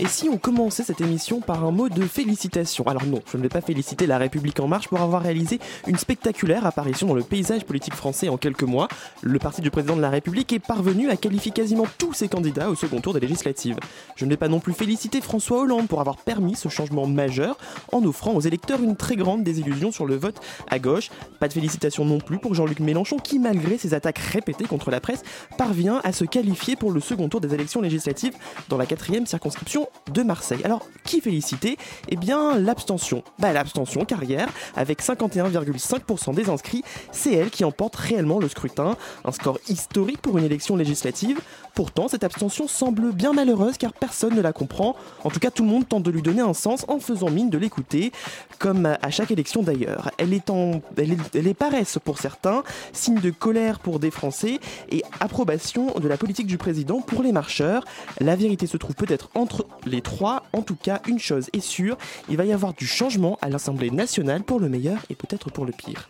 Et 0.00 0.06
si 0.06 0.30
on 0.30 0.38
commençait 0.38 0.82
cette 0.82 1.02
émission 1.02 1.42
par 1.42 1.62
un 1.62 1.72
mot 1.72 1.90
de 1.90 2.00
félicitation 2.06 2.84
Alors 2.86 3.04
non, 3.04 3.20
je 3.30 3.36
ne 3.36 3.42
vais 3.42 3.50
pas 3.50 3.60
féliciter 3.60 4.06
La 4.06 4.16
République 4.16 4.58
En 4.58 4.66
Marche 4.66 4.88
pour 4.88 4.98
avoir 5.02 5.20
réalisé 5.20 5.60
une 5.86 5.98
spectaculaire 5.98 6.64
apparition 6.64 7.06
dans 7.06 7.14
le 7.14 7.22
paysage 7.22 7.66
politique 7.66 7.92
français 7.92 8.30
en 8.30 8.38
quelques 8.38 8.62
mois. 8.62 8.88
Le 9.20 9.38
parti 9.38 9.60
du 9.60 9.70
président 9.70 9.96
de 9.96 10.00
la 10.00 10.08
République 10.08 10.54
est 10.54 10.58
parvenu 10.58 11.10
à 11.10 11.16
qualifier 11.16 11.52
quasiment 11.52 11.84
tous 11.98 12.14
ses 12.14 12.28
candidats 12.28 12.70
au 12.70 12.74
second 12.74 13.02
tour 13.02 13.12
des 13.12 13.20
législatives. 13.20 13.76
Je 14.16 14.24
ne 14.24 14.30
vais 14.30 14.38
pas 14.38 14.48
non 14.48 14.58
plus 14.58 14.72
féliciter 14.72 15.20
François 15.20 15.58
Hollande 15.58 15.86
pour 15.86 16.00
avoir 16.00 16.16
permis 16.16 16.54
ce 16.54 16.70
changement 16.70 17.06
majeur 17.06 17.58
en 17.92 18.02
offrant 18.02 18.32
aux 18.32 18.40
électeurs 18.40 18.82
une 18.82 18.96
très 18.96 19.16
grande 19.16 19.44
désillusion 19.44 19.92
sur 19.92 20.06
le 20.06 20.16
vote 20.16 20.40
à 20.70 20.78
gauche. 20.78 21.10
Pas 21.40 21.48
de 21.48 21.52
félicitations 21.52 22.06
non 22.06 22.20
plus 22.20 22.38
pour 22.38 22.54
Jean-Luc 22.54 22.80
Mélenchon 22.80 23.18
qui, 23.18 23.38
malgré 23.38 23.76
ses 23.76 23.92
attaques 23.92 24.18
répétées 24.18 24.64
contre 24.64 24.90
la 24.90 25.00
presse, 25.00 25.24
parvient 25.58 26.00
à 26.04 26.12
se 26.12 26.24
qualifier 26.24 26.74
pour 26.74 26.90
le 26.90 27.00
second 27.00 27.28
tour 27.28 27.42
des 27.42 27.52
élections 27.52 27.82
législatives 27.82 28.32
dans 28.70 28.78
la 28.78 28.86
quatrième 28.86 29.26
circonscription 29.26 29.89
de 30.12 30.22
Marseille. 30.22 30.60
Alors, 30.64 30.86
qui 31.04 31.20
féliciter 31.20 31.76
Eh 32.08 32.16
bien, 32.16 32.58
l'abstention. 32.58 33.22
Bah, 33.38 33.52
l'abstention, 33.52 34.04
carrière, 34.04 34.48
avec 34.76 35.02
51,5% 35.02 36.34
des 36.34 36.48
inscrits, 36.48 36.82
c'est 37.12 37.34
elle 37.34 37.50
qui 37.50 37.64
emporte 37.64 37.96
réellement 37.96 38.38
le 38.38 38.48
scrutin. 38.48 38.96
Un 39.24 39.32
score 39.32 39.58
historique 39.68 40.20
pour 40.20 40.38
une 40.38 40.44
élection 40.44 40.76
législative. 40.76 41.40
Pourtant, 41.74 42.08
cette 42.08 42.24
abstention 42.24 42.66
semble 42.66 43.12
bien 43.12 43.32
malheureuse 43.32 43.78
car 43.78 43.92
personne 43.92 44.34
ne 44.34 44.40
la 44.40 44.52
comprend. 44.52 44.96
En 45.24 45.30
tout 45.30 45.40
cas, 45.40 45.50
tout 45.50 45.62
le 45.62 45.68
monde 45.68 45.88
tente 45.88 46.02
de 46.02 46.10
lui 46.10 46.22
donner 46.22 46.42
un 46.42 46.54
sens 46.54 46.84
en 46.88 46.98
faisant 46.98 47.30
mine 47.30 47.50
de 47.50 47.58
l'écouter, 47.58 48.12
comme 48.58 48.86
à 49.00 49.10
chaque 49.10 49.30
élection 49.30 49.62
d'ailleurs. 49.62 50.10
Elle 50.18 50.34
est 50.34 50.50
en, 50.50 50.82
elle 50.96 51.12
est, 51.12 51.34
elle 51.34 51.54
paresse 51.54 51.98
pour 52.04 52.18
certains, 52.18 52.62
signe 52.92 53.20
de 53.20 53.30
colère 53.30 53.78
pour 53.78 53.98
des 53.98 54.10
Français 54.10 54.60
et 54.90 55.02
approbation 55.20 55.92
de 55.98 56.08
la 56.08 56.16
politique 56.16 56.46
du 56.46 56.58
président 56.58 57.00
pour 57.00 57.22
les 57.22 57.32
marcheurs. 57.32 57.84
La 58.20 58.36
vérité 58.36 58.66
se 58.66 58.76
trouve 58.76 58.94
peut-être 58.94 59.30
entre 59.34 59.66
les 59.86 60.00
trois. 60.00 60.44
En 60.52 60.62
tout 60.62 60.76
cas, 60.76 61.00
une 61.06 61.18
chose 61.18 61.48
est 61.52 61.60
sûre, 61.60 61.96
il 62.28 62.36
va 62.36 62.44
y 62.44 62.52
avoir 62.52 62.74
du 62.74 62.86
changement 62.86 63.38
à 63.40 63.48
l'Assemblée 63.48 63.90
nationale 63.90 64.42
pour 64.42 64.60
le 64.60 64.68
meilleur 64.68 64.98
et 65.10 65.14
peut-être 65.14 65.50
pour 65.50 65.64
le 65.64 65.72
pire. 65.72 66.08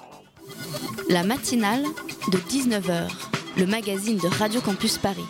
La 1.08 1.22
matinale 1.22 1.84
de 2.33 2.39
19h, 2.39 3.08
le 3.56 3.67
magazine 3.67 4.19
de 4.19 4.28
Radio 4.28 4.61
Campus 4.61 4.98
Paris. 4.98 5.25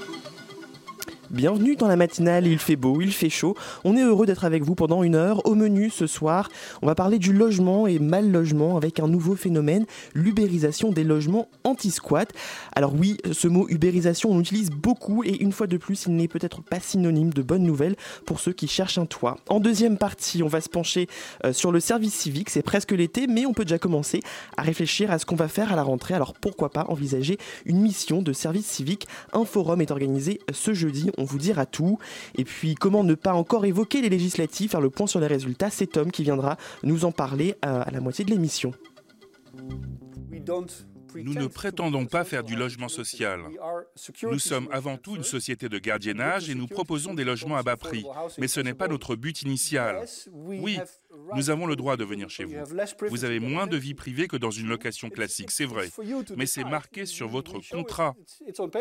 Bienvenue 1.31 1.77
dans 1.77 1.87
la 1.87 1.95
matinale, 1.95 2.49
il 2.49 2.59
fait 2.59 2.75
beau, 2.75 3.01
il 3.01 3.13
fait 3.13 3.31
chaud. 3.31 3.55
On 3.85 3.97
est 3.97 4.03
heureux 4.03 4.27
d'être 4.27 4.45
avec 4.45 4.65
vous 4.65 4.75
pendant 4.75 5.05
une 5.05 5.15
heure. 5.15 5.47
Au 5.47 5.55
menu 5.55 5.89
ce 5.89 6.09
soir, 6.09 6.49
on 6.83 6.89
va 6.89 6.97
parler 6.97 7.21
du 7.21 7.33
logement 7.33 7.87
et 7.87 8.01
mal 8.01 8.33
logement 8.33 8.77
avec 8.77 8.99
un 8.99 9.07
nouveau 9.07 9.37
phénomène, 9.37 9.87
l'ubérisation 10.13 10.91
des 10.91 11.05
logements 11.05 11.47
anti-squat. 11.63 12.33
Alors 12.75 12.97
oui, 12.97 13.17
ce 13.31 13.47
mot 13.47 13.69
ubérisation, 13.69 14.33
on 14.33 14.39
l'utilise 14.39 14.71
beaucoup 14.71 15.23
et 15.23 15.41
une 15.41 15.53
fois 15.53 15.69
de 15.69 15.77
plus, 15.77 16.07
il 16.09 16.17
n'est 16.17 16.27
peut-être 16.27 16.63
pas 16.63 16.81
synonyme 16.81 17.33
de 17.33 17.43
bonne 17.43 17.63
nouvelle 17.63 17.95
pour 18.27 18.41
ceux 18.41 18.53
qui 18.53 18.67
cherchent 18.67 18.99
un 18.99 19.07
toit. 19.07 19.37
En 19.49 19.61
deuxième 19.61 19.99
partie, 19.99 20.43
on 20.43 20.49
va 20.49 20.61
se 20.61 20.69
pencher 20.69 21.07
euh, 21.45 21.53
sur 21.53 21.71
le 21.71 21.79
service 21.79 22.15
civique. 22.15 22.51
C'est 22.51 22.63
presque 22.63 22.91
l'été, 22.91 23.29
mais 23.29 23.47
on 23.47 23.53
peut 23.53 23.65
déjà 23.65 23.79
commencer 23.79 24.19
à 24.57 24.63
réfléchir 24.63 25.13
à 25.13 25.21
ce 25.21 25.27
qu'on 25.27 25.37
va 25.37 25.47
faire 25.47 25.73
à 25.73 25.77
la 25.77 25.85
rentrée. 25.85 26.15
Alors 26.15 26.35
pourquoi 26.35 26.71
pas 26.71 26.87
envisager 26.89 27.39
une 27.67 27.81
mission 27.81 28.21
de 28.21 28.33
service 28.33 28.67
civique? 28.67 29.07
Un 29.33 29.45
forum 29.45 29.81
est 29.81 29.93
organisé 29.93 30.41
ce 30.53 30.75
jeudi 30.75 31.13
on 31.21 31.25
vous 31.25 31.39
dira 31.39 31.67
tout. 31.67 31.99
Et 32.37 32.45
puis, 32.45 32.75
comment 32.75 33.05
ne 33.05 33.15
pas 33.15 33.35
encore 33.35 33.65
évoquer 33.65 34.01
les 34.01 34.09
législatives, 34.09 34.71
faire 34.71 34.81
le 34.81 34.91
point 34.91 35.07
sur 35.07 35.21
les 35.21 35.27
résultats? 35.27 35.71
C'est 35.71 35.87
Tom 35.87 36.11
qui 36.11 36.23
viendra 36.23 36.57
nous 36.83 37.05
en 37.05 37.13
parler 37.13 37.57
euh, 37.65 37.83
à 37.85 37.91
la 37.91 38.01
moitié 38.01 38.25
de 38.25 38.31
l'émission. 38.31 38.73
Nous 41.15 41.35
ne 41.35 41.47
prétendons 41.47 42.07
pas 42.07 42.25
faire 42.25 42.45
du 42.45 42.57
logement 42.57 42.89
social. 42.89 43.41
Nous 44.23 44.39
sommes 44.39 44.69
avant 44.73 44.97
tout 44.97 45.17
une 45.17 45.25
société 45.25 45.69
de 45.69 45.79
gardiennage 45.79 46.49
et 46.51 46.55
nous 46.55 46.67
proposons 46.67 47.15
des 47.15 47.25
logements 47.25 47.57
à 47.57 47.63
bas 47.63 47.77
prix. 47.77 48.05
Mais 48.39 48.49
ce 48.49 48.61
n'est 48.61 48.75
pas 48.75 48.89
notre 48.89 49.17
but 49.17 49.43
initial. 49.43 50.05
Oui, 50.33 50.79
nous 51.35 51.51
avons 51.51 51.67
le 51.67 51.77
droit 51.77 51.97
de 51.97 52.05
venir 52.05 52.31
chez 52.31 52.45
vous. 52.45 52.55
Vous 53.09 53.25
avez 53.25 53.41
moins 53.41 53.67
de 53.67 53.77
vie 53.77 53.95
privée 53.95 54.29
que 54.29 54.37
dans 54.37 54.51
une 54.51 54.69
location 54.69 55.11
classique, 55.11 55.51
c'est 55.51 55.65
vrai. 55.65 55.91
Mais 56.37 56.47
c'est 56.47 56.65
marqué 56.65 57.07
sur 57.07 57.29
votre 57.29 57.59
contrat. 57.71 58.15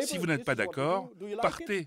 Si 0.01 0.17
vous 0.17 0.25
n'êtes 0.25 0.45
pas 0.45 0.55
d'accord, 0.55 1.09
partez. 1.41 1.85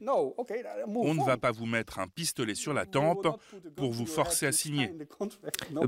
On 0.86 1.14
ne 1.14 1.24
va 1.24 1.36
pas 1.36 1.52
vous 1.52 1.66
mettre 1.66 1.98
un 1.98 2.08
pistolet 2.08 2.54
sur 2.54 2.72
la 2.72 2.86
tempe 2.86 3.28
pour 3.76 3.92
vous 3.92 4.06
forcer 4.06 4.46
à 4.46 4.52
signer. 4.52 4.92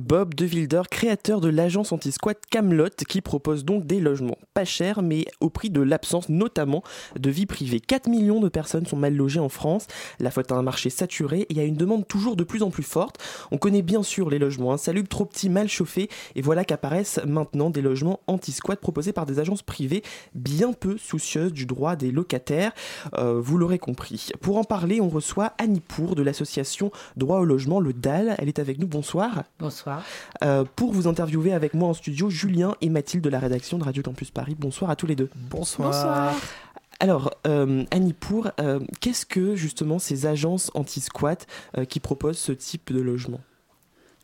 Bob 0.01 0.35
De 0.35 0.47
Wilder, 0.47 0.83
créateur 0.91 1.41
de 1.41 1.49
l'agence 1.49 1.93
anti-squat 1.93 2.39
Camelot, 2.51 2.91
qui 3.09 3.21
propose 3.21 3.65
donc 3.65 3.87
des 3.87 4.01
logements 4.01 4.39
pas 4.53 4.65
chers, 4.65 5.03
mais 5.03 5.25
au 5.41 5.51
prix 5.51 5.71
de 5.71 5.81
l'absence 5.81 6.29
notamment 6.29 6.83
de 7.19 7.31
vie 7.31 7.47
privée. 7.47 7.81
4 7.81 8.09
millions 8.09 8.41
de 8.41 8.49
personnes 8.49 8.87
sont 8.87 8.97
mal 8.97 9.15
logées 9.15 9.41
en 9.41 9.49
France. 9.49 9.87
La 10.21 10.31
faute 10.31 10.53
à 10.53 10.57
un 10.57 10.63
marché 10.63 10.91
saturé 10.91 11.47
et 11.49 11.61
à 11.61 11.65
une 11.65 11.77
demande 11.77 12.07
toujours 12.07 12.37
de 12.37 12.45
plus 12.45 12.63
en 12.63 12.71
plus 12.71 12.83
forte. 12.83 13.19
On 13.51 13.59
connaît 13.59 13.83
bien 13.83 14.03
sûr 14.03 14.31
les 14.31 14.39
logements 14.45 14.73
insalubres, 14.73 15.09
trop 15.09 15.25
petits, 15.25 15.49
mal 15.49 15.69
chauffés, 15.69 16.09
et 16.35 16.43
voilà 16.43 16.65
qu'apparaissent 16.65 17.21
maintenant 17.27 17.71
des 17.71 17.83
logements 17.83 18.21
anti-squat 18.27 18.79
proposés 18.79 19.13
par 19.13 19.27
des 19.27 19.39
agences 19.39 19.63
privées 19.63 20.03
bien 20.35 20.73
peu 20.73 20.97
soucieuses 20.97 21.53
du 21.53 21.67
droit 21.67 21.97
des 21.97 22.11
locataires. 22.11 22.73
Euh, 23.19 23.41
vous 23.41 23.59
l'aurez 23.59 23.79
compris. 23.79 24.31
Pour 24.41 24.59
en 24.59 24.65
parler, 24.65 25.01
on 25.01 25.09
reçoit 25.09 25.53
Annie 25.59 25.81
Pour 25.81 26.15
de 26.15 26.23
l'association 26.23 26.91
Droit 27.17 27.39
au 27.39 27.45
logement, 27.45 27.81
le 27.81 27.93
DAL. 27.93 28.35
Elle 28.39 28.49
est 28.49 28.59
avec 28.59 28.79
nous. 28.79 28.87
Bonsoir. 28.87 29.45
Bonsoir. 29.59 30.03
Euh, 30.43 30.65
pour 30.77 30.93
vous 30.93 31.07
interviewer 31.07 31.53
avec 31.53 31.75
moi 31.75 31.89
en 31.89 31.95
studio, 31.95 32.31
Julien 32.31 32.75
et 32.81 32.89
Mathilde 32.89 33.25
de 33.25 33.31
la 33.31 33.39
rédaction 33.39 33.79
de 33.79 33.85
Radio 33.85 34.03
Campus 34.03 34.31
Paris. 34.31 34.57
Bonsoir 34.59 34.91
à 34.91 34.97
tous 34.97 35.07
les 35.07 35.17
deux. 35.17 35.31
Bonsoir. 35.51 36.35
Alors, 37.01 37.31
euh, 37.47 37.85
Annie 37.91 38.13
Pour, 38.13 38.51
euh, 38.61 38.81
qu'est-ce 39.01 39.27
que 39.27 39.57
justement 39.57 39.99
ces 39.99 40.27
agences 40.27 40.71
anti-squat 40.75 41.47
euh, 41.77 41.85
qui 41.85 42.01
proposent 42.01 42.39
ce 42.39 42.53
type 42.53 42.93
de 42.93 43.01
logement? 43.01 43.41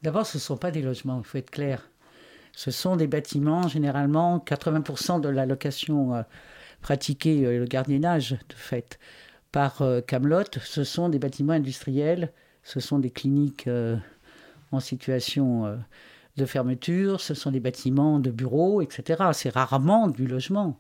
D'abord, 0.03 0.27
ce 0.27 0.39
ne 0.39 0.41
sont 0.41 0.57
pas 0.57 0.71
des 0.71 0.83
logements, 0.83 1.19
il 1.19 1.25
faut 1.25 1.39
être 1.39 1.51
clair. 1.51 1.91
Ce 2.53 2.71
sont 2.71 2.97
des 2.97 3.07
bâtiments, 3.07 3.69
généralement, 3.69 4.39
80% 4.39 5.21
de 5.21 5.29
la 5.29 5.47
location 5.47 6.15
euh, 6.15 6.23
pratiquée, 6.81 7.45
euh, 7.45 7.59
le 7.59 7.65
gardiennage 7.67 8.33
de 8.33 8.55
fait, 8.55 8.99
par 9.53 9.83
euh, 9.83 10.01
Camelot, 10.01 10.45
ce 10.63 10.85
sont 10.85 11.09
des 11.09 11.19
bâtiments 11.19 11.53
industriels, 11.53 12.33
ce 12.63 12.81
sont 12.81 12.99
des 12.99 13.11
cliniques 13.11 13.69
en 14.71 14.81
situation 14.81 15.79
de 16.37 16.45
fermeture, 16.45 17.21
ce 17.21 17.33
sont 17.33 17.51
des 17.51 17.59
bâtiments 17.59 18.21
de 18.21 18.31
bureaux, 18.31 18.83
etc. 18.83 19.31
C'est 19.33 19.49
rarement 19.49 20.09
du 20.09 20.27
logement. 20.27 20.79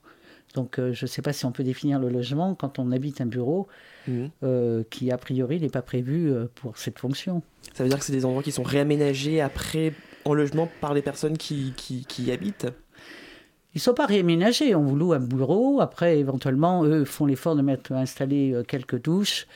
Donc, 0.55 0.78
euh, 0.78 0.93
je 0.93 1.05
ne 1.05 1.09
sais 1.09 1.22
pas 1.22 1.33
si 1.33 1.44
on 1.44 1.53
peut 1.53 1.62
définir 1.62 1.99
le 2.00 2.09
logement 2.09 2.55
quand 2.55 2.78
on 2.78 2.91
habite 2.93 3.21
un 3.21 3.27
bureau 3.27 3.69
Mhm. 4.09 4.31
euh, 4.43 4.83
qui, 4.91 5.11
a 5.12 5.19
priori, 5.19 5.61
n'est 5.61 5.69
pas 5.69 5.83
prévu 5.83 6.31
euh, 6.33 6.47
pour 6.55 6.77
cette 6.78 6.99
fonction. 6.99 7.43
Ça 7.75 7.83
veut 7.84 7.88
dire 7.91 7.99
que 7.99 8.05
c'est 8.05 8.12
des 8.12 8.25
endroits 8.25 8.43
qui 8.43 8.50
sont 8.53 8.62
réaménagés 8.62 9.41
après 9.41 9.93
en 10.25 10.34
logement 10.34 10.69
par 10.81 10.93
les 10.94 11.03
personnes 11.03 11.37
qui, 11.39 11.72
qui, 11.77 12.05
qui 12.05 12.25
y 12.25 12.33
habitent? 12.33 12.66
Ils 13.75 13.78
ne 13.78 13.81
sont 13.83 13.94
pas 13.94 14.06
réaménagés. 14.06 14.75
On 14.75 14.83
vous 14.83 14.97
loue 14.97 15.12
un 15.12 15.21
bureau. 15.21 15.81
Après, 15.81 16.19
éventuellement, 16.19 16.84
eux 16.84 17.05
font 17.05 17.27
l'effort 17.27 17.54
de 17.54 17.63
mettre 17.63 17.92
installer 17.92 18.60
quelques 18.66 19.01
douches. 19.01 19.47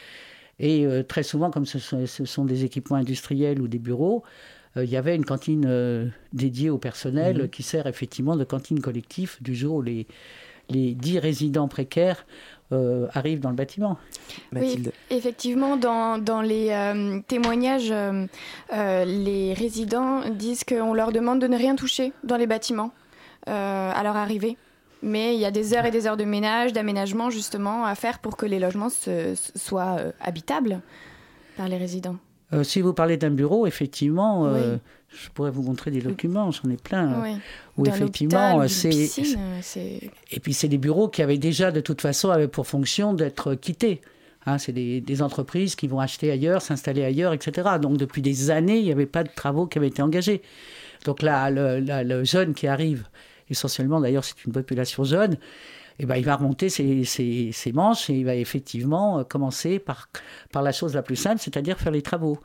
Et 0.61 0.87
euh, 0.87 1.03
très 1.03 1.25
souvent, 1.25 1.51
comme 1.51 1.67
ce 1.67 1.81
sont, 1.81 2.07
ce 2.07 2.25
sont 2.25 2.45
des 2.45 2.65
équipements 2.65 2.97
industriels 2.97 3.61
ou 3.61 3.67
des 3.67 3.81
bureaux, 3.81 4.23
euh, 4.77 4.85
il 4.85 4.91
y 4.91 4.97
avait 4.97 5.17
une 5.17 5.25
cantine 5.25 5.65
euh, 5.67 6.07
dédiée 6.33 6.71
au 6.71 6.79
personnel 6.79 7.39
Mhm. 7.43 7.49
qui 7.49 7.65
sert 7.65 7.89
effectivement 7.89 8.37
de 8.37 8.45
cantine 8.45 8.81
collective 8.81 9.37
du 9.41 9.57
jour 9.57 9.77
où 9.77 9.83
les, 9.83 10.07
les 10.71 10.95
10 10.95 11.19
résidents 11.19 11.69
précaires 11.69 12.27
euh, 12.73 13.07
arrivent 13.13 13.41
dans 13.41 13.51
le 13.51 13.57
bâtiment. 13.57 13.99
Mathilde 14.53 14.93
Effectivement, 15.11 15.77
dans, 15.77 16.19
dans 16.19 16.41
les 16.43 16.71
euh, 16.71 17.21
témoignages, 17.29 17.93
euh, 17.93 18.27
les 19.05 19.53
résidents 19.55 20.23
disent 20.31 20.65
qu'on 20.65 20.95
leur 20.95 21.13
demande 21.13 21.41
de 21.41 21.47
ne 21.47 21.57
rien 21.57 21.77
toucher 21.77 22.13
dans 22.25 22.37
les 22.37 22.47
bâtiments 22.47 22.93
euh, 23.49 23.91
à 23.95 24.03
leur 24.03 24.17
arrivée. 24.17 24.57
Mais 25.03 25.35
il 25.35 25.41
y 25.41 25.45
a 25.45 25.51
des 25.51 25.75
heures 25.75 25.85
et 25.85 25.91
des 25.91 26.07
heures 26.07 26.17
de 26.17 26.25
ménage, 26.25 26.73
d'aménagement 26.73 27.29
justement 27.29 27.85
à 27.85 27.95
faire 27.95 28.19
pour 28.21 28.37
que 28.39 28.47
les 28.47 28.59
logements 28.59 28.89
se- 28.89 29.35
soient 29.55 29.97
euh, 30.01 30.13
habitables 30.21 30.81
par 31.59 31.69
les 31.69 31.77
résidents. 31.77 32.17
si 32.63 32.81
vous 32.81 32.95
parlez 32.95 33.17
d'un 33.19 33.31
bureau, 33.31 33.67
effectivement, 33.67 34.47
je 35.15 35.31
pourrais 35.31 35.51
vous 35.51 35.63
montrer 35.63 35.91
des 35.91 36.01
documents, 36.01 36.51
j'en 36.51 36.69
ai 36.71 36.77
plein. 36.77 37.23
Oui. 37.23 37.37
Où 37.77 37.87
effectivement, 37.87 38.67
c'est. 38.69 39.09
Et 40.31 40.41
puis 40.41 40.53
c'est 40.53 40.69
des 40.69 40.79
bureaux 40.79 41.09
qui 41.09 41.23
avaient 41.23 41.39
déjà, 41.39 41.71
de 41.71 41.81
toute 41.81 42.01
façon, 42.01 42.31
avaient 42.31 42.49
pour 42.49 42.67
fonction 42.67 43.15
d'être 43.15 43.55
quittés. 43.55 44.01
Hein, 44.47 44.59
c'est 44.59 44.73
des, 44.73 45.23
entreprises 45.23 45.75
qui 45.75 45.89
vont 45.89 46.01
acheter 46.01 46.31
ailleurs, 46.31 46.61
s'installer 46.61 47.03
ailleurs, 47.03 47.33
etc. 47.33 47.69
Donc 47.81 47.97
depuis 47.97 48.21
des 48.21 48.51
années, 48.51 48.79
il 48.79 48.85
n'y 48.85 48.93
avait 48.93 49.07
pas 49.07 49.25
de 49.25 49.31
travaux 49.35 49.67
qui 49.67 49.79
avaient 49.79 49.89
été 49.89 50.03
engagés. 50.03 50.43
Donc 51.05 51.23
là, 51.23 51.51
le, 51.51 52.25
jeune 52.25 52.53
qui 52.53 52.67
arrive, 52.67 53.07
essentiellement 53.49 54.01
d'ailleurs 54.01 54.25
c'est 54.25 54.45
une 54.45 54.53
population 54.53 55.05
jeune, 55.05 55.39
eh 55.99 56.07
ben, 56.07 56.17
il 56.17 56.25
va 56.25 56.37
remonter 56.37 56.69
ses, 56.69 57.05
ses, 57.05 57.73
manches 57.73 58.11
et 58.11 58.15
il 58.15 58.25
va 58.25 58.35
effectivement 58.35 59.21
euh, 59.21 59.25
commencer 59.25 59.79
par, 59.79 60.09
par 60.53 60.63
la 60.63 60.73
chose 60.73 60.95
la 60.95 61.03
plus 61.03 61.17
simple, 61.17 61.41
c'est-à-dire 61.41 61.79
faire 61.79 61.93
les 61.93 62.03
travaux. 62.03 62.39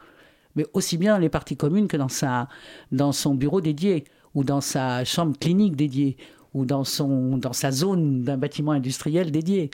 Mais 0.60 0.66
aussi 0.74 0.98
bien 0.98 1.14
dans 1.14 1.22
les 1.22 1.30
parties 1.30 1.56
communes 1.56 1.88
que 1.88 1.96
dans, 1.96 2.10
sa, 2.10 2.50
dans 2.92 3.14
son 3.14 3.34
bureau 3.34 3.62
dédié, 3.62 4.04
ou 4.36 4.44
dans 4.44 4.60
sa 4.60 5.06
chambre 5.06 5.40
clinique 5.40 5.78
dédiée, 5.78 6.18
ou 6.54 6.66
dans, 6.66 6.84
son, 6.84 7.38
dans 7.38 7.54
sa 7.54 7.72
zone 7.72 8.24
d'un 8.24 8.36
bâtiment 8.36 8.74
industriel 8.74 9.32
dédié. 9.32 9.72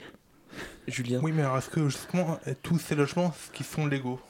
Julien 0.86 1.18
Oui, 1.24 1.32
mais 1.32 1.42
est-ce 1.42 1.70
que 1.70 1.88
justement 1.88 2.38
tous 2.62 2.78
ces 2.78 2.94
logements 2.94 3.34
qui 3.52 3.64
sont 3.64 3.88
légaux 3.88 4.20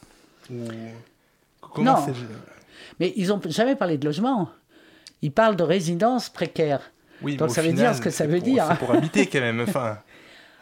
Comment 1.60 2.06
Non, 2.06 2.14
mais 2.98 3.12
ils 3.16 3.28
n'ont 3.28 3.40
jamais 3.50 3.76
parlé 3.76 3.98
de 3.98 4.06
logement. 4.06 4.48
Ils 5.20 5.32
parlent 5.32 5.56
de 5.56 5.62
résidence 5.62 6.30
précaire. 6.30 6.80
Oui, 7.20 7.36
Donc 7.36 7.50
ça 7.50 7.60
veut 7.60 7.74
dire 7.74 7.94
ce 7.94 8.00
que 8.00 8.08
ça 8.08 8.26
veut 8.26 8.40
dire. 8.40 8.64
C'est 8.70 8.78
pour 8.78 8.92
habiter 8.92 9.26
quand 9.26 9.40
même, 9.40 9.60
enfin, 9.60 9.98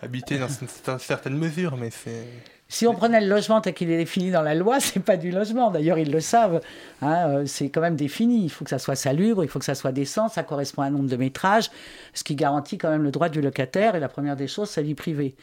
habiter 0.03 0.41
dans 0.41 0.49
une 0.49 0.99
certaine 0.99 1.39
mesure, 1.39 1.77
mais 1.77 1.91
c'est... 1.91 2.27
Si 2.69 2.87
on 2.87 2.95
prenait 2.95 3.21
le 3.21 3.29
logement 3.29 3.61
tel 3.61 3.75
qu'il 3.75 3.91
est 3.91 3.99
défini 3.99 4.31
dans 4.31 4.43
la 4.43 4.55
loi, 4.55 4.81
c'est 4.81 5.01
pas 5.01 5.17
du 5.17 5.31
logement. 5.31 5.71
D'ailleurs, 5.71 5.99
ils 5.99 6.11
le 6.11 6.21
savent. 6.21 6.61
Hein, 7.03 7.29
euh, 7.29 7.47
c'est 7.47 7.69
quand 7.69 7.81
même 7.81 7.97
défini. 7.97 8.45
Il 8.45 8.49
faut 8.49 8.65
que 8.65 8.71
ça 8.71 8.79
soit 8.79 8.97
salubre, 8.97 9.45
il 9.45 9.49
faut 9.49 9.59
que 9.59 9.65
ça 9.65 9.75
soit 9.75 9.93
décent, 9.93 10.29
ça 10.29 10.43
correspond 10.43 10.83
à 10.83 10.87
un 10.87 10.91
nombre 10.91 11.09
de 11.09 11.17
métrages, 11.17 11.71
ce 12.15 12.25
qui 12.25 12.35
garantit 12.35 12.79
quand 12.79 12.91
même 12.91 13.03
le 13.03 13.11
droit 13.11 13.29
du 13.29 13.41
locataire 13.41 13.95
et 13.95 14.01
la 14.01 14.09
première 14.09 14.37
des 14.37 14.49
choses, 14.49 14.71
sa 14.71 14.83
vie 14.83 14.95
privée. 14.95 15.35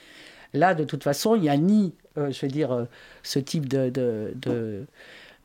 Là, 0.53 0.73
de 0.73 0.83
toute 0.83 1.03
façon, 1.03 1.35
il 1.35 1.43
n'y 1.43 1.49
a 1.49 1.55
ni, 1.55 1.93
euh, 2.17 2.31
je 2.31 2.41
veux 2.45 2.51
dire, 2.51 2.73
euh, 2.73 2.85
ce 3.23 3.39
type 3.39 3.69
de, 3.69 3.89
de, 3.89 4.33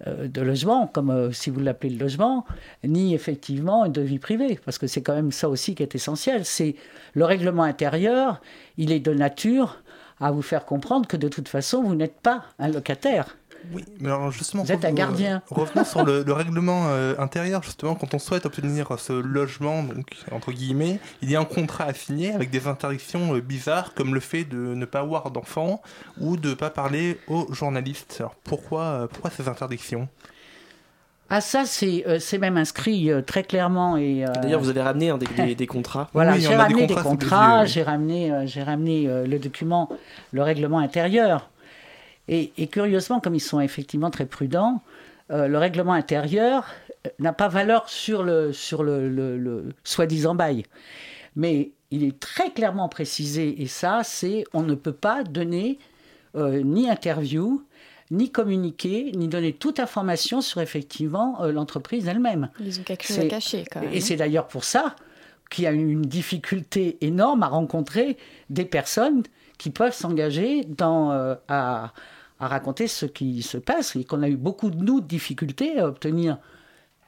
de, 0.01 0.41
logement, 0.41 0.89
comme 0.89 1.33
si 1.33 1.51
vous 1.51 1.61
l'appelez 1.61 1.91
le 1.91 1.99
logement, 1.99 2.45
ni 2.85 3.15
effectivement 3.15 3.89
de 3.89 4.01
vie 4.01 4.19
privée, 4.19 4.59
parce 4.65 4.79
que 4.79 4.87
c'est 4.87 5.03
quand 5.03 5.15
même 5.15 5.31
ça 5.31 5.49
aussi 5.49 5.75
qui 5.75 5.83
est 5.83 5.95
essentiel. 5.95 6.45
C'est 6.45 6.75
le 7.15 7.25
règlement 7.25 7.63
intérieur, 7.63 8.41
il 8.77 8.91
est 8.91 9.01
de 9.01 9.15
nature 9.15 9.79
à 10.21 10.31
vous 10.31 10.43
faire 10.43 10.65
comprendre 10.65 11.07
que 11.07 11.17
de 11.17 11.29
toute 11.29 11.49
façon, 11.49 11.83
vous 11.83 11.95
n'êtes 11.95 12.21
pas 12.21 12.45
un 12.59 12.69
locataire. 12.69 13.37
Oui, 13.73 13.85
mais 14.01 14.09
alors 14.09 14.31
justement, 14.31 14.63
vous 14.63 14.73
êtes 14.73 14.85
un 14.85 14.93
gardien. 14.93 15.43
Euh, 15.51 15.55
revenons 15.55 15.85
sur 15.85 16.05
le, 16.05 16.25
règlement 16.33 16.87
euh, 16.89 17.15
intérieur, 17.19 17.63
justement, 17.63 17.95
quand 17.95 18.15
on 18.15 18.19
souhaite 18.19 18.47
obtenir 18.47 18.89
ce 18.99 19.13
logement, 19.13 19.83
donc 19.83 20.07
entre 20.31 20.53
guillemets, 20.53 21.01
il 21.23 21.31
y 21.31 21.37
a 21.37 21.41
un 21.41 21.45
contrat 21.45 21.85
à 21.85 21.95
signer 21.95 22.33
avec 22.33 22.51
des 22.51 22.67
interdictions 22.69 23.35
euh, 23.35 23.41
bizarres, 23.41 23.95
comme 23.95 24.15
le 24.15 24.21
fait 24.21 24.45
de 24.45 24.57
ne 24.57 24.85
pas 24.85 25.01
avoir 25.01 25.31
d'enfants 25.31 25.83
ou 26.21 26.37
de 26.37 26.51
ne 26.51 26.55
pas 26.55 26.71
parler 26.71 27.19
aux 27.27 27.53
journalistes. 27.53 28.17
Alors 28.21 28.35
pourquoi, 28.37 29.09
pourquoi 29.11 29.31
ces 29.31 29.49
interdictions? 29.49 30.09
Ah 31.29 31.41
ça 31.41 31.65
c'est 31.65 32.39
même 32.39 32.57
inscrit 32.57 33.11
très 33.27 33.43
clairement 33.43 33.97
et 33.97 34.25
d'ailleurs 34.43 34.61
vous 34.61 34.69
avez 34.69 34.83
ramené 34.83 35.13
des, 35.37 35.55
des, 35.57 35.67
contrats. 35.67 36.09
Voilà 36.13 36.39
j'ai 36.39 36.55
ramené 36.55 36.87
des 36.87 36.95
contrats, 36.95 37.65
j'ai 37.65 37.83
ramené 37.83 38.47
j'ai 38.47 38.63
ramené 38.63 39.07
le 39.27 39.39
document 39.39 39.89
le 40.33 40.43
règlement 40.43 40.79
intérieur 40.79 41.51
et, 42.29 42.67
curieusement, 42.67 43.21
comme 43.21 43.35
ils 43.35 43.41
sont 43.41 43.61
effectivement 43.61 44.11
très 44.11 44.27
prudents, 44.27 44.83
euh, 45.31 45.47
le 45.47 45.59
règlement 45.59 45.93
intérieur 45.93 46.67
euh, 47.07 47.11
n'a 47.21 47.33
pas 47.33 47.49
valeur 47.49 47.89
sur 47.89 48.23
le, 48.23 48.53
sur 48.53 48.83
le, 48.83 49.73
soi-disant 49.85 50.35
bail. 50.35 50.65
Mais 51.37 51.71
il 51.91 52.03
est 52.03 52.19
très 52.19 52.51
clairement 52.51 52.89
précisé, 52.89 53.63
et 53.63 53.67
ça, 53.67 54.01
c'est 54.03 54.45
on 54.53 54.63
ne 54.63 54.75
peut 54.75 54.93
pas 54.93 55.23
donner 55.23 55.79
euh, 56.35 56.63
ni 56.63 56.91
interview, 56.91 57.63
ni 58.11 58.31
communiquer, 58.31 59.13
ni 59.15 59.29
donner 59.29 59.53
toute 59.53 59.81
information 59.81 60.41
sur 60.41 60.61
effectivement 60.61 61.45
l'entreprise 61.47 62.07
elle-même. 62.07 62.51
Ils 62.61 62.81
ont 62.81 62.83
quelque 62.85 63.05
chose 63.05 63.19
à 63.19 63.27
cacher 63.27 63.65
quand 63.71 63.81
même. 63.81 63.93
Et 63.93 64.01
c'est 64.01 64.17
d'ailleurs 64.17 64.47
pour 64.47 64.65
ça 64.65 64.95
qu'il 65.51 65.65
y 65.65 65.67
a 65.67 65.73
une 65.73 66.03
difficulté 66.03 66.99
énorme 67.01 67.43
à 67.43 67.49
rencontrer 67.49 68.17
des 68.51 68.65
personnes 68.65 69.23
qui 69.59 69.71
peuvent 69.71 69.95
s'engager 69.95 70.65
dans 70.65 71.11
à, 71.49 71.93
à 72.39 72.49
raconter 72.49 72.87
ce 72.89 73.07
qui 73.07 73.43
se 73.43 73.59
passe 73.59 73.97
et 73.97 74.05
qu'on 74.05 74.23
a 74.23 74.29
eu 74.29 74.37
beaucoup 74.37 74.71
de 74.71 74.77
nous 74.77 75.01
de 75.01 75.07
difficultés 75.07 75.79
à 75.79 75.89
obtenir 75.89 76.39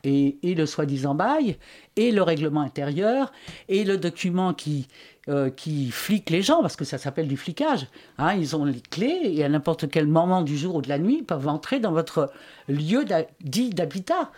et, 0.04 0.38
le 0.42 0.66
soi-disant 0.66 1.14
bail, 1.14 1.56
et 1.96 2.10
le 2.10 2.22
règlement 2.22 2.60
intérieur, 2.60 3.32
et 3.68 3.84
le 3.84 3.98
document 3.98 4.54
qui, 4.54 4.88
euh, 5.28 5.50
qui 5.50 5.92
les 6.28 6.42
gens, 6.42 6.62
parce 6.62 6.76
que 6.76 6.84
ça 6.84 6.98
s'appelle 6.98 7.28
du 7.28 7.36
flicage. 7.36 7.86
Hein, 8.18 8.34
ils 8.34 8.56
ont 8.56 8.64
les 8.64 8.80
clés, 8.80 9.20
et 9.24 9.44
à 9.44 9.48
n'importe 9.48 9.88
quel 9.90 10.06
moment 10.06 10.42
du 10.42 10.56
jour 10.56 10.76
ou 10.76 10.82
de 10.82 10.88
la 10.88 10.98
nuit, 10.98 11.18
ils 11.20 11.24
peuvent 11.24 11.48
entrer 11.48 11.80
dans 11.80 11.92
votre 11.92 12.30
lieu 12.68 13.04
dit 13.40 13.70
d'habitat. 13.70 14.30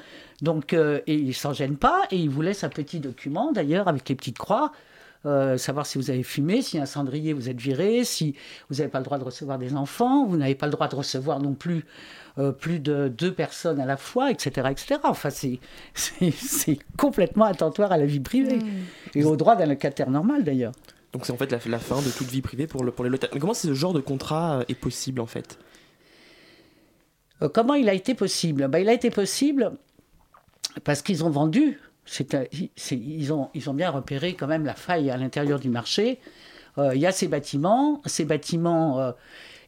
Donc, 0.43 0.73
euh, 0.73 1.01
ils 1.07 1.29
ne 1.29 1.33
s'en 1.33 1.53
gênent 1.53 1.77
pas, 1.77 2.03
et 2.11 2.17
ils 2.17 2.31
vous 2.31 2.43
laissent 2.43 2.65
un 2.65 2.71
petit 2.71 3.01
document, 3.01 3.53
d'ailleurs, 3.53 3.89
avec 3.89 4.09
les 4.09 4.15
petites 4.15 4.39
croix, 4.39 4.73
euh, 5.27 5.59
savoir 5.59 5.85
si 5.85 5.99
vous 5.99 6.11
avez 6.11 6.23
fumé, 6.23 6.63
si 6.63 6.79
un 6.79 6.87
cendrier 6.87 7.35
vous 7.35 7.51
êtes 7.51 7.61
viré, 7.61 8.05
si 8.05 8.35
vous 8.71 8.77
n'avez 8.77 8.89
pas 8.89 9.01
le 9.01 9.05
droit 9.05 9.19
de 9.19 9.25
recevoir 9.25 9.59
des 9.59 9.75
enfants, 9.75 10.25
vous 10.25 10.39
n'avez 10.39 10.55
pas 10.55 10.65
le 10.65 10.73
droit 10.73 10.89
de 10.89 10.97
recevoir 10.97 11.41
non 11.41 11.53
plus 11.53 11.85
euh, 12.41 12.53
plus 12.53 12.81
de 12.81 13.09
deux 13.09 13.33
personnes 13.33 13.81
à 13.81 13.87
la 13.87 13.97
fois, 13.97 14.31
etc. 14.31 14.69
etc. 14.71 15.01
Enfin, 15.05 15.31
c'est 15.31 15.59
complètement 16.97 17.45
attentoire 17.45 17.93
à 17.93 17.99
la 17.99 18.07
vie 18.07 18.21
privée 18.21 18.57
mmh. 18.57 19.19
et 19.19 19.25
au 19.25 19.37
droit 19.37 19.57
d'un 19.57 19.67
locataire 19.67 20.11
normal 20.11 20.43
d'ailleurs. 20.45 20.73
Donc 21.13 21.27
c'est 21.27 21.33
en 21.33 21.37
fait 21.37 21.51
la, 21.51 21.79
fin 21.79 22.01
de 22.01 22.11
toute 22.11 22.29
vie 22.29 22.43
privée 22.43 22.67
pour, 22.67 22.85
le, 22.85 22.93
pour 22.93 23.05
les 23.05 23.11
locataires. 23.11 23.35
Mais 23.35 23.41
comment 23.41 23.55
ce 23.55 23.75
genre 23.75 23.93
de 23.93 24.01
contrat 24.01 24.61
euh, 24.61 24.65
est 24.69 24.75
possible 24.75 25.21
en 25.21 25.27
fait? 25.27 25.59
Comment 27.55 27.73
il 27.73 27.89
a 27.89 27.95
été 27.95 28.15
possible? 28.15 28.69
Ben, 28.69 28.81
Il 28.81 28.89
a 28.91 28.93
été 28.93 29.09
possible 29.09 29.73
parce 30.85 31.01
qu'ils 31.01 31.25
ont 31.25 31.31
vendu 31.31 31.79
ils, 32.93 33.33
ont, 33.33 33.51
ils 33.55 33.71
ont 33.71 33.75
bien 33.75 33.91
repéré 33.91 34.35
quand 34.35 34.47
même 34.47 34.65
la 34.65 34.75
faille 34.75 35.11
à 35.11 35.17
l'intérieur 35.17 35.61
du 35.61 35.69
marché. 35.69 36.19
Euh, 36.79 36.95
il 36.95 37.01
y 37.01 37.07
a 37.07 37.13
ces 37.13 37.29
bâtiments. 37.29 38.01
Ces 38.07 38.25
bâtiments, 38.25 38.99
euh, 39.01 39.13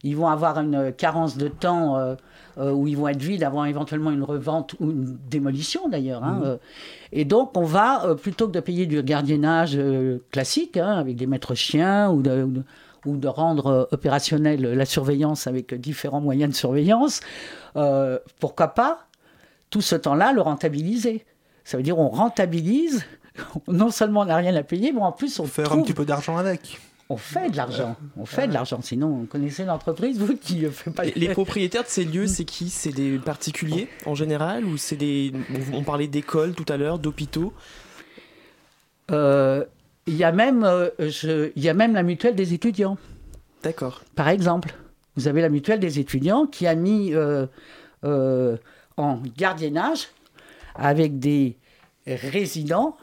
ils 0.02 0.16
vont 0.16 0.28
avoir 0.28 0.58
une 0.58 0.92
carence 0.92 1.36
de 1.36 1.48
temps 1.48 1.96
euh, 1.96 2.14
où 2.58 2.86
ils 2.86 2.96
vont 2.96 3.08
être 3.08 3.22
vides 3.22 3.42
avant 3.42 3.64
éventuellement 3.64 4.10
une 4.10 4.22
revente 4.22 4.74
ou 4.80 4.90
une 4.90 5.18
démolition 5.28 5.88
d'ailleurs. 5.88 6.22
Hein, 6.22 6.40
mmh. 6.44 6.58
et 7.12 7.24
donc, 7.24 7.56
on 7.56 7.64
va, 7.64 8.14
plutôt 8.20 8.46
que 8.46 8.52
de 8.52 8.60
payer 8.60 8.86
du 8.86 9.02
gardiennage 9.02 9.78
classique, 10.30 10.76
hein, 10.76 10.96
avec 10.98 11.16
des 11.16 11.26
maîtres 11.26 11.54
chiens 11.54 12.10
ou 12.10 12.22
de, 12.22 12.48
ou 13.06 13.16
de 13.16 13.28
rendre 13.28 13.88
opérationnelle 13.90 14.62
la 14.62 14.84
surveillance 14.84 15.46
avec 15.46 15.74
différents 15.74 16.20
moyens 16.20 16.52
de 16.52 16.56
surveillance, 16.56 17.20
pourquoi 18.40 18.68
pas 18.68 19.06
tout 19.70 19.80
ce 19.80 19.96
temps-là 19.96 20.32
le 20.32 20.42
rentabiliser 20.42 21.24
ça 21.64 21.76
veut 21.76 21.82
dire 21.82 21.98
on 21.98 22.08
rentabilise. 22.08 23.04
Non 23.66 23.90
seulement 23.90 24.20
on 24.20 24.24
n'a 24.26 24.36
rien 24.36 24.54
à 24.56 24.62
payer, 24.62 24.92
mais 24.92 25.00
en 25.00 25.10
plus 25.10 25.40
on 25.40 25.46
faire 25.46 25.72
un 25.72 25.80
petit 25.80 25.94
peu 25.94 26.04
d'argent 26.04 26.36
avec. 26.36 26.78
On 27.12 27.18
fait 27.18 27.50
de 27.50 27.58
l'argent, 27.58 27.94
on 28.16 28.24
fait 28.24 28.48
de 28.48 28.54
l'argent. 28.54 28.80
Sinon, 28.80 29.20
on 29.22 29.26
connaissait 29.26 29.66
l'entreprise, 29.66 30.18
vous 30.18 30.34
qui 30.34 30.60
ne 30.60 30.70
fait 30.70 30.90
pas. 30.90 31.04
Les, 31.04 31.28
propriétaires 31.28 31.82
de 31.82 31.88
ces 31.88 32.06
lieux, 32.06 32.26
c'est 32.26 32.46
qui? 32.46 32.70
C'est 32.70 32.90
des 32.90 33.18
particuliers 33.18 33.86
en 34.06 34.14
général 34.14 34.64
ou 34.64 34.78
c'est 34.78 34.96
des 34.96 35.30
On 35.74 35.82
parlait 35.82 36.06
d'écoles 36.06 36.54
tout 36.54 36.64
à 36.72 36.78
l'heure, 36.78 36.98
d'hôpitaux? 36.98 37.52
Euh, 39.10 39.62
il 40.06 40.16
y 40.16 40.24
a 40.24 40.32
même, 40.32 40.64
euh, 40.64 40.88
il 40.98 41.62
y 41.62 41.68
a 41.68 41.74
même 41.74 41.92
la 41.92 42.02
mutuelle 42.02 42.34
des 42.34 42.54
étudiants. 42.54 42.96
D'accord. 43.62 44.00
Par 44.14 44.30
exemple, 44.30 44.74
vous 45.16 45.28
avez 45.28 45.42
la 45.42 45.50
mutuelle 45.50 45.80
des 45.80 45.98
étudiants 45.98 46.46
qui 46.46 46.66
a 46.66 46.74
mis 46.74 47.12
euh, 47.12 47.46
en 48.96 49.20
gardiennage 49.36 50.08
avec 50.74 51.18
des 51.18 51.58
résidents 52.06 52.96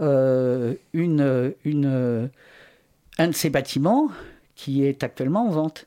une, 0.00 1.54
une, 1.64 2.30
un 3.18 3.28
de 3.28 3.34
ces 3.34 3.50
bâtiments 3.50 4.08
qui 4.54 4.84
est 4.84 5.02
actuellement 5.02 5.46
en 5.46 5.50
vente. 5.50 5.86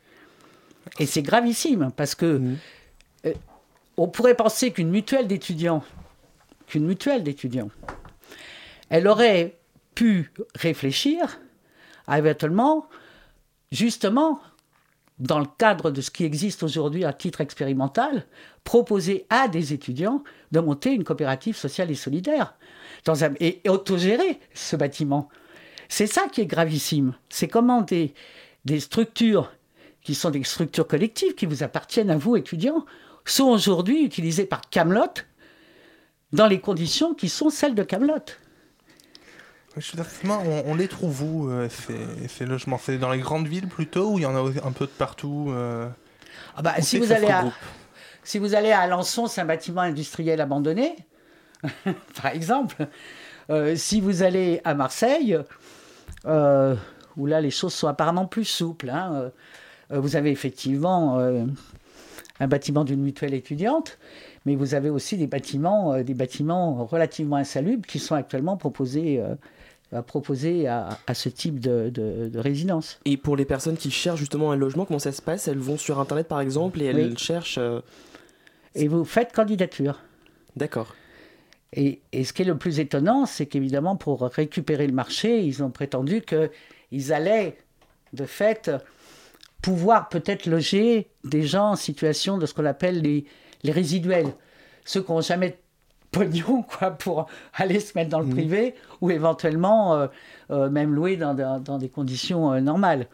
Et 0.99 1.05
c'est 1.05 1.21
gravissime 1.21 1.91
parce 1.95 2.15
que 2.15 2.37
mmh. 2.37 2.57
euh, 3.25 3.33
on 3.97 4.07
pourrait 4.07 4.35
penser 4.35 4.71
qu'une 4.71 4.89
mutuelle 4.89 5.27
d'étudiants, 5.27 5.83
qu'une 6.67 6.85
mutuelle 6.85 7.23
d'étudiants, 7.23 7.69
elle 8.89 9.07
aurait 9.07 9.57
pu 9.95 10.31
réfléchir 10.55 11.39
à 12.07 12.19
éventuellement, 12.19 12.87
justement, 13.71 14.39
dans 15.19 15.39
le 15.39 15.47
cadre 15.57 15.91
de 15.91 16.01
ce 16.01 16.11
qui 16.11 16.23
existe 16.23 16.63
aujourd'hui 16.63 17.03
à 17.03 17.13
titre 17.13 17.41
expérimental, 17.41 18.25
proposer 18.63 19.25
à 19.29 19.47
des 19.47 19.73
étudiants 19.73 20.23
de 20.51 20.59
monter 20.59 20.93
une 20.93 21.03
coopérative 21.03 21.55
sociale 21.55 21.89
et 21.89 21.95
solidaire 21.95 22.53
dans 23.05 23.23
un, 23.23 23.33
et, 23.39 23.61
autogérer 23.67 24.39
ce 24.53 24.75
bâtiment. 24.75 25.29
C'est 25.89 26.07
ça 26.07 26.27
qui 26.31 26.41
est 26.41 26.45
gravissime. 26.45 27.13
C'est 27.29 27.47
comment 27.47 27.81
des, 27.81 28.13
des 28.65 28.79
structures 28.79 29.51
qui 30.01 30.15
sont 30.15 30.29
des 30.29 30.43
structures 30.43 30.87
collectives 30.87 31.35
qui 31.35 31.45
vous 31.45 31.63
appartiennent 31.63 32.09
à 32.09 32.17
vous, 32.17 32.37
étudiants, 32.37 32.85
sont 33.25 33.45
aujourd'hui 33.45 34.03
utilisés 34.03 34.45
par 34.45 34.61
Camelot 34.69 35.13
dans 36.31 36.47
les 36.47 36.59
conditions 36.59 37.13
qui 37.13 37.29
sont 37.29 37.49
celles 37.49 37.75
de 37.75 37.83
Camelot. 37.83 38.23
On, 40.25 40.63
on, 40.65 40.75
les 40.75 40.87
trouve 40.87 41.21
où, 41.23 41.51
euh, 41.51 41.69
ces, 42.27 42.45
logements? 42.45 42.79
C'est 42.81 42.97
dans 42.97 43.11
les 43.11 43.19
grandes 43.19 43.47
villes 43.47 43.67
plutôt, 43.67 44.13
ou 44.13 44.17
il 44.17 44.23
y 44.23 44.25
en 44.25 44.35
a 44.35 44.49
un 44.65 44.71
peu 44.71 44.85
de 44.85 44.91
partout 44.91 45.47
euh, 45.49 45.87
ah 46.55 46.61
bah, 46.63 46.73
si, 46.79 46.97
vous 46.97 47.11
allez 47.11 47.27
à, 47.27 47.45
si 48.23 48.39
vous 48.39 48.55
allez 48.55 48.71
à 48.71 48.79
Alençon, 48.79 49.27
c'est 49.27 49.41
un 49.41 49.45
bâtiment 49.45 49.81
industriel 49.81 50.41
abandonné, 50.41 50.95
par 52.21 52.31
exemple. 52.33 52.87
Euh, 53.49 53.75
si 53.75 54.01
vous 54.01 54.23
allez 54.23 54.61
à 54.63 54.73
Marseille, 54.73 55.37
où 56.27 57.25
là 57.25 57.41
les 57.41 57.51
choses 57.51 57.73
sont 57.73 57.87
apparemment 57.87 58.25
plus 58.25 58.45
souples, 58.45 58.89
hein, 58.89 59.31
vous 59.89 60.15
avez 60.15 60.31
effectivement 60.31 61.19
un 62.39 62.47
bâtiment 62.47 62.83
d'une 62.83 63.01
mutuelle 63.01 63.33
étudiante, 63.33 63.97
mais 64.45 64.55
vous 64.55 64.75
avez 64.75 64.89
aussi 64.89 65.17
des 65.17 65.27
bâtiments, 65.27 66.01
des 66.03 66.13
bâtiments 66.13 66.85
relativement 66.85 67.37
insalubres 67.37 67.87
qui 67.87 67.99
sont 67.99 68.15
actuellement 68.15 68.57
proposés 68.57 69.23
à 69.93 70.01
proposer 70.01 70.67
à, 70.67 70.97
ce 71.13 71.29
type 71.29 71.59
de, 71.59 72.31
résidence. 72.35 72.99
Et 73.05 73.17
pour 73.17 73.37
les 73.37 73.45
personnes 73.45 73.77
qui 73.77 73.91
cherchent 73.91 74.19
justement 74.19 74.51
un 74.51 74.55
logement, 74.55 74.85
comment 74.85 74.99
ça 74.99 75.11
se 75.11 75.21
passe? 75.21 75.47
Elles 75.47 75.57
vont 75.57 75.77
sur 75.77 75.99
Internet 75.99 76.27
par 76.27 76.41
exemple 76.41 76.81
et 76.81 76.85
elles 76.85 77.17
cherchent... 77.17 77.57
Euh, 77.57 77.81
et 78.75 78.87
vous 78.87 79.05
faites 79.05 79.31
candidature. 79.33 79.99
D'accord. 80.55 80.93
Et, 81.73 82.01
ce 82.23 82.33
qui 82.33 82.43
est 82.43 82.45
le 82.45 82.57
plus 82.57 82.79
étonnant, 82.79 83.25
c'est 83.25 83.45
qu'évidemment, 83.45 83.95
pour 83.95 84.21
récupérer 84.21 84.87
le 84.87 84.93
marché, 84.93 85.41
ils 85.41 85.63
ont 85.63 85.69
prétendu 85.69 86.21
qu'ils 86.21 87.13
allaient, 87.13 87.57
de 88.13 88.25
fait, 88.25 88.71
pouvoir 89.61 90.07
peut-être 90.09 90.45
loger 90.45 91.09
des 91.23 91.43
gens 91.43 91.71
en 91.71 91.75
situation 91.75 92.37
de 92.37 92.45
ce 92.45 92.53
qu'on 92.53 92.65
appelle 92.65 93.01
les, 93.01 93.25
les 93.63 93.71
résiduels. 93.71 94.33
Ceux 94.85 95.01
qui 95.01 95.11
n'ont 95.11 95.21
jamais 95.21 95.57
pognon 96.11 96.63
quoi, 96.63 96.91
pour 96.91 97.27
aller 97.53 97.79
se 97.79 97.97
mettre 97.97 98.09
dans 98.09 98.19
le 98.19 98.27
mmh. 98.27 98.31
privé 98.31 98.75
ou 99.01 99.11
éventuellement 99.11 99.95
euh, 99.95 100.07
euh, 100.51 100.69
même 100.69 100.93
louer 100.93 101.17
dans, 101.17 101.33
dans, 101.59 101.77
des 101.77 101.89
conditions 101.89 102.53
euh, 102.53 102.59
normales. 102.59 103.07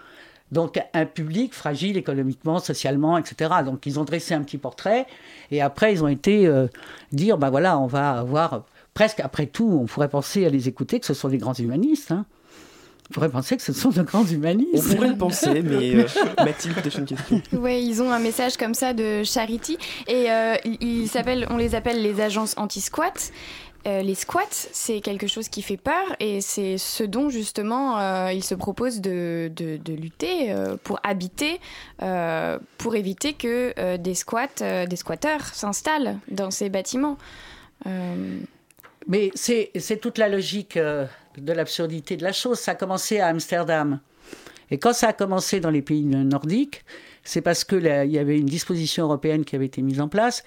Donc 0.53 0.79
un 0.93 1.05
public 1.05 1.53
fragile 1.53 1.97
économiquement, 1.97 2.59
socialement, 2.59 3.17
etc. 3.17 3.51
Donc 3.65 3.85
ils 3.85 3.99
ont 3.99 4.05
dressé 4.05 4.33
un 4.33 4.41
petit 4.43 4.57
portrait 4.57 5.05
et 5.51 5.61
après 5.61 5.91
ils 5.91 6.03
ont 6.03 6.07
été 6.07 6.49
dire, 7.11 7.37
ben 7.37 7.49
voilà, 7.49 7.77
on 7.79 7.87
va 7.87 8.11
avoir 8.11 8.63
presque 8.93 9.19
après 9.19 9.47
tout, 9.47 9.79
on 9.81 9.85
pourrait 9.85 10.09
penser 10.09 10.45
à 10.45 10.49
les 10.49 10.67
écouter 10.67 10.99
que 10.99 11.05
ce 11.05 11.13
sont 11.13 11.29
des 11.29 11.37
grands 11.37 11.53
humanistes. 11.53 12.11
Hein. 12.11 12.25
On 13.09 13.13
pourrait 13.13 13.29
penser 13.29 13.57
que 13.57 13.63
ce 13.63 13.73
sont 13.73 13.89
de 13.89 14.01
grands 14.01 14.25
humanistes. 14.25 14.87
On 14.91 14.95
pourrait 14.95 15.09
le 15.09 15.17
penser, 15.17 15.61
mais 15.63 15.95
euh, 15.95 16.05
Mathilde, 16.37 16.75
peut 16.81 16.89
une 16.89 17.05
question. 17.05 17.41
Oui, 17.51 17.83
ils 17.85 18.01
ont 18.01 18.11
un 18.11 18.19
message 18.19 18.55
comme 18.55 18.73
ça 18.73 18.93
de 18.93 19.23
charity. 19.23 19.77
Et 20.07 20.31
euh, 20.31 20.55
ils 20.65 21.09
on 21.49 21.57
les 21.57 21.75
appelle 21.75 22.01
les 22.01 22.21
agences 22.21 22.55
anti-squat. 22.57 23.31
Euh, 23.85 24.01
les 24.01 24.15
squats, 24.15 24.45
c'est 24.49 25.01
quelque 25.01 25.27
chose 25.27 25.49
qui 25.49 25.61
fait 25.61 25.77
peur 25.77 26.15
et 26.19 26.39
c'est 26.39 26.77
ce 26.77 27.03
dont 27.03 27.29
justement 27.29 27.99
euh, 27.99 28.31
ils 28.31 28.43
se 28.43 28.55
proposent 28.55 29.01
de, 29.01 29.51
lutter 29.87 30.55
pour 30.83 30.99
habiter, 31.03 31.59
pour 32.77 32.95
éviter 32.95 33.33
que 33.33 33.97
des 33.97 34.15
squats, 34.15 34.85
des 34.87 34.95
squatteurs 34.95 35.45
s'installent 35.45 36.17
dans 36.29 36.51
ces 36.51 36.69
bâtiments. 36.69 37.17
Mais 37.85 39.31
c'est 39.35 39.99
toute 40.01 40.17
la 40.17 40.29
logique 40.29 40.77
de 40.77 41.53
l'absurdité 41.53 42.15
de 42.15 42.23
la 42.23 42.31
chose. 42.33 42.59
Ça 42.59 42.71
a 42.71 42.75
commencé 42.75 43.19
à 43.19 43.27
Amsterdam. 43.27 43.99
Et 44.71 44.77
quand 44.77 44.93
ça 44.93 45.09
a 45.09 45.13
commencé 45.13 45.59
dans 45.59 45.69
les 45.69 45.81
pays 45.81 46.03
nordiques, 46.03 46.83
c'est 47.23 47.41
parce 47.41 47.63
qu'il 47.63 47.85
y 47.85 48.17
avait 48.17 48.37
une 48.37 48.45
disposition 48.45 49.05
européenne 49.05 49.45
qui 49.45 49.55
avait 49.55 49.65
été 49.65 49.81
mise 49.81 50.01
en 50.01 50.07
place 50.07 50.43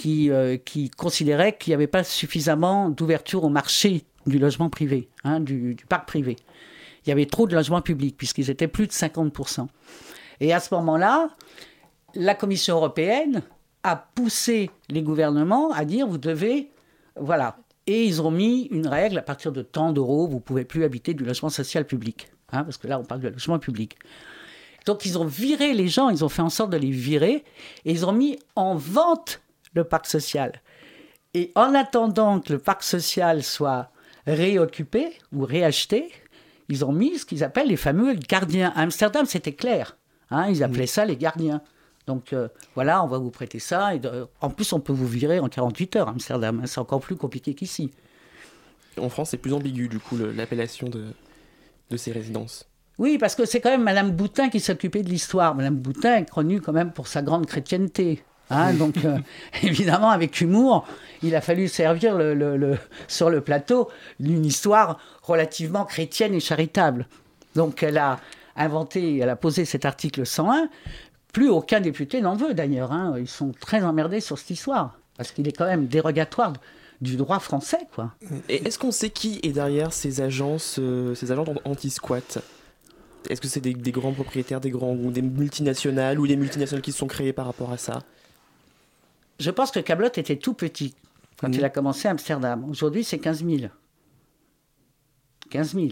qui, 0.00 0.30
euh, 0.30 0.56
qui 0.56 0.88
considérait 0.88 1.58
qu'il 1.58 1.72
n'y 1.72 1.74
avait 1.74 1.86
pas 1.86 2.04
suffisamment 2.04 2.88
d'ouverture 2.88 3.44
au 3.44 3.50
marché 3.50 4.04
du 4.26 4.38
logement 4.38 4.70
privé, 4.70 5.10
hein, 5.24 5.40
du, 5.40 5.76
parc 5.90 6.08
privé. 6.08 6.36
Il 7.04 7.10
y 7.10 7.12
avait 7.12 7.26
trop 7.26 7.46
de 7.46 7.54
logements 7.54 7.82
publics, 7.82 8.16
puisqu'ils 8.16 8.48
étaient 8.48 8.66
plus 8.66 8.86
de 8.86 8.92
50%. 8.92 9.66
Et 10.40 10.54
à 10.54 10.60
ce 10.60 10.74
moment-là, 10.74 11.28
la 12.14 12.34
Commission 12.34 12.76
européenne 12.76 13.42
a 13.82 13.94
poussé 13.94 14.70
les 14.88 15.02
gouvernements 15.02 15.70
à 15.72 15.84
dire 15.84 16.06
vous 16.06 16.16
devez 16.16 16.70
voilà, 17.16 17.58
et 17.86 18.02
ils 18.02 18.22
ont 18.22 18.30
mis 18.30 18.68
une 18.70 18.86
règle, 18.86 19.18
à 19.18 19.22
partir 19.22 19.52
de 19.52 19.60
tant 19.60 19.92
d'euros, 19.92 20.26
vous 20.26 20.36
ne 20.36 20.40
pouvez 20.40 20.64
plus 20.64 20.84
habiter 20.84 21.12
du 21.12 21.24
logement 21.24 21.50
social 21.50 21.86
public. 21.86 22.30
Hein, 22.52 22.64
parce 22.64 22.78
que 22.78 22.86
là, 22.86 22.98
on 22.98 23.04
parle 23.04 23.20
de 23.20 23.28
logement 23.28 23.58
public. 23.58 23.98
Donc 24.86 25.04
ils 25.04 25.18
ont 25.18 25.26
viré 25.26 25.74
les 25.74 25.88
gens, 25.88 26.08
ils 26.08 26.24
ont 26.24 26.30
fait 26.30 26.40
en 26.40 26.48
sorte 26.48 26.70
de 26.70 26.78
les 26.78 26.90
virer, 26.90 27.44
et 27.84 27.92
ils 27.92 28.06
ont 28.06 28.12
mis 28.12 28.38
en 28.56 28.76
vente 28.76 29.42
le 29.74 29.84
parc 29.84 30.06
social. 30.06 30.52
Et 31.34 31.52
en 31.54 31.74
attendant 31.74 32.40
que 32.40 32.52
le 32.52 32.58
parc 32.58 32.82
social 32.82 33.42
soit 33.42 33.90
réoccupé 34.26 35.12
ou 35.32 35.44
réacheté, 35.44 36.10
ils 36.68 36.84
ont 36.84 36.92
mis 36.92 37.18
ce 37.18 37.26
qu'ils 37.26 37.44
appellent 37.44 37.68
les 37.68 37.76
fameux 37.76 38.14
gardiens. 38.14 38.72
À 38.74 38.82
Amsterdam, 38.82 39.26
c'était 39.26 39.54
clair. 39.54 39.96
Hein, 40.30 40.48
ils 40.48 40.62
appelaient 40.62 40.86
ça 40.86 41.04
les 41.04 41.16
gardiens. 41.16 41.62
Donc 42.06 42.32
euh, 42.32 42.48
voilà, 42.74 43.04
on 43.04 43.06
va 43.06 43.18
vous 43.18 43.30
prêter 43.30 43.58
ça. 43.58 43.94
Et 43.94 44.00
en 44.40 44.50
plus, 44.50 44.72
on 44.72 44.80
peut 44.80 44.92
vous 44.92 45.06
virer 45.06 45.38
en 45.40 45.48
48 45.48 45.96
heures 45.96 46.08
à 46.08 46.12
Amsterdam. 46.12 46.60
Hein. 46.62 46.66
C'est 46.66 46.80
encore 46.80 47.00
plus 47.00 47.16
compliqué 47.16 47.54
qu'ici. 47.54 47.90
En 48.98 49.08
France, 49.08 49.30
c'est 49.30 49.38
plus 49.38 49.52
ambigu, 49.52 49.88
du 49.88 49.98
coup, 49.98 50.16
l'appellation 50.16 50.88
de, 50.88 51.06
de 51.90 51.96
ces 51.96 52.12
résidences. 52.12 52.66
Oui, 52.98 53.18
parce 53.18 53.34
que 53.34 53.46
c'est 53.46 53.60
quand 53.60 53.70
même 53.70 53.82
Madame 53.82 54.10
Boutin 54.10 54.48
qui 54.48 54.60
s'occupait 54.60 55.02
de 55.02 55.08
l'histoire. 55.08 55.54
Madame 55.54 55.76
Boutin 55.76 56.16
est 56.16 56.28
connue 56.28 56.60
quand 56.60 56.72
même 56.72 56.92
pour 56.92 57.06
sa 57.06 57.22
grande 57.22 57.46
chrétienté. 57.46 58.22
Hein. 58.50 58.74
donc, 58.74 58.96
euh, 59.04 59.18
évidemment, 59.62 60.10
avec 60.10 60.40
humour, 60.40 60.86
il 61.22 61.34
a 61.34 61.40
fallu 61.40 61.68
servir 61.68 62.16
le, 62.16 62.76
sur 63.08 63.30
le 63.30 63.40
plateau 63.40 63.88
d'une 64.18 64.44
histoire 64.44 64.98
relativement 65.22 65.84
chrétienne 65.84 66.34
et 66.34 66.40
charitable. 66.40 67.06
Donc, 67.54 67.82
elle 67.82 67.98
a 67.98 68.20
inventé, 68.56 69.18
elle 69.18 69.28
a 69.28 69.36
posé 69.36 69.64
cet 69.64 69.84
article 69.84 70.26
101 70.26 70.68
plus 71.32 71.48
aucun 71.48 71.80
député 71.80 72.20
n'en 72.20 72.36
veut 72.36 72.54
d'ailleurs. 72.54 72.92
Hein. 72.92 73.14
Ils 73.18 73.28
sont 73.28 73.52
très 73.58 73.82
emmerdés 73.82 74.20
sur 74.20 74.38
cette 74.38 74.50
histoire. 74.50 74.98
Parce 75.16 75.32
qu'il 75.32 75.46
est 75.46 75.52
quand 75.52 75.66
même 75.66 75.86
dérogatoire 75.86 76.54
du 77.00 77.16
droit 77.16 77.38
français. 77.38 77.86
Quoi. 77.94 78.12
Et 78.48 78.66
est-ce 78.66 78.78
qu'on 78.78 78.90
sait 78.90 79.10
qui 79.10 79.40
est 79.42 79.52
derrière 79.52 79.92
ces 79.92 80.20
agences, 80.20 80.76
euh, 80.78 81.14
ces 81.14 81.30
agences 81.32 81.48
anti-squat? 81.64 82.38
Est-ce 83.28 83.40
que 83.40 83.48
c'est 83.48 83.60
des, 83.60 83.74
grands 83.92 84.12
propriétaires, 84.12 84.60
des 84.60 84.70
grands 84.70 84.94
ou 84.94 85.10
des 85.10 85.22
multinationales 85.22 86.18
ou 86.18 86.26
des 86.26 86.36
multinationales 86.36 86.82
qui 86.82 86.92
se 86.92 86.98
sont 86.98 87.06
créées 87.06 87.32
par 87.32 87.46
rapport 87.46 87.70
à 87.70 87.76
ça? 87.76 88.00
Je 89.40 89.50
pense 89.50 89.70
que 89.70 89.80
Cablot 89.80 90.08
était 90.08 90.36
tout 90.36 90.52
petit 90.52 90.94
quand 91.38 91.50
il 91.56 91.64
a 91.64 91.70
commencé 91.70 92.06
à 92.06 92.10
Amsterdam. 92.10 92.68
Aujourd'hui, 92.68 93.02
c'est 93.02 93.18
15 93.18 93.42
000. 93.42 93.72
15 95.48 95.74
000 95.74 95.88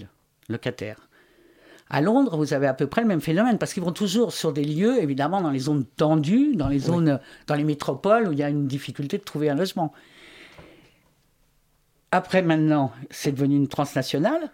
locataires. 0.51 1.09
À 1.89 2.03
Londres, 2.03 2.37
vous 2.37 2.53
avez 2.53 2.67
à 2.67 2.75
peu 2.75 2.87
près 2.87 3.01
le 3.01 3.09
même 3.09 3.23
phénomène 3.23 3.57
parce 3.57 3.73
qu'ils 3.73 3.83
vont 3.83 3.93
toujours 3.93 4.35
sur 4.35 4.53
des 4.53 4.65
lieux, 4.65 5.03
évidemment, 5.03 5.41
dans 5.41 5.51
les 5.51 5.61
zones 5.61 5.87
tendues, 5.87 6.55
dans 6.57 6.69
les 6.69 6.79
zones, 6.79 7.19
dans 7.47 7.55
les 7.55 7.65
métropoles 7.65 8.29
où 8.29 8.33
il 8.33 8.39
y 8.39 8.43
a 8.43 8.51
une 8.51 8.67
difficulté 8.67 9.17
de 9.17 9.25
trouver 9.25 9.49
un 9.49 9.55
logement. 9.55 9.95
Après, 12.11 12.43
maintenant, 12.43 12.93
c'est 13.11 13.33
devenu 13.33 13.57
une 13.57 13.69
transnationale. 13.69 14.53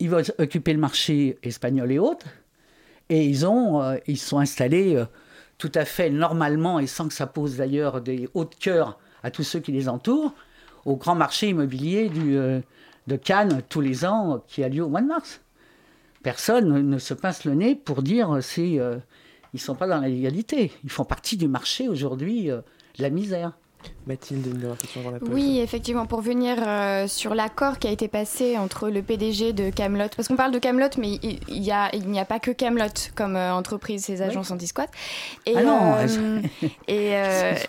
Ils 0.00 0.10
vont 0.10 0.22
occuper 0.36 0.74
le 0.74 0.80
marché 0.80 1.38
espagnol 1.42 1.90
et 1.90 1.98
autres. 1.98 2.26
Et 3.08 3.24
ils, 3.24 3.46
ont, 3.46 3.80
euh, 3.80 3.96
ils 4.06 4.18
sont 4.18 4.38
installés 4.38 4.96
euh, 4.96 5.06
tout 5.64 5.78
à 5.78 5.86
fait 5.86 6.10
normalement, 6.10 6.78
et 6.78 6.86
sans 6.86 7.08
que 7.08 7.14
ça 7.14 7.26
pose 7.26 7.56
d'ailleurs 7.56 8.02
des 8.02 8.28
hauts 8.34 8.44
de 8.44 8.54
cœur 8.54 8.98
à 9.22 9.30
tous 9.30 9.44
ceux 9.44 9.60
qui 9.60 9.72
les 9.72 9.88
entourent, 9.88 10.34
au 10.84 10.96
grand 10.96 11.14
marché 11.14 11.48
immobilier 11.48 12.10
euh, 12.14 12.60
de 13.06 13.16
Cannes 13.16 13.62
tous 13.70 13.80
les 13.80 14.04
ans 14.04 14.44
qui 14.46 14.62
a 14.62 14.68
lieu 14.68 14.84
au 14.84 14.90
mois 14.90 15.00
de 15.00 15.06
mars. 15.06 15.40
Personne 16.22 16.86
ne 16.86 16.98
se 16.98 17.14
pince 17.14 17.46
le 17.46 17.54
nez 17.54 17.74
pour 17.76 18.02
dire 18.02 18.40
c'est 18.42 18.78
euh, 18.78 18.98
ils 19.54 19.60
sont 19.60 19.74
pas 19.74 19.86
dans 19.86 20.02
la 20.02 20.08
légalité. 20.08 20.70
Ils 20.84 20.90
font 20.90 21.06
partie 21.06 21.38
du 21.38 21.48
marché 21.48 21.88
aujourd'hui 21.88 22.50
euh, 22.50 22.58
de 22.98 23.02
la 23.02 23.08
misère. 23.08 23.52
Mathilde, 24.06 24.46
une 24.46 24.66
réflexion 24.66 25.00
avant 25.00 25.10
la 25.10 25.18
pause. 25.18 25.28
Oui, 25.32 25.60
effectivement, 25.60 26.06
pour 26.06 26.20
venir 26.20 26.56
euh, 26.66 27.06
sur 27.06 27.34
l'accord 27.34 27.78
qui 27.78 27.88
a 27.88 27.90
été 27.90 28.08
passé 28.08 28.58
entre 28.58 28.88
le 28.88 29.02
PDG 29.02 29.52
de 29.52 29.70
Camelot, 29.70 30.08
parce 30.16 30.28
qu'on 30.28 30.36
parle 30.36 30.52
de 30.52 30.58
Camelot, 30.58 30.88
mais 30.98 31.18
il, 31.48 31.70
a, 31.70 31.90
n'y 31.96 32.20
a 32.20 32.24
pas 32.24 32.40
que 32.40 32.50
Camelot 32.50 32.86
comme 33.14 33.36
entreprise, 33.36 34.04
ces 34.04 34.22
agences 34.22 34.50
anti-squat. 34.50 34.90
Et, 35.46 35.54
ah 35.56 35.62
non, 35.62 35.96
et, 36.88 37.14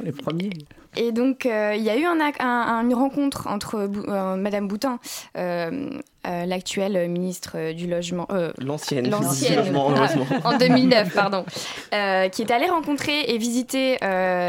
les 0.03 0.11
premiers. 0.11 0.49
Et 0.97 1.11
donc, 1.11 1.45
euh, 1.45 1.73
il 1.75 1.83
y 1.83 1.89
a 1.89 1.97
eu 1.97 2.05
une 2.05 2.93
rencontre 2.93 3.47
entre 3.47 3.89
euh, 4.07 4.35
Madame 4.35 4.67
Boutin, 4.67 4.99
euh, 6.27 6.45
l'actuelle 6.45 7.09
ministre 7.09 7.73
du 7.73 7.87
Logement. 7.87 8.27
L'ancienne. 8.57 9.09
L'ancienne. 9.09 9.75
en 10.43 10.57
2009, 10.57 11.13
pardon. 11.13 11.45
qui 11.91 12.41
est 12.41 12.51
allée 12.51 12.69
rencontrer 12.69 13.21
et 13.29 13.37
visiter 13.37 13.97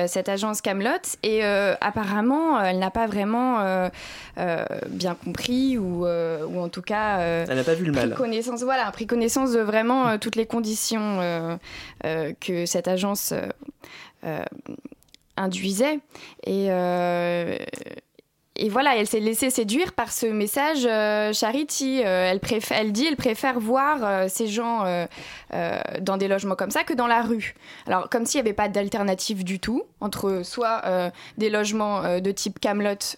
cette 0.08 0.28
agence 0.28 0.60
Camelot. 0.60 0.90
Et 1.22 1.42
apparemment, 1.44 2.60
elle 2.60 2.78
n'a 2.78 2.90
pas 2.90 3.06
vraiment 3.06 3.90
bien 4.88 5.14
compris 5.14 5.78
ou, 5.78 6.06
ou 6.06 6.60
en 6.60 6.68
tout 6.68 6.82
cas. 6.82 7.18
elle 7.18 7.56
n'a 7.56 7.64
pas 7.64 7.74
vu 7.74 7.84
le 7.84 7.92
mal. 7.92 8.14
Connaissance, 8.14 8.62
voilà, 8.62 8.90
pris 8.90 9.06
connaissance 9.06 9.52
de 9.52 9.60
vraiment 9.60 10.18
toutes 10.18 10.36
les 10.36 10.46
conditions 10.46 11.58
que 12.02 12.66
cette 12.66 12.88
agence 12.88 13.32
induisait. 15.36 16.00
Et, 16.46 16.70
et 18.58 18.68
voilà, 18.68 18.96
elle 18.96 19.06
s'est 19.06 19.20
laissée 19.20 19.50
séduire 19.50 19.92
par 19.92 20.12
ce 20.12 20.26
message 20.26 20.82
Charity. 21.34 22.00
elle, 22.00 22.40
préfère, 22.40 22.78
elle 22.78 22.92
dit 22.92 23.06
elle 23.06 23.16
préfère 23.16 23.58
voir 23.60 24.28
ces 24.30 24.46
gens 24.46 25.06
dans 26.00 26.16
des 26.16 26.28
logements 26.28 26.54
comme 26.54 26.70
ça 26.70 26.84
que 26.84 26.94
dans 26.94 27.06
la 27.06 27.22
rue. 27.22 27.54
Alors, 27.86 28.08
comme 28.08 28.26
s'il 28.26 28.40
n'y 28.40 28.48
avait 28.48 28.54
pas 28.54 28.68
d'alternative 28.68 29.44
du 29.44 29.60
tout 29.60 29.84
entre 30.00 30.42
soit 30.44 30.82
des 31.38 31.50
logements 31.50 32.20
de 32.20 32.30
type 32.30 32.58
Camelot 32.58 33.16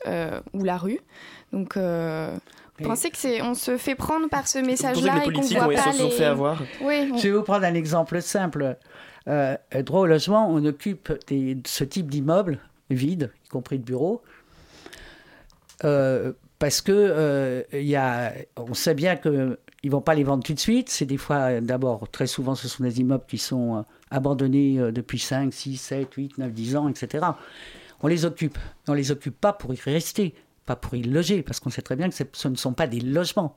ou 0.53 0.65
la 0.65 0.77
rue. 0.77 1.01
Donc, 1.53 1.77
vous 2.81 2.89
pensez 2.89 3.11
que 3.11 3.17
c'est 3.17 3.43
on 3.43 3.55
se 3.55 3.77
fait 3.77 3.95
prendre 3.95 4.29
par 4.29 4.47
ce 4.47 4.59
message-là 4.59 5.25
et 5.25 5.33
qu'on 5.33 5.41
voit 5.41 5.75
pas 5.75 5.93
les... 5.93 6.11
fait 6.11 6.25
avoir. 6.25 6.63
Oui, 6.81 7.13
Je 7.17 7.29
vais 7.29 7.31
vous 7.33 7.43
prendre 7.43 7.65
un 7.65 7.75
exemple 7.75 8.23
simple. 8.23 8.77
Euh, 9.27 9.57
droit 9.85 10.01
au 10.01 10.07
logement, 10.07 10.49
on 10.51 10.65
occupe 10.65 11.13
des, 11.27 11.59
ce 11.67 11.85
type 11.85 12.09
d'immeuble 12.09 12.61
vide, 12.91 13.31
y 13.45 13.49
compris 13.49 13.79
de 13.79 13.85
bureaux, 13.85 14.23
euh, 15.85 16.33
parce 16.59 16.81
que 16.81 16.93
euh, 16.93 17.63
y 17.73 17.95
a, 17.97 18.33
on 18.57 18.75
sait 18.75 18.95
bien 18.95 19.17
qu'ils 19.17 19.57
ne 19.85 19.91
vont 19.91 20.01
pas 20.01 20.15
les 20.15 20.25
vendre 20.25 20.43
tout 20.43 20.55
de 20.55 20.59
suite. 20.59 20.89
C'est 20.89 21.07
des 21.07 21.17
fois, 21.17 21.61
d'abord, 21.61 22.11
très 22.11 22.27
souvent, 22.27 22.55
ce 22.55 22.69
sont 22.69 22.83
des 22.83 23.01
immeubles 23.01 23.27
qui 23.29 23.39
sont 23.39 23.85
abandonnés 24.11 24.79
depuis 24.93 25.19
5, 25.19 25.53
6, 25.53 25.77
7, 25.77 26.15
8, 26.15 26.39
9, 26.39 26.53
10 26.53 26.77
ans, 26.77 26.89
etc. 26.89 27.27
On 28.03 28.09
les 28.09 28.25
occupe. 28.25 28.59
On 28.89 28.93
ne 28.93 28.97
les 28.97 29.13
occupe 29.13 29.41
pas 29.41 29.53
pour 29.53 29.73
y 29.73 29.79
rester 29.81 30.35
pas 30.69 30.77
pour 30.77 30.95
y 30.95 31.03
loger, 31.03 31.43
parce 31.43 31.61
qu'on 31.61 31.71
sait 31.71 31.81
très 31.81 31.97
bien 31.97 32.11
que 32.11 32.15
ce 32.15 32.49
ne 32.49 32.55
sont 32.55 32.75
pas 32.75 32.87
des 32.87 33.01
logements. 33.01 33.57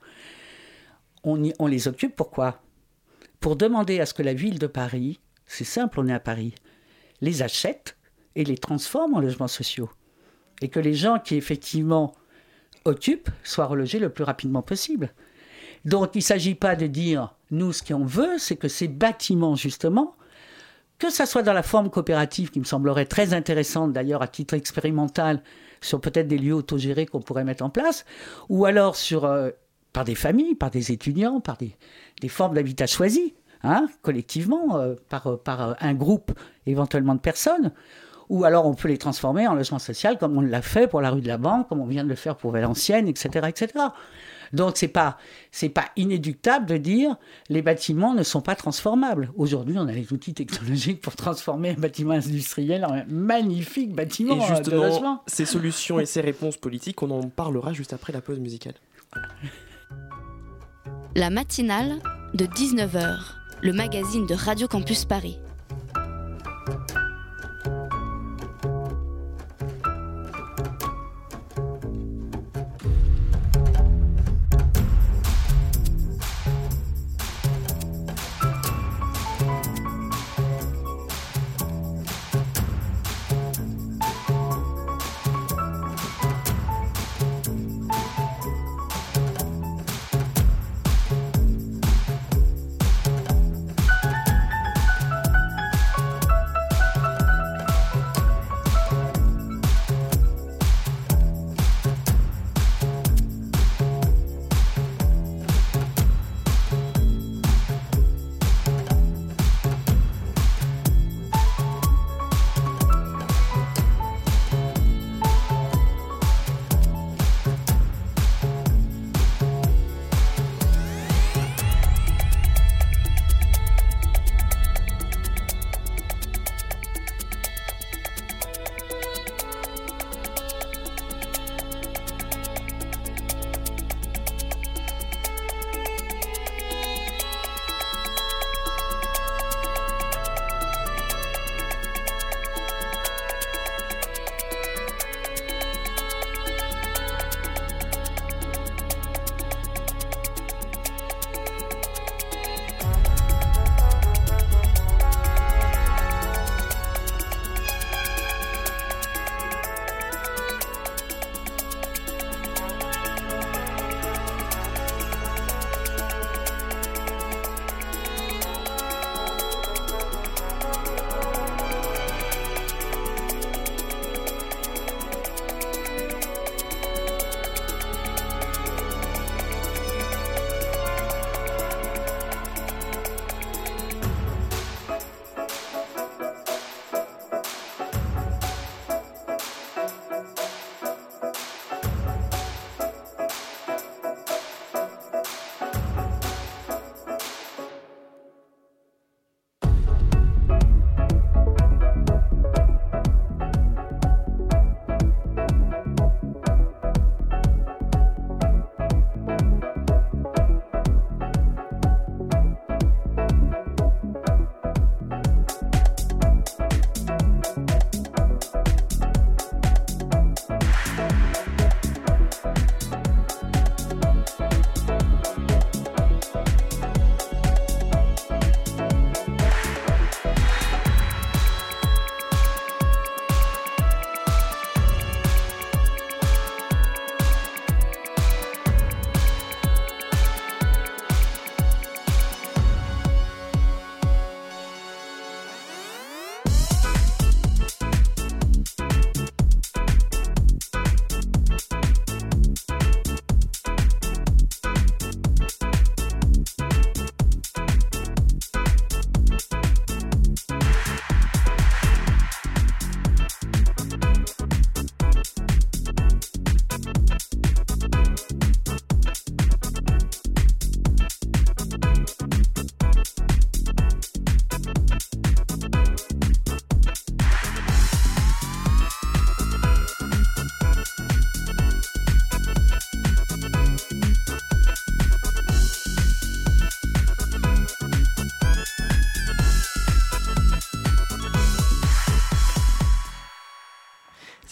On 1.23 1.67
les 1.67 1.87
occupe 1.89 2.15
pourquoi 2.15 2.61
Pour 3.41 3.57
demander 3.57 3.99
à 3.99 4.05
ce 4.05 4.13
que 4.13 4.23
la 4.23 4.33
ville 4.33 4.59
de 4.59 4.67
Paris, 4.67 5.19
c'est 5.45 5.65
simple, 5.65 5.99
on 5.99 6.07
est 6.07 6.13
à 6.13 6.21
Paris, 6.21 6.55
les 7.19 7.43
achète 7.43 7.97
et 8.35 8.45
les 8.45 8.57
transforme 8.57 9.13
en 9.13 9.19
logements 9.19 9.49
sociaux. 9.49 9.89
Et 10.61 10.69
que 10.69 10.79
les 10.79 10.93
gens 10.93 11.19
qui 11.19 11.35
effectivement 11.35 12.13
occupent 12.85 13.29
soient 13.43 13.65
relogés 13.65 13.99
le 13.99 14.09
plus 14.09 14.23
rapidement 14.23 14.61
possible. 14.61 15.13
Donc 15.85 16.11
il 16.13 16.19
ne 16.19 16.23
s'agit 16.23 16.55
pas 16.55 16.75
de 16.75 16.87
dire, 16.87 17.33
nous, 17.49 17.73
ce 17.73 17.83
qu'on 17.83 18.05
veut, 18.05 18.37
c'est 18.37 18.55
que 18.55 18.67
ces 18.67 18.87
bâtiments, 18.87 19.55
justement, 19.55 20.15
que 20.99 21.09
ça 21.09 21.25
soit 21.25 21.41
dans 21.41 21.53
la 21.53 21.63
forme 21.63 21.89
coopérative, 21.89 22.51
qui 22.51 22.59
me 22.59 22.65
semblerait 22.65 23.05
très 23.05 23.33
intéressante 23.33 23.91
d'ailleurs 23.91 24.21
à 24.21 24.27
titre 24.27 24.53
expérimental, 24.53 25.41
sur 25.81 25.99
peut-être 25.99 26.27
des 26.27 26.37
lieux 26.37 26.53
autogérés 26.53 27.07
qu'on 27.07 27.21
pourrait 27.21 27.43
mettre 27.43 27.63
en 27.63 27.71
place, 27.71 28.05
ou 28.49 28.65
alors 28.65 28.95
sur, 28.95 29.25
euh, 29.25 29.49
par 29.93 30.05
des 30.05 30.13
familles, 30.13 30.53
par 30.53 30.69
des 30.69 30.91
étudiants, 30.91 31.41
par 31.41 31.57
des, 31.57 31.75
formes 32.29 32.53
d'habitat 32.53 32.85
choisies, 32.85 33.33
hein, 33.63 33.87
collectivement, 34.03 34.77
euh, 34.77 34.93
par, 35.09 35.25
euh, 35.25 35.37
par 35.37 35.75
un 35.83 35.93
groupe 35.95 36.31
éventuellement 36.67 37.15
de 37.15 37.19
personnes, 37.19 37.71
ou 38.31 38.45
alors 38.45 38.65
on 38.65 38.73
peut 38.73 38.87
les 38.87 38.97
transformer 38.97 39.45
en 39.45 39.53
logement 39.53 39.77
social 39.77 40.17
comme 40.17 40.37
on 40.37 40.41
l'a 40.41 40.61
fait 40.61 40.87
pour 40.87 41.01
la 41.01 41.11
rue 41.11 41.19
de 41.19 41.27
la 41.27 41.37
Banque, 41.37 41.67
comme 41.67 41.81
on 41.81 41.85
vient 41.85 42.05
de 42.05 42.09
le 42.09 42.15
faire 42.15 42.37
pour 42.37 42.51
Valenciennes, 42.51 43.09
etc. 43.09 43.49
etc. 43.49 43.67
Donc 44.53 44.77
c'est 44.77 44.87
pas 44.87 45.17
c'est 45.51 45.69
pas 45.69 45.85
inéductable 45.97 46.65
de 46.65 46.77
dire 46.77 47.17
les 47.49 47.61
bâtiments 47.61 48.13
ne 48.13 48.23
sont 48.23 48.39
pas 48.39 48.55
transformables. 48.55 49.31
Aujourd'hui, 49.35 49.75
on 49.77 49.87
a 49.87 49.91
les 49.91 50.13
outils 50.13 50.33
technologiques 50.33 51.01
pour 51.01 51.17
transformer 51.17 51.71
un 51.71 51.79
bâtiment 51.81 52.13
industriel 52.13 52.85
en 52.85 52.93
un 52.93 53.03
magnifique 53.05 53.93
bâtiment 53.93 54.37
et 54.37 54.47
justement, 54.47 54.61
de 54.61 54.71
logement. 54.71 55.23
Ces 55.27 55.45
solutions 55.45 55.99
et 55.99 56.05
ces 56.05 56.21
réponses 56.21 56.55
politiques, 56.55 57.03
on 57.03 57.11
en 57.11 57.27
parlera 57.27 57.73
juste 57.73 57.91
après 57.91 58.13
la 58.13 58.21
pause 58.21 58.39
musicale. 58.39 58.75
La 61.15 61.29
matinale 61.29 61.99
de 62.33 62.45
19h, 62.45 63.17
le 63.61 63.73
magazine 63.73 64.25
de 64.25 64.35
Radio 64.35 64.69
Campus 64.69 65.03
Paris. 65.03 65.37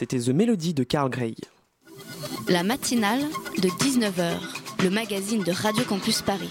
C'était 0.10 0.32
The 0.32 0.34
Melody 0.34 0.74
de 0.74 0.84
Carl 0.84 1.10
Gray. 1.12 1.36
La 2.48 2.64
matinale 2.64 3.22
de 3.62 3.68
19h, 3.68 4.40
le 4.84 4.90
magazine 4.90 5.44
de 5.44 5.52
Radio 5.52 5.84
Campus 5.84 6.24
Paris. 6.24 6.50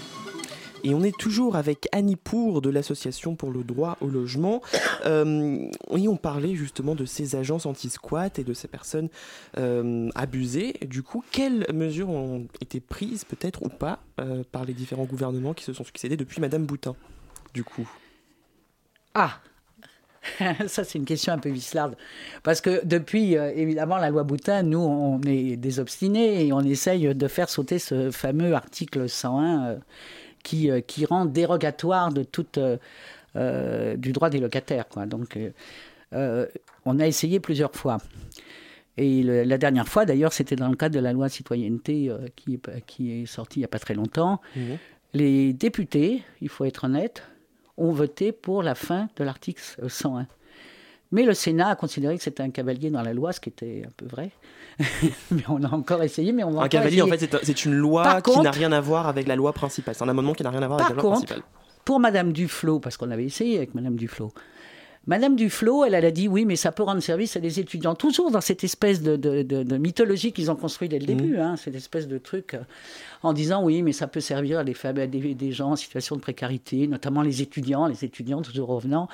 Et 0.85 0.93
on 0.93 1.03
est 1.03 1.17
toujours 1.17 1.57
avec 1.57 1.89
Annie 1.91 2.15
Pour 2.15 2.61
de 2.61 2.69
l'Association 2.69 3.35
pour 3.35 3.51
le 3.51 3.65
droit 3.65 3.97
au 3.99 4.07
logement. 4.07 4.61
Euh, 5.05 5.69
et 5.93 6.07
on 6.07 6.15
parlait 6.15 6.55
justement 6.55 6.95
de 6.95 7.03
ces 7.03 7.35
agences 7.35 7.65
anti-squat 7.65 8.39
et 8.39 8.45
de 8.45 8.53
ces 8.53 8.69
personnes 8.69 9.09
euh, 9.57 10.09
abusées. 10.15 10.75
Du 10.85 11.03
coup, 11.03 11.21
quelles 11.29 11.65
mesures 11.73 12.09
ont 12.09 12.47
été 12.61 12.79
prises, 12.79 13.25
peut-être 13.25 13.61
ou 13.63 13.69
pas, 13.69 13.99
euh, 14.21 14.43
par 14.49 14.63
les 14.63 14.73
différents 14.73 15.05
gouvernements 15.05 15.53
qui 15.53 15.65
se 15.65 15.73
sont 15.73 15.83
succédés 15.83 16.15
depuis 16.15 16.39
Madame 16.39 16.65
Boutin, 16.65 16.95
du 17.53 17.65
coup 17.65 17.89
Ah 19.15 19.41
ça, 20.67 20.83
c'est 20.83 20.97
une 20.97 21.05
question 21.05 21.33
un 21.33 21.37
peu 21.37 21.49
vislarde. 21.49 21.95
Parce 22.43 22.61
que 22.61 22.85
depuis, 22.85 23.33
évidemment, 23.33 23.97
la 23.97 24.09
loi 24.09 24.23
Boutin, 24.23 24.63
nous, 24.63 24.79
on 24.79 25.21
est 25.21 25.55
des 25.55 25.79
obstinés 25.79 26.45
et 26.45 26.53
on 26.53 26.61
essaye 26.61 27.15
de 27.15 27.27
faire 27.27 27.49
sauter 27.49 27.79
ce 27.79 28.11
fameux 28.11 28.53
article 28.53 29.07
101 29.07 29.79
qui, 30.43 30.69
euh, 30.69 30.81
qui 30.81 31.05
rend 31.05 31.25
dérogatoire 31.25 32.11
de 32.11 32.23
toute, 32.23 32.57
euh, 32.57 32.77
euh, 33.35 33.95
du 33.95 34.11
droit 34.11 34.29
des 34.29 34.39
locataires. 34.39 34.87
Quoi. 34.87 35.05
Donc, 35.05 35.37
on 36.11 36.99
a 36.99 37.07
essayé 37.07 37.39
plusieurs 37.39 37.75
fois. 37.75 37.99
Et 38.97 39.23
la 39.23 39.57
dernière 39.57 39.87
fois, 39.87 40.05
d'ailleurs, 40.05 40.33
c'était 40.33 40.57
dans 40.57 40.67
le 40.67 40.75
cadre 40.75 40.95
de 40.95 40.99
la 40.99 41.13
loi 41.13 41.29
citoyenneté 41.29 42.11
qui, 42.35 42.59
qui, 42.85 43.21
est 43.21 43.25
sortie 43.25 43.59
il 43.59 43.61
n'y 43.61 43.65
a 43.65 43.69
pas 43.69 43.79
très 43.79 43.93
longtemps. 43.93 44.41
Mmh. 44.55 44.61
Les 45.13 45.53
députés, 45.53 46.23
il 46.41 46.49
faut 46.49 46.65
être 46.65 46.83
honnête, 46.83 47.23
ont 47.79 47.91
voté 47.91 48.31
pour 48.31 48.63
la 48.63 48.75
fin 48.75 49.09
de 49.15 49.23
l'article 49.23 49.61
101. 49.87 50.27
Mais 51.11 51.23
le 51.23 51.33
Sénat 51.33 51.69
a 51.69 51.75
considéré 51.75 52.17
que 52.17 52.23
c'était 52.23 52.43
un 52.43 52.51
cavalier 52.51 52.91
dans 52.91 53.01
la 53.01 53.13
loi, 53.13 53.33
ce 53.33 53.39
qui 53.39 53.49
était 53.49 53.83
un 53.85 53.91
peu 53.97 54.05
vrai. 54.05 54.29
mais 55.31 55.43
on 55.49 55.63
a 55.63 55.69
encore 55.73 56.03
essayé, 56.03 56.31
mais 56.31 56.43
on 56.43 56.51
va 56.51 56.63
Un 56.63 56.67
cavalier, 56.67 57.01
en 57.01 57.07
fait, 57.07 57.35
c'est 57.43 57.65
une 57.65 57.73
loi 57.73 58.21
qui 58.21 58.39
n'a 58.39 58.51
rien 58.51 58.71
à 58.71 58.79
voir 58.79 59.07
avec 59.07 59.27
la 59.27 59.35
loi 59.35 59.51
principale. 59.53 59.95
C'est 59.95 60.03
un 60.03 60.09
amendement 60.09 60.33
qui 60.33 60.43
n'a 60.43 60.51
rien 60.51 60.61
à 60.61 60.67
voir 60.67 60.81
avec 60.81 60.95
la 60.95 61.01
loi 61.01 61.11
principale. 61.11 61.41
Pour 61.83 61.99
Madame 61.99 62.31
Duflo, 62.31 62.79
parce 62.79 62.97
qu'on 62.97 63.09
avait 63.09 63.25
essayé 63.25 63.57
avec 63.57 63.73
Madame 63.73 63.95
Duflo, 63.95 64.31
Madame 65.07 65.35
Duflo, 65.35 65.85
elle, 65.85 65.93
elle, 65.93 66.05
a 66.05 66.11
dit 66.11 66.27
oui, 66.27 66.45
mais 66.45 66.55
ça 66.55 66.71
peut 66.71 66.83
rendre 66.83 67.01
service 67.01 67.35
à 67.35 67.39
des 67.39 67.59
étudiants. 67.59 67.95
Toujours 67.95 68.31
dans 68.31 68.41
cette 68.41 68.63
espèce 68.63 69.01
de, 69.01 69.15
de, 69.15 69.43
de, 69.43 69.77
mythologie 69.77 70.33
qu'ils 70.33 70.51
ont 70.51 70.55
construit 70.55 70.89
dès 70.89 70.99
le 70.99 71.05
début, 71.05 71.37
mmh. 71.37 71.41
hein, 71.41 71.55
cette 71.55 71.75
espèce 71.75 72.07
de 72.07 72.17
truc 72.17 72.53
euh, 72.53 72.59
en 73.23 73.33
disant 73.33 73.63
oui, 73.63 73.81
mais 73.81 73.93
ça 73.93 74.07
peut 74.07 74.19
servir 74.19 74.59
à 74.59 74.63
des, 74.63 74.75
des, 75.07 75.33
des 75.33 75.51
gens 75.51 75.71
en 75.71 75.75
situation 75.75 76.15
de 76.15 76.21
précarité, 76.21 76.85
notamment 76.87 77.21
les 77.21 77.41
étudiants, 77.41 77.87
les 77.87 78.03
étudiants 78.03 78.41
toujours 78.41 78.67
revenant. 78.67 79.07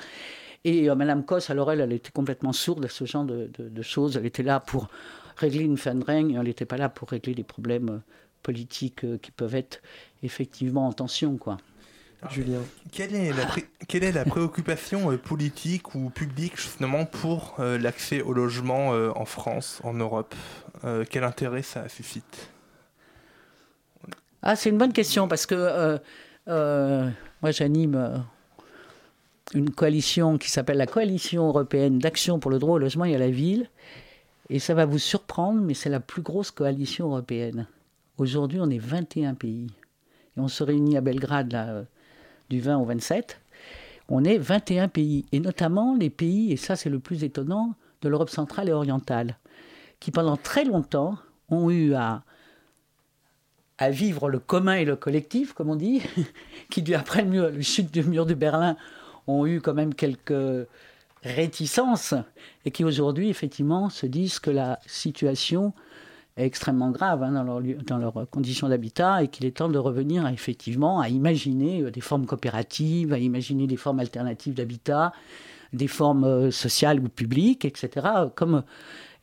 Et 0.64 0.90
euh, 0.90 0.94
Madame 0.96 1.24
Cosse, 1.24 1.48
alors 1.50 1.70
elle, 1.70 1.80
elle 1.80 1.92
était 1.92 2.10
complètement 2.10 2.52
sourde 2.52 2.84
à 2.84 2.88
ce 2.88 3.04
genre 3.04 3.24
de, 3.24 3.82
choses. 3.82 4.16
Elle 4.16 4.26
était 4.26 4.42
là 4.42 4.58
pour 4.58 4.88
régler 5.36 5.64
une 5.64 5.78
fin 5.78 5.94
de 5.94 6.04
règne, 6.04 6.36
elle 6.38 6.46
n'était 6.46 6.64
pas 6.64 6.76
là 6.76 6.88
pour 6.88 7.08
régler 7.08 7.34
des 7.34 7.44
problèmes 7.44 7.88
euh, 7.88 7.98
politiques 8.42 9.20
qui 9.22 9.30
peuvent 9.30 9.54
être 9.54 9.80
effectivement 10.22 10.88
en 10.88 10.92
tension, 10.92 11.36
quoi. 11.36 11.58
Julien. 12.30 12.60
Quelle 12.92 13.14
est 13.14 13.32
la, 13.32 13.46
quelle 13.88 14.04
est 14.04 14.12
la 14.12 14.24
préoccupation 14.24 15.16
politique 15.18 15.94
ou 15.94 16.10
publique 16.10 16.56
justement 16.56 17.04
pour 17.04 17.56
l'accès 17.58 18.22
au 18.22 18.32
logement 18.32 18.88
en 18.88 19.24
France, 19.24 19.80
en 19.84 19.92
Europe 19.92 20.34
Quel 21.10 21.24
intérêt 21.24 21.62
ça 21.62 21.88
suscite? 21.88 22.50
Ah, 24.42 24.56
c'est 24.56 24.70
une 24.70 24.78
bonne 24.78 24.92
question 24.92 25.28
parce 25.28 25.46
que 25.46 26.00
moi 26.46 27.50
j'anime 27.50 28.24
une 29.54 29.70
coalition 29.70 30.38
qui 30.38 30.50
s'appelle 30.50 30.78
la 30.78 30.86
Coalition 30.86 31.46
européenne 31.46 31.98
d'action 31.98 32.38
pour 32.38 32.50
le 32.50 32.58
droit 32.58 32.76
au 32.76 32.78
logement 32.78 33.04
et 33.04 33.14
à 33.14 33.18
la 33.18 33.30
ville. 33.30 33.70
Et 34.48 34.58
ça 34.58 34.74
va 34.74 34.84
vous 34.84 34.98
surprendre, 34.98 35.60
mais 35.60 35.74
c'est 35.74 35.90
la 35.90 36.00
plus 36.00 36.22
grosse 36.22 36.50
coalition 36.50 37.06
européenne. 37.06 37.66
Aujourd'hui, 38.18 38.58
on 38.60 38.70
est 38.70 38.78
21 38.78 39.34
pays. 39.34 39.70
Et 40.36 40.40
on 40.40 40.48
se 40.48 40.62
réunit 40.62 40.96
à 40.96 41.00
Belgrade 41.00 41.52
là, 41.52 41.68
euh, 41.68 41.84
du 42.50 42.60
20 42.60 42.78
au 42.78 42.84
27. 42.84 43.40
On 44.08 44.24
est 44.24 44.38
21 44.38 44.88
pays. 44.88 45.24
Et 45.32 45.40
notamment 45.40 45.96
les 45.96 46.10
pays, 46.10 46.52
et 46.52 46.56
ça 46.56 46.76
c'est 46.76 46.90
le 46.90 46.98
plus 46.98 47.24
étonnant, 47.24 47.74
de 48.02 48.08
l'Europe 48.08 48.30
centrale 48.30 48.68
et 48.68 48.72
orientale, 48.72 49.38
qui 50.00 50.10
pendant 50.10 50.36
très 50.36 50.64
longtemps 50.64 51.16
ont 51.48 51.70
eu 51.70 51.94
à, 51.94 52.22
vivre 53.90 54.28
le 54.28 54.38
commun 54.38 54.74
et 54.74 54.84
le 54.84 54.96
collectif, 54.96 55.52
comme 55.52 55.70
on 55.70 55.76
dit, 55.76 56.02
qui 56.70 56.94
après 56.94 57.22
le, 57.22 57.28
mur, 57.28 57.50
le 57.50 57.62
chute 57.62 57.92
du 57.92 58.02
mur 58.04 58.26
de 58.26 58.34
Berlin 58.34 58.76
ont 59.26 59.46
eu 59.46 59.60
quand 59.60 59.74
même 59.74 59.94
quelques 59.94 60.66
réticences 61.22 62.14
et 62.64 62.70
qui 62.70 62.84
aujourd'hui, 62.84 63.28
effectivement, 63.28 63.90
se 63.90 64.06
disent 64.06 64.38
que 64.38 64.50
la 64.50 64.78
situation 64.86 65.72
extrêmement 66.36 66.90
grave 66.90 67.22
hein, 67.22 67.32
dans, 67.32 67.42
leur, 67.42 67.60
dans 67.60 67.98
leurs 67.98 68.30
conditions 68.30 68.68
d'habitat 68.68 69.22
et 69.22 69.28
qu'il 69.28 69.46
est 69.46 69.56
temps 69.56 69.68
de 69.68 69.78
revenir 69.78 70.26
effectivement 70.28 71.00
à 71.00 71.08
imaginer 71.08 71.82
euh, 71.82 71.90
des 71.90 72.00
formes 72.00 72.26
coopératives, 72.26 73.12
à 73.12 73.18
imaginer 73.18 73.66
des 73.66 73.76
formes 73.76 74.00
alternatives 74.00 74.54
d'habitat, 74.54 75.12
des 75.72 75.88
formes 75.88 76.24
euh, 76.24 76.50
sociales 76.50 77.00
ou 77.00 77.08
publiques, 77.08 77.64
etc. 77.64 78.06
Comme 78.34 78.62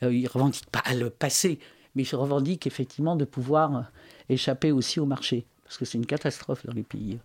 euh, 0.01 0.13
ils 0.13 0.23
ne 0.23 0.29
revendiquent 0.29 0.69
pas 0.71 0.83
le 0.95 1.09
passé, 1.09 1.59
mais 1.95 2.03
ils 2.03 2.15
revendiquent 2.15 2.67
effectivement 2.67 3.15
de 3.15 3.25
pouvoir 3.25 3.91
échapper 4.29 4.71
aussi 4.71 4.99
au 4.99 5.05
marché, 5.05 5.45
parce 5.63 5.77
que 5.77 5.85
c'est 5.85 5.97
une 5.97 6.05
catastrophe 6.05 6.65
dans 6.65 6.73
les 6.73 6.83
pays 6.83 7.19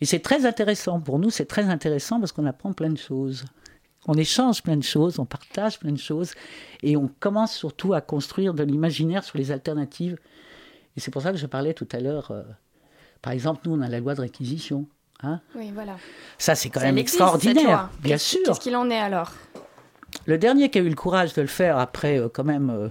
et 0.00 0.06
c'est 0.06 0.20
très 0.20 0.46
intéressant. 0.46 1.00
Pour 1.00 1.18
nous, 1.18 1.30
c'est 1.30 1.44
très 1.44 1.64
intéressant 1.64 2.20
parce 2.20 2.32
qu'on 2.32 2.46
apprend 2.46 2.72
plein 2.72 2.90
de 2.90 2.98
choses. 2.98 3.44
On 4.06 4.14
échange 4.14 4.62
plein 4.62 4.76
de 4.76 4.82
choses, 4.82 5.18
on 5.18 5.26
partage 5.26 5.78
plein 5.78 5.92
de 5.92 5.98
choses, 5.98 6.32
et 6.82 6.96
on 6.96 7.10
commence 7.20 7.54
surtout 7.54 7.92
à 7.92 8.00
construire 8.00 8.54
de 8.54 8.62
l'imaginaire 8.62 9.24
sur 9.24 9.36
les 9.36 9.50
alternatives. 9.50 10.16
Et 10.96 11.00
c'est 11.00 11.10
pour 11.10 11.22
ça 11.22 11.32
que 11.32 11.38
je 11.38 11.46
parlais 11.46 11.74
tout 11.74 11.88
à 11.92 12.00
l'heure. 12.00 12.30
Euh, 12.30 12.42
par 13.20 13.32
exemple, 13.32 13.60
nous, 13.66 13.74
on 13.76 13.82
a 13.82 13.88
la 13.88 14.00
loi 14.00 14.14
de 14.14 14.22
réquisition. 14.22 14.86
Hein 15.22 15.40
oui, 15.54 15.70
voilà. 15.74 15.96
Ça, 16.38 16.54
c'est 16.54 16.70
quand 16.70 16.80
même 16.80 16.96
extraordinaire, 16.96 17.90
bien 18.02 18.16
sûr. 18.16 18.40
Qu'est-ce 18.44 18.60
qu'il 18.60 18.74
en 18.74 18.88
est 18.88 18.98
alors? 18.98 19.32
Le 20.24 20.38
dernier 20.38 20.70
qui 20.70 20.78
a 20.78 20.80
eu 20.80 20.88
le 20.88 20.94
courage 20.94 21.34
de 21.34 21.42
le 21.42 21.48
faire 21.48 21.78
après, 21.78 22.18
euh, 22.18 22.28
quand 22.32 22.44
même. 22.44 22.70
Euh, 22.70 22.88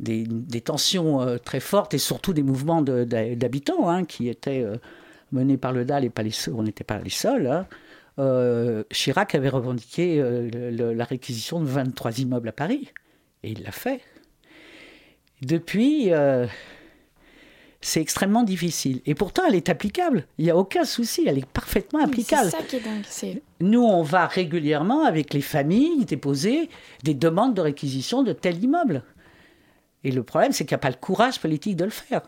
des, 0.00 0.26
tensions 0.60 1.38
très 1.44 1.60
fortes 1.60 1.94
et 1.94 1.98
surtout 1.98 2.32
des 2.32 2.42
mouvements 2.42 2.82
d'habitants 2.82 3.88
hein, 3.88 4.04
qui 4.04 4.28
étaient 4.28 4.66
menée 5.30 5.56
par 5.56 5.72
le 5.72 5.84
DAL 5.84 6.04
et 6.04 6.10
pas 6.10 6.24
les 6.24 6.32
on 6.48 6.64
n'était 6.64 6.82
pas 6.82 6.98
les 6.98 7.10
seuls. 7.10 7.46
Hein. 7.46 7.66
Euh, 8.18 8.84
Chirac 8.90 9.34
avait 9.34 9.48
revendiqué 9.48 10.20
euh, 10.20 10.94
la 10.94 11.04
réquisition 11.04 11.60
de 11.60 11.66
23 11.66 12.18
immeubles 12.18 12.48
à 12.48 12.52
Paris. 12.52 12.88
Et 13.42 13.52
il 13.52 13.62
l'a 13.62 13.72
fait. 13.72 14.00
Depuis, 15.40 16.12
euh, 16.12 16.46
c'est 17.80 18.00
extrêmement 18.00 18.44
difficile. 18.44 19.00
Et 19.06 19.14
pourtant, 19.14 19.42
elle 19.48 19.54
est 19.54 19.68
applicable. 19.68 20.26
Il 20.38 20.44
n'y 20.44 20.50
a 20.50 20.56
aucun 20.56 20.84
souci, 20.84 21.24
elle 21.26 21.38
est 21.38 21.46
parfaitement 21.46 22.00
applicable. 22.04 22.50
C'est 22.50 22.58
ça 22.58 22.62
qui 22.62 22.76
est 22.76 22.80
dingue. 22.80 23.40
Nous, 23.60 23.82
on 23.82 24.02
va 24.02 24.26
régulièrement, 24.26 25.04
avec 25.04 25.34
les 25.34 25.40
familles, 25.40 26.04
déposer 26.04 26.68
des 27.02 27.14
demandes 27.14 27.54
de 27.54 27.62
réquisition 27.62 28.22
de 28.22 28.32
tel 28.32 28.62
immeuble. 28.62 29.02
Et 30.04 30.12
le 30.12 30.22
problème, 30.22 30.52
c'est 30.52 30.64
qu'il 30.64 30.74
n'y 30.74 30.80
a 30.80 30.86
pas 30.86 30.90
le 30.90 30.96
courage 30.96 31.40
politique 31.40 31.76
de 31.76 31.84
le 31.84 31.90
faire 31.90 32.22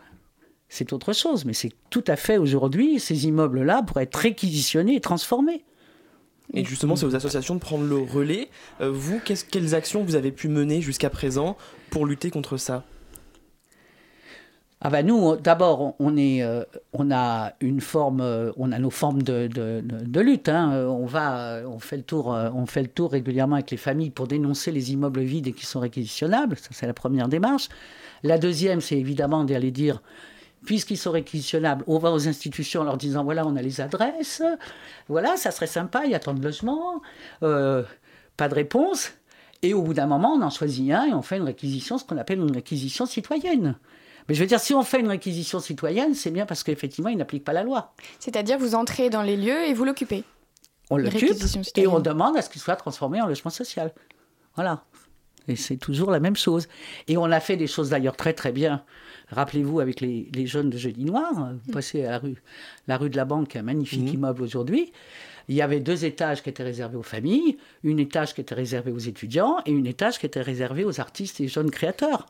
c'est 0.69 0.93
autre 0.93 1.13
chose. 1.13 1.45
Mais 1.45 1.53
c'est 1.53 1.71
tout 1.89 2.03
à 2.07 2.15
fait 2.15 2.37
aujourd'hui, 2.37 2.99
ces 2.99 3.27
immeubles-là 3.27 3.83
pourraient 3.83 4.03
être 4.03 4.15
réquisitionnés 4.15 4.95
et 4.95 5.01
transformés. 5.01 5.63
Et 6.53 6.63
justement, 6.63 6.95
c'est 6.95 7.05
aux 7.05 7.15
associations 7.15 7.55
de 7.55 7.59
prendre 7.59 7.85
le 7.85 7.97
relais. 7.97 8.49
Euh, 8.81 8.91
vous, 8.91 9.19
quelles 9.19 9.75
actions 9.75 10.03
vous 10.03 10.15
avez 10.15 10.31
pu 10.31 10.47
mener 10.47 10.81
jusqu'à 10.81 11.09
présent 11.09 11.57
pour 11.89 12.05
lutter 12.05 12.29
contre 12.29 12.57
ça? 12.57 12.83
Ah 14.81 14.91
ben 14.91 15.03
nous, 15.05 15.35
d'abord, 15.37 15.95
euh, 15.99 16.63
on 16.93 17.11
a 17.11 17.53
une 17.59 17.81
forme, 17.81 18.21
euh, 18.21 18.51
on 18.57 18.71
a 18.71 18.77
nos 18.77 18.91
formes 18.91 19.23
de, 19.23 19.47
de, 19.47 20.19
lutte. 20.19 20.47
Hein. 20.47 20.85
On 20.87 21.07
va, 21.07 21.61
on 21.65 21.79
fait 21.79 21.97
le 21.97 22.03
tour, 22.03 22.27
on 22.27 22.65
fait 22.67 22.83
le 22.83 22.89
tour 22.89 23.11
régulièrement 23.11 23.55
avec 23.55 23.71
les 23.71 23.77
familles 23.77 24.11
pour 24.11 24.27
dénoncer 24.27 24.71
les 24.71 24.93
immeubles 24.93 25.21
vides 25.21 25.47
et 25.47 25.53
qui 25.53 25.65
sont 25.65 25.79
réquisitionnables. 25.79 26.57
Ça, 26.57 26.69
c'est 26.71 26.85
la 26.85 26.93
première 26.93 27.27
démarche. 27.27 27.69
La 28.21 28.37
deuxième, 28.37 28.79
c'est 28.81 28.97
évidemment 28.97 29.43
d'aller 29.43 29.71
dire 29.71 30.01
puisqu'ils 30.65 30.97
sont 30.97 31.11
réquisitionnables, 31.11 31.83
on 31.87 31.97
va 31.97 32.11
aux 32.11 32.27
institutions 32.27 32.81
en 32.81 32.83
leur 32.85 32.97
disant 32.97 33.23
voilà, 33.23 33.45
on 33.45 33.55
a 33.55 33.61
les 33.61 33.81
adresses, 33.81 34.41
voilà, 35.07 35.37
ça 35.37 35.51
serait 35.51 35.67
sympa, 35.67 36.05
il 36.05 36.11
y 36.11 36.15
a 36.15 36.19
tant 36.19 36.33
de 36.33 36.43
logements, 36.43 37.01
euh, 37.43 37.83
pas 38.37 38.49
de 38.49 38.55
réponse. 38.55 39.13
Et 39.61 39.73
au 39.73 39.81
bout 39.81 39.93
d'un 39.93 40.05
moment, 40.05 40.33
on 40.33 40.41
en 40.41 40.49
choisit 40.49 40.91
un 40.91 41.05
et 41.05 41.13
on 41.13 41.21
fait 41.21 41.37
une 41.37 41.43
réquisition, 41.43 41.97
ce 41.97 42.03
qu'on 42.03 42.17
appelle 42.17 42.39
une 42.39 42.53
réquisition 42.53 43.05
citoyenne. 43.05 43.77
Mais 44.27 44.35
je 44.35 44.41
veux 44.41 44.47
dire, 44.47 44.59
si 44.59 44.73
on 44.73 44.83
fait 44.83 44.99
une 44.99 45.07
réquisition 45.07 45.59
citoyenne, 45.59 46.13
c'est 46.13 46.31
bien 46.31 46.45
parce 46.45 46.63
qu'effectivement, 46.63 47.09
ils 47.09 47.17
n'appliquent 47.17 47.43
pas 47.43 47.53
la 47.53 47.63
loi. 47.63 47.93
C'est-à-dire, 48.19 48.57
vous 48.57 48.75
entrez 48.75 49.09
dans 49.09 49.21
les 49.21 49.37
lieux 49.37 49.65
et 49.65 49.73
vous 49.73 49.85
l'occupez. 49.85 50.23
On 50.89 50.97
l'occupe 50.97 51.37
et 51.75 51.87
on 51.87 51.99
demande 51.99 52.37
à 52.37 52.41
ce 52.41 52.49
qu'il 52.49 52.61
soit 52.61 52.75
transformé 52.75 53.21
en 53.21 53.27
logement 53.27 53.51
social. 53.51 53.91
Voilà. 54.55 54.83
Et 55.47 55.55
c'est 55.55 55.77
toujours 55.77 56.11
la 56.11 56.19
même 56.19 56.35
chose. 56.35 56.67
Et 57.07 57.17
on 57.17 57.25
a 57.25 57.39
fait 57.39 57.57
des 57.57 57.67
choses 57.67 57.89
d'ailleurs 57.89 58.15
très 58.15 58.33
très 58.33 58.51
bien. 58.51 58.83
Rappelez-vous 59.29 59.79
avec 59.79 60.01
les, 60.01 60.47
jeunes 60.47 60.69
de 60.69 60.77
Jeudi 60.77 61.05
Noir, 61.05 61.33
vous 61.33 61.71
mm. 61.71 61.73
passez 61.73 62.05
à 62.05 62.11
la 62.11 62.19
rue, 62.19 62.41
la 62.87 62.97
rue 62.97 63.09
de 63.09 63.17
la 63.17 63.25
Banque, 63.25 63.55
un 63.55 63.63
magnifique 63.63 64.11
mm. 64.11 64.15
immeuble 64.15 64.43
aujourd'hui. 64.43 64.91
Il 65.47 65.55
y 65.55 65.61
avait 65.61 65.79
deux 65.79 66.05
étages 66.05 66.41
qui 66.41 66.49
étaient 66.49 66.63
réservés 66.63 66.97
aux 66.97 67.03
familles, 67.03 67.57
une 67.83 67.99
étage 67.99 68.33
qui 68.33 68.41
était 68.41 68.55
réservé 68.55 68.91
aux 68.91 68.99
étudiants 68.99 69.57
et 69.65 69.71
une 69.71 69.85
étage 69.85 70.19
qui 70.19 70.25
était 70.25 70.41
réservé 70.41 70.83
aux 70.83 70.99
artistes 70.99 71.39
et 71.39 71.47
jeunes 71.47 71.71
créateurs. 71.71 72.25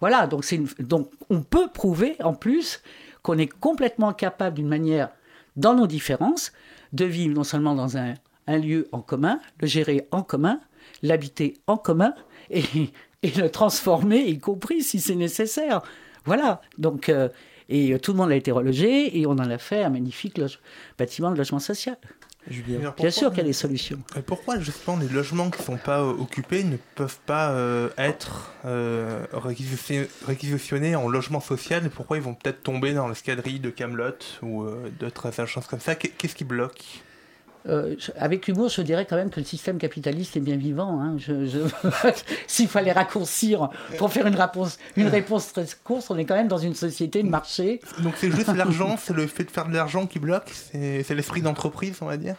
Voilà, 0.00 0.26
donc, 0.26 0.44
donc 0.80 1.10
on 1.28 1.42
peut 1.42 1.68
prouver 1.68 2.16
en 2.22 2.34
plus 2.34 2.82
qu'on 3.22 3.38
est 3.38 3.46
complètement 3.46 4.12
capable 4.12 4.56
d'une 4.56 4.68
manière, 4.68 5.10
dans 5.56 5.74
nos 5.74 5.86
différences, 5.86 6.52
de 6.92 7.04
vivre 7.04 7.34
non 7.34 7.44
seulement 7.44 7.74
dans 7.74 7.96
un, 7.96 8.14
lieu 8.48 8.88
en 8.92 9.00
commun, 9.00 9.40
le 9.60 9.68
gérer 9.68 10.08
en 10.10 10.22
commun, 10.22 10.60
l'habiter 11.02 11.54
en 11.66 11.76
commun 11.76 12.14
et, 12.50 12.62
le 13.22 13.48
transformer, 13.48 14.26
y 14.26 14.38
compris 14.38 14.82
si 14.82 14.98
c'est 14.98 15.14
nécessaire. 15.14 15.82
Voilà, 16.24 16.60
donc, 16.78 17.08
euh, 17.08 17.28
et 17.68 17.98
tout 17.98 18.12
le 18.12 18.18
monde 18.18 18.30
a 18.30 18.36
été 18.36 18.50
relogé 18.50 19.18
et 19.18 19.26
on 19.26 19.32
en 19.32 19.50
a 19.50 19.58
fait 19.58 19.82
un 19.82 19.90
magnifique 19.90 20.40
bâtiment 20.98 21.30
de 21.30 21.36
logement 21.36 21.60
social. 21.60 21.96
Bien 22.96 23.10
sûr 23.10 23.28
qu'il 23.30 23.38
y 23.38 23.42
a 23.42 23.44
des 23.44 23.52
solutions. 23.52 23.98
pourquoi 24.26 24.58
justement 24.58 24.96
les 24.96 25.08
logements 25.08 25.50
qui 25.50 25.60
ne 25.60 25.64
sont 25.64 25.76
pas 25.76 26.00
euh, 26.00 26.12
occupés 26.12 26.64
ne 26.64 26.78
peuvent 26.94 27.18
pas 27.26 27.50
euh, 27.50 27.90
être 27.98 28.52
euh, 28.64 29.26
réquisitionnés 29.32 30.96
en 30.96 31.08
logement 31.08 31.40
social 31.40 31.84
et 31.84 31.90
pourquoi 31.90 32.16
ils 32.16 32.22
vont 32.22 32.34
peut-être 32.34 32.62
tomber 32.62 32.94
dans 32.94 33.08
l'escadrille 33.08 33.60
de 33.60 33.70
Camelot 33.70 34.16
ou 34.42 34.66
d'autres 34.98 35.38
agences 35.40 35.66
comme 35.66 35.80
ça? 35.80 35.94
Qu'est-ce 35.94 36.34
qui 36.34 36.44
bloque? 36.44 37.02
Avec 38.16 38.48
humour, 38.48 38.68
je 38.68 38.82
dirais 38.82 39.06
quand 39.08 39.16
même 39.16 39.30
que 39.30 39.40
le 39.40 39.46
système 39.46 39.78
capitaliste 39.78 40.36
est 40.36 40.40
bien 40.40 40.56
vivant. 40.56 41.00
Hein. 41.00 41.16
S'il 42.46 42.68
fallait 42.68 42.92
raccourcir 42.92 43.68
pour 43.98 44.12
faire 44.12 44.26
une 44.26 44.36
réponse, 44.36 44.78
une 44.96 45.08
réponse 45.08 45.52
très 45.52 45.66
courte, 45.84 46.06
on 46.10 46.18
est 46.18 46.24
quand 46.24 46.36
même 46.36 46.48
dans 46.48 46.58
une 46.58 46.74
société 46.74 47.22
de 47.22 47.28
marché. 47.28 47.80
Donc 48.02 48.14
c'est 48.16 48.30
juste 48.30 48.54
l'argent, 48.54 48.96
c'est 48.98 49.14
le 49.14 49.26
fait 49.26 49.44
de 49.44 49.50
faire 49.50 49.68
de 49.68 49.74
l'argent 49.74 50.06
qui 50.06 50.18
bloque, 50.18 50.50
c'est 50.50 51.14
l'esprit 51.14 51.42
d'entreprise, 51.42 51.98
on 52.00 52.06
va 52.06 52.16
dire 52.16 52.36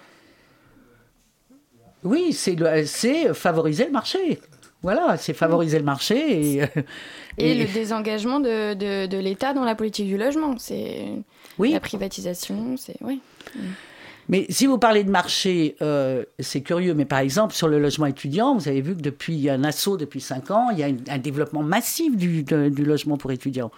oui, 2.04 2.34
c'est 2.34 3.34
favoriser 3.34 3.86
le 3.86 3.92
marché. 3.92 4.40
Voilà, 4.84 5.16
c'est 5.18 5.34
favoriser 5.34 5.78
le 5.78 5.86
marché 5.86 6.58
et, 6.58 6.64
et, 7.38 7.54
le 7.54 7.72
désengagement 7.72 8.40
de, 8.40 8.74
de, 9.06 9.18
l'État 9.18 9.54
dans 9.54 9.64
la 9.64 9.76
politique 9.76 10.08
du 10.08 10.18
logement. 10.18 10.56
C'est 10.58 11.06
oui. 11.60 11.74
la 11.74 11.80
privatisation, 11.80 12.76
c'est 12.78 12.96
oui. 13.02 13.22
Mais 14.30 14.46
si 14.50 14.66
vous 14.66 14.78
parlez 14.78 15.04
de 15.04 15.10
marché, 15.10 15.76
euh, 15.82 16.24
c'est 16.40 16.62
curieux. 16.62 16.94
Mais 16.94 17.06
par 17.06 17.20
exemple, 17.20 17.54
sur 17.54 17.68
le 17.68 17.80
logement 17.80 18.06
étudiant, 18.06 18.56
vous 18.56 18.68
avez 18.68 18.82
vu 18.82 18.96
que 18.96 19.02
depuis 19.02 19.50
un 19.50 19.64
assaut 19.64 19.98
depuis 19.98 20.22
5 20.22 20.52
ans, 20.52 20.70
il 20.72 20.80
y 20.80 20.84
a 20.84 20.88
un 20.88 21.18
développement 21.18 21.64
massif 21.64 22.16
du, 22.16 22.44
du, 22.44 22.86
logement 22.86 23.18
pour 23.18 23.32
étudiants. 23.32 23.72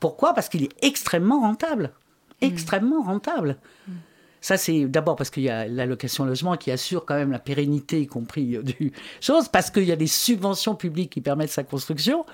Pourquoi? 0.00 0.34
Parce 0.34 0.48
qu'il 0.48 0.64
est 0.64 0.72
extrêmement 0.82 1.40
rentable. 1.40 1.92
Mm. 2.40 2.46
Extrêmement 2.46 3.02
rentable. 3.02 3.58
Mm. 3.86 3.92
Ça, 4.40 4.56
c'est 4.56 4.86
d'abord 4.86 5.16
parce 5.16 5.30
qu'il 5.30 5.42
y 5.42 5.50
a 5.50 5.66
l'allocation 5.66 6.24
logement 6.24 6.56
qui 6.56 6.70
assure 6.70 7.04
quand 7.04 7.16
même 7.16 7.32
la 7.32 7.40
pérennité, 7.40 8.00
y 8.00 8.06
compris 8.06 8.56
euh, 8.56 8.62
du 8.62 8.92
chose, 9.20 9.48
parce 9.48 9.70
qu'il 9.70 9.84
y 9.84 9.92
a 9.92 9.96
des 9.96 10.06
subventions 10.06 10.74
publiques 10.74 11.10
qui 11.10 11.20
permettent 11.20 11.50
sa 11.50 11.64
construction, 11.64 12.24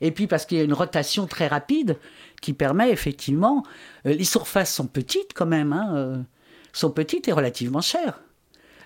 et 0.00 0.10
puis 0.10 0.26
parce 0.26 0.44
qu'il 0.44 0.58
y 0.58 0.60
a 0.60 0.64
une 0.64 0.72
rotation 0.72 1.26
très 1.26 1.46
rapide 1.46 1.98
qui 2.40 2.52
permet 2.52 2.90
effectivement. 2.90 3.62
Euh, 4.06 4.14
les 4.14 4.24
surfaces 4.24 4.74
sont 4.74 4.86
petites 4.86 5.32
quand 5.34 5.46
même, 5.46 5.72
hein, 5.72 6.24
sont 6.72 6.90
petites 6.90 7.28
et 7.28 7.32
relativement 7.32 7.80
chères. 7.80 8.20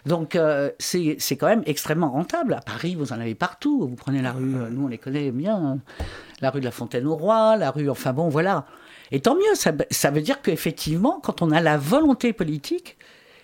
Donc 0.04 0.38
c'est 0.78 1.36
quand 1.36 1.48
même 1.48 1.64
extrêmement 1.66 2.10
rentable. 2.10 2.54
À 2.54 2.60
Paris, 2.60 2.94
vous 2.94 3.12
en 3.12 3.20
avez 3.20 3.34
partout. 3.34 3.88
Vous 3.88 3.96
prenez 3.96 4.22
la 4.22 4.32
rue, 4.32 4.44
nous 4.44 4.84
on 4.84 4.88
les 4.88 4.98
connaît 4.98 5.30
bien, 5.32 5.78
la 6.40 6.50
rue 6.50 6.60
de 6.60 6.64
la 6.64 6.70
Fontaine 6.70 7.06
au 7.06 7.16
Roi, 7.16 7.56
la 7.56 7.70
rue, 7.70 7.90
enfin 7.90 8.12
bon, 8.12 8.28
voilà. 8.28 8.66
Et 9.12 9.20
tant 9.20 9.34
mieux, 9.34 9.54
ça, 9.54 9.72
ça 9.90 10.10
veut 10.10 10.20
dire 10.20 10.42
qu'effectivement, 10.42 11.20
quand 11.22 11.42
on 11.42 11.50
a 11.50 11.60
la 11.60 11.76
volonté 11.78 12.32
politique, 12.32 12.96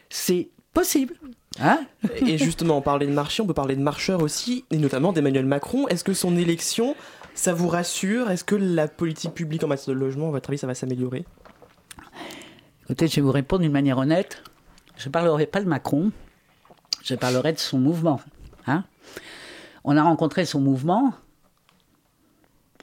c'est 0.09 0.50
possible. 0.72 1.14
Hein? 1.61 1.81
Et 2.26 2.38
justement, 2.38 2.78
on 2.78 2.83
parlait 2.83 3.07
de 3.07 3.12
marché, 3.12 3.42
on 3.42 3.46
peut 3.46 3.55
parler 3.55 3.76
de 3.76 3.83
marcheurs 3.83 4.22
aussi, 4.22 4.64
et 4.70 4.76
notamment 4.76 5.12
d'Emmanuel 5.12 5.46
Macron. 5.46 5.87
Est-ce 5.88 6.02
que 6.02 6.14
son 6.14 6.37
élection, 6.37 6.96
ça 7.35 7.52
vous 7.55 7.68
rassure? 7.68 8.31
Est-ce 8.31 8.44
que 8.44 8.55
la 8.57 8.88
politique 8.88 9.35
publique 9.35 9.62
en 9.62 9.68
matière 9.68 9.94
de 9.94 10.00
logement, 10.00 10.28
à 10.28 10.31
votre 10.31 10.50
avis, 10.50 10.59
ça 10.59 10.66
va 10.66 10.74
s'améliorer? 10.74 11.24
Écoutez, 12.84 13.08
je 13.08 13.16
vais 13.16 13.22
vous 13.22 13.32
répondre 13.32 13.62
d'une 13.62 13.72
manière 13.72 13.98
honnête. 13.98 14.42
Je 14.96 15.08
ne 15.08 15.12
parlerai 15.12 15.46
pas 15.46 15.60
de 15.60 15.68
Macron, 15.68 16.12
je 17.02 17.14
parlerai 17.14 17.52
de 17.52 17.58
son 17.58 17.78
mouvement. 17.78 18.20
Hein 18.66 18.84
on 19.84 19.96
a 19.96 20.02
rencontré 20.02 20.44
son 20.44 20.60
mouvement, 20.60 21.14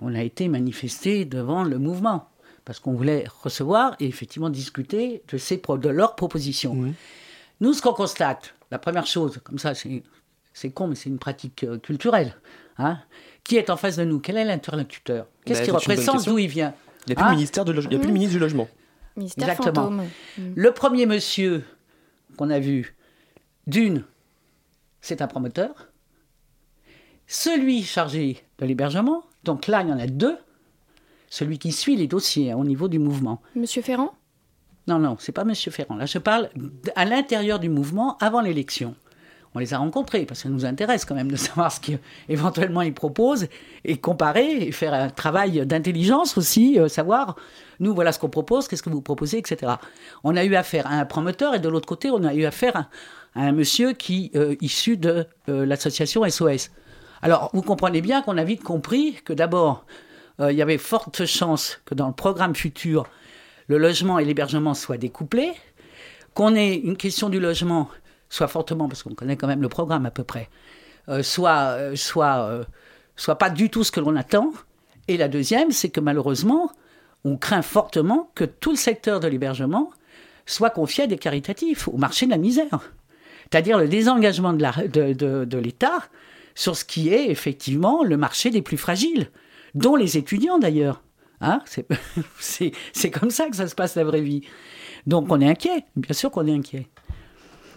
on 0.01 0.13
a 0.15 0.21
été 0.21 0.47
manifesté 0.47 1.25
devant 1.25 1.63
le 1.63 1.77
mouvement 1.77 2.29
parce 2.65 2.79
qu'on 2.79 2.93
voulait 2.93 3.25
recevoir 3.43 3.95
et 3.99 4.05
effectivement 4.05 4.49
discuter 4.49 5.23
de, 5.27 5.37
ces, 5.37 5.57
de 5.57 5.89
leurs 5.89 6.15
propositions. 6.15 6.93
Nous, 7.61 7.73
ce 7.73 7.81
qu'on 7.81 7.93
constate, 7.93 8.53
la 8.71 8.79
première 8.79 9.07
chose, 9.07 9.39
comme 9.43 9.59
ça, 9.59 9.73
c'est 9.73 10.69
con, 10.71 10.87
mais 10.87 10.95
c'est 10.95 11.09
une 11.09 11.19
pratique 11.19 11.63
euh, 11.63 11.77
culturelle. 11.77 12.35
Hein, 12.77 12.99
qui 13.43 13.57
est 13.57 13.69
en 13.69 13.75
face 13.75 13.97
de 13.97 14.05
nous? 14.05 14.19
Quel 14.19 14.37
est 14.37 14.45
l'interlocuteur? 14.45 15.25
Qu'est-ce 15.43 15.59
bah, 15.59 15.65
qu'il 15.65 15.73
représente? 15.73 16.25
D'où 16.25 16.37
il 16.37 16.47
vient? 16.47 16.73
Il 17.07 17.09
n'y 17.09 17.13
a, 17.13 17.15
plus, 17.15 17.23
le, 17.23 17.29
hein? 17.29 17.35
ministère 17.35 17.65
de 17.65 17.73
il 17.73 17.91
y 17.91 17.95
a 17.95 17.99
plus 17.99 18.07
le 18.07 18.13
ministre 18.13 18.33
du 18.33 18.39
Logement. 18.39 18.69
Exactement. 19.19 19.91
Mm. 19.91 20.03
Le 20.55 20.71
premier 20.71 21.05
monsieur 21.05 21.63
qu'on 22.37 22.49
a 22.49 22.59
vu, 22.59 22.95
d'une, 23.67 24.03
c'est 25.01 25.21
un 25.21 25.27
promoteur. 25.27 25.89
Celui 27.27 27.83
chargé 27.83 28.43
de 28.57 28.65
l'hébergement, 28.65 29.23
donc 29.43 29.67
là, 29.67 29.81
il 29.83 29.89
y 29.89 29.93
en 29.93 29.99
a 29.99 30.07
deux 30.07 30.37
celui 31.29 31.59
qui 31.59 31.71
suit 31.71 31.95
les 31.95 32.07
dossiers 32.07 32.51
hein, 32.51 32.57
au 32.57 32.63
niveau 32.63 32.87
du 32.87 32.99
mouvement. 32.99 33.41
Monsieur 33.55 33.81
Ferrand? 33.81 34.13
Non, 34.87 34.97
non, 34.97 35.17
c'est 35.19 35.31
pas 35.31 35.43
Monsieur 35.43 35.71
Ferrand. 35.71 35.95
Là, 35.95 36.07
je 36.07 36.17
parle 36.17 36.49
à 36.95 37.05
l'intérieur 37.05 37.59
du 37.59 37.69
mouvement 37.69 38.17
avant 38.17 38.41
l'élection. 38.41 38.95
On 39.55 39.59
les 39.59 39.73
a 39.73 39.79
rencontrés 39.79 40.25
parce 40.25 40.41
que 40.41 40.43
ça 40.43 40.49
nous 40.49 40.65
intéresse 40.65 41.05
quand 41.05 41.15
même 41.15 41.31
de 41.31 41.35
savoir 41.35 41.71
ce 41.71 41.79
qu'éventuellement 41.79 42.81
ils 42.81 42.93
proposent 42.93 43.47
et 43.83 43.97
comparer 43.97 44.67
et 44.67 44.71
faire 44.71 44.93
un 44.93 45.09
travail 45.09 45.65
d'intelligence 45.65 46.37
aussi, 46.37 46.79
euh, 46.79 46.87
savoir 46.87 47.35
nous 47.79 47.95
voilà 47.95 48.11
ce 48.11 48.19
qu'on 48.19 48.29
propose, 48.29 48.67
qu'est-ce 48.67 48.83
que 48.83 48.89
vous 48.89 49.01
proposez, 49.01 49.39
etc. 49.39 49.73
On 50.23 50.35
a 50.35 50.43
eu 50.43 50.55
affaire 50.55 50.85
à 50.85 50.95
un 50.95 51.05
promoteur 51.05 51.55
et 51.55 51.59
de 51.59 51.69
l'autre 51.69 51.87
côté 51.87 52.11
on 52.11 52.23
a 52.23 52.33
eu 52.33 52.45
affaire 52.45 52.75
à, 52.75 52.89
un 53.35 53.51
monsieur 53.51 53.93
qui 53.93 54.31
euh, 54.35 54.55
issu 54.61 54.97
de 54.97 55.25
euh, 55.47 55.65
l'association 55.65 56.27
SOS. 56.29 56.69
Alors 57.21 57.49
vous 57.53 57.63
comprenez 57.63 58.01
bien 58.01 58.21
qu'on 58.21 58.37
a 58.37 58.43
vite 58.43 58.63
compris 58.63 59.15
que 59.25 59.33
d'abord 59.33 59.85
il 60.41 60.55
y 60.55 60.61
avait 60.61 60.77
forte 60.77 61.25
chance 61.25 61.81
que 61.83 61.93
dans 61.93 62.07
le 62.07 62.13
programme 62.13 62.55
futur, 62.55 63.07
le 63.67 63.77
logement 63.77 64.19
et 64.19 64.23
l'hébergement 64.23 64.73
soient 64.73 64.95
découplés, 64.95 65.51
qu'on 66.33 66.55
ait 66.55 66.75
une 66.75 66.95
question 66.95 67.27
du 67.27 67.41
logement 67.41 67.89
soit 68.29 68.47
fortement, 68.47 68.87
parce 68.87 69.03
qu'on 69.03 69.13
connaît 69.15 69.35
quand 69.35 69.47
même 69.47 69.61
le 69.61 69.69
programme 69.69 70.05
à 70.05 70.11
peu 70.11 70.23
près, 70.23 70.49
euh, 71.09 71.23
soit, 71.23 71.75
euh, 71.77 71.95
soit, 71.95 72.65
soit 73.15 73.37
pas 73.37 73.49
du 73.49 73.69
tout 73.69 73.83
ce 73.83 73.91
que 73.91 73.99
l'on 73.99 74.15
attend. 74.15 74.51
Et 75.07 75.17
la 75.17 75.27
deuxième, 75.27 75.71
c'est 75.71 75.89
que 75.89 75.99
malheureusement, 75.99 76.71
on 77.25 77.37
craint 77.37 77.61
fortement 77.61 78.31
que 78.35 78.45
tout 78.45 78.71
le 78.71 78.77
secteur 78.77 79.19
de 79.19 79.27
l'hébergement 79.27 79.91
soit 80.45 80.69
confié 80.69 81.03
à 81.03 81.07
des 81.07 81.17
caritatifs, 81.17 81.87
au 81.87 81.97
marché 81.97 82.25
de 82.25 82.31
la 82.31 82.37
misère. 82.37 82.91
C'est-à-dire 83.51 83.77
le 83.77 83.87
désengagement 83.87 84.53
de 84.53 85.57
l'État 85.57 85.99
sur 86.55 86.75
ce 86.75 86.85
qui 86.85 87.09
est 87.09 87.29
effectivement 87.29 88.03
le 88.03 88.17
marché 88.17 88.49
des 88.49 88.61
plus 88.61 88.77
fragiles 88.77 89.29
dont 89.75 89.95
les 89.95 90.17
étudiants 90.17 90.59
d'ailleurs. 90.59 91.01
Hein 91.41 91.61
c'est 92.39 93.11
comme 93.11 93.31
ça 93.31 93.49
que 93.49 93.55
ça 93.55 93.67
se 93.67 93.75
passe 93.75 93.95
la 93.95 94.03
vraie 94.03 94.21
vie. 94.21 94.41
Donc 95.07 95.27
on 95.29 95.39
est 95.39 95.47
inquiet, 95.47 95.85
bien 95.95 96.13
sûr 96.13 96.31
qu'on 96.31 96.47
est 96.47 96.53
inquiet. 96.53 96.87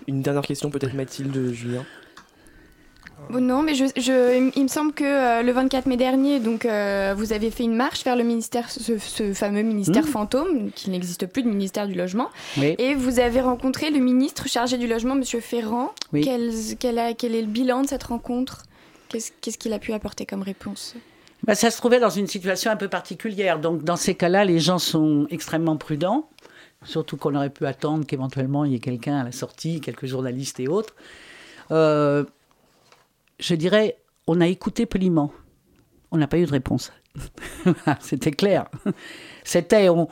Une 0.07 0.23
dernière 0.23 0.43
question 0.43 0.71
peut-être 0.71 0.95
Mathilde, 0.95 1.53
Julien 1.53 1.85
non, 3.31 3.62
mais 3.62 3.75
je, 3.75 4.53
il 4.57 4.62
me 4.62 4.69
semble 4.69 4.93
que 4.93 5.05
euh, 5.05 5.43
le 5.43 5.53
24 5.53 5.87
mai 5.87 5.97
dernier, 5.97 6.41
donc, 6.41 6.67
euh, 6.67 7.15
vous 7.17 7.33
avez 7.33 7.51
fait 7.51 7.65
une 7.65 7.75
marche 7.75 8.05
vers 8.05 8.17
le 8.17 8.25
ministère, 8.25 8.71
ce, 8.71 9.33
fameux 9.33 9.62
ministère 9.62 10.05
mmh. 10.05 10.09
fantôme, 10.09 10.71
qui 10.75 10.91
n'existe 10.91 11.27
plus, 11.27 11.43
de 11.43 11.49
ministère 11.49 11.87
du 11.87 11.95
Logement. 11.95 12.29
Et 12.61 12.95
vous 12.95 13.21
avez 13.21 13.41
rencontré 13.41 13.91
le 13.91 14.01
ministre 14.01 14.49
chargé 14.49 14.77
du 14.77 14.87
Logement, 14.87 15.15
M. 15.15 15.25
Ferrand. 15.41 15.93
Quel, 16.12 16.51
quel, 16.79 16.99
est 16.99 17.43
le 17.43 17.47
bilan 17.47 17.83
de 17.83 17.88
cette 17.88 18.05
rencontre? 18.05 18.65
Qu'est-ce 19.09 19.59
qu'il 19.59 19.73
a 19.73 19.79
pu 19.79 19.93
apporter 19.93 20.27
comme 20.27 20.43
réponse? 20.43 20.95
Bah, 21.45 21.55
ça 21.55 21.71
se 21.71 21.77
trouvait 21.77 22.01
dans 22.01 22.11
une 22.11 22.27
situation 22.27 22.71
un 22.71 22.77
peu 22.77 22.88
particulière. 22.88 23.59
Donc, 23.59 23.83
dans 23.83 23.97
ces 23.97 24.15
cas-là, 24.15 24.45
les 24.45 24.59
gens 24.59 24.79
sont 24.79 25.27
extrêmement 25.31 25.77
prudents. 25.77 26.29
Surtout 26.85 27.16
qu'on 27.16 27.35
aurait 27.35 27.51
pu 27.51 27.66
attendre 27.66 28.07
qu'éventuellement 28.07 28.64
il 28.64 28.73
y 28.73 28.75
ait 28.75 28.81
quelqu'un 28.81 29.18
à 29.21 29.25
la 29.25 29.33
sortie, 29.33 29.81
quelques 29.81 30.07
journalistes 30.07 30.61
et 30.61 30.68
autres. 30.68 30.95
Euh, 31.71 32.25
je 33.38 33.55
dirais, 33.55 33.97
on 34.27 34.40
a 34.40 34.47
écouté 34.47 34.87
poliment. 34.87 35.33
On 36.11 36.18
n'a 36.18 36.27
pas 36.27 36.38
eu 36.38 36.47
de 36.47 36.51
réponse. 36.51 36.92
C'était 38.01 38.31
clair. 38.31 38.68
C'était, 39.45 39.88
on, 39.88 40.09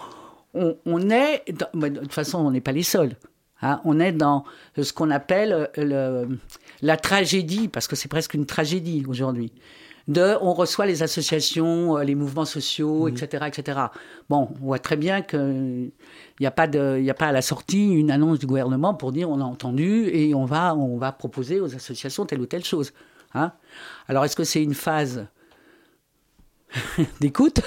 est, 1.10 1.44
de 1.52 1.88
toute 2.00 2.12
façon, 2.12 2.38
on 2.38 2.50
n'est 2.50 2.60
pas 2.60 2.72
les 2.72 2.82
seuls. 2.82 3.16
Hein. 3.62 3.80
on 3.84 4.00
est 4.00 4.12
dans 4.12 4.44
ce 4.80 4.90
qu'on 4.94 5.10
appelle 5.10 5.68
le, 5.76 6.38
la 6.80 6.96
tragédie, 6.96 7.68
parce 7.68 7.88
que 7.88 7.94
c'est 7.94 8.08
presque 8.08 8.32
une 8.32 8.46
tragédie 8.46 9.04
aujourd'hui 9.06 9.52
de 10.10 10.36
on 10.40 10.52
reçoit 10.52 10.86
les 10.86 11.02
associations, 11.04 11.96
les 11.98 12.16
mouvements 12.16 12.44
sociaux, 12.44 13.06
etc., 13.06 13.46
etc. 13.46 13.78
Bon, 14.28 14.48
on 14.60 14.66
voit 14.66 14.80
très 14.80 14.96
bien 14.96 15.22
qu'il 15.22 15.92
n'y 16.40 16.46
a, 16.46 16.50
pas 16.50 16.66
de, 16.66 17.08
a 17.08 17.14
pas 17.14 17.28
à 17.28 17.32
la 17.32 17.42
sortie 17.42 17.92
une 17.92 18.10
annonce 18.10 18.40
du 18.40 18.46
gouvernement 18.46 18.92
pour 18.92 19.12
dire 19.12 19.30
on 19.30 19.40
a 19.40 19.44
entendu 19.44 20.10
et 20.12 20.34
on 20.34 20.44
va, 20.44 20.74
on 20.74 20.98
va 20.98 21.12
proposer 21.12 21.60
aux 21.60 21.76
associations 21.76 22.26
telle 22.26 22.40
ou 22.40 22.46
telle 22.46 22.64
chose. 22.64 22.92
Hein 23.34 23.52
Alors 24.08 24.24
est-ce 24.24 24.34
que 24.34 24.42
c'est 24.42 24.62
une 24.62 24.74
phase 24.74 25.26
d'écoute? 27.20 27.60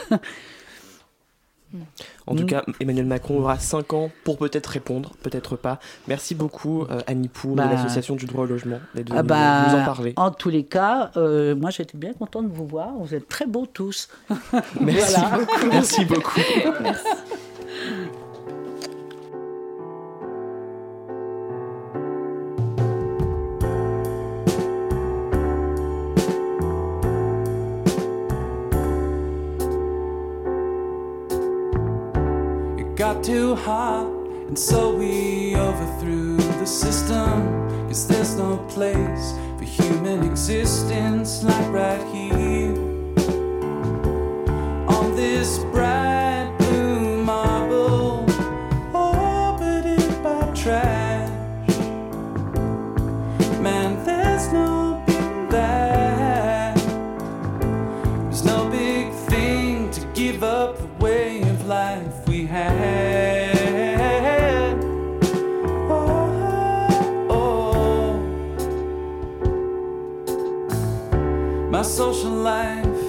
En 2.28 2.36
tout 2.36 2.46
cas, 2.46 2.64
Emmanuel 2.80 3.06
Macron 3.06 3.40
aura 3.40 3.60
5 3.60 3.94
ans 3.94 4.12
pour 4.24 4.38
peut-être 4.38 4.68
répondre, 4.68 5.12
peut-être 5.22 5.56
pas. 5.56 5.80
Merci 6.08 6.36
beaucoup, 6.36 6.84
euh, 6.84 7.02
Annie 7.08 7.28
Pou, 7.28 7.56
bah, 7.56 7.66
de 7.68 7.72
l'Association 7.72 8.16
du 8.16 8.26
droit 8.26 8.44
au 8.44 8.48
logement, 8.48 8.80
d'être 8.96 9.14
ah 9.16 9.24
bah, 9.24 9.68
nous 9.68 9.80
en 9.80 9.86
parler. 9.86 10.14
En 10.16 10.32
tous 10.32 10.50
les 10.50 10.64
cas, 10.64 11.12
euh, 11.18 11.56
moi 11.56 11.70
j'étais 11.70 11.98
bien 11.98 12.14
contente 12.14 12.50
de 12.50 12.56
vous 12.56 12.68
voir. 12.68 12.92
Vous 13.00 13.14
êtes 13.16 13.28
très 13.28 13.46
beaux 13.46 13.66
tous. 13.66 14.10
Merci 14.80 15.22
beaucoup. 15.22 15.68
Merci 15.68 16.06
beaucoup. 16.06 16.42
Merci. 16.82 17.08
Got 33.04 33.22
too 33.22 33.54
hot, 33.54 34.08
and 34.48 34.58
so 34.58 34.96
we 34.96 35.58
overthrew 35.58 36.38
the 36.38 36.66
system. 36.66 37.68
Cause 37.89 38.08
there's 38.08 38.36
no 38.38 38.56
place 38.70 39.34
for 39.58 39.66
human 39.66 40.24
existence 40.24 41.44
like 41.44 41.70
right 41.70 42.02
here 42.13 42.72
on 44.88 45.18
this 45.18 45.60
social 72.13 72.30
life 72.30 73.04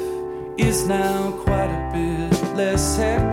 is 0.56 0.86
now 0.88 1.30
quite 1.44 1.68
a 1.68 1.90
bit 1.92 2.56
less 2.56 2.96
hectic. 2.96 3.23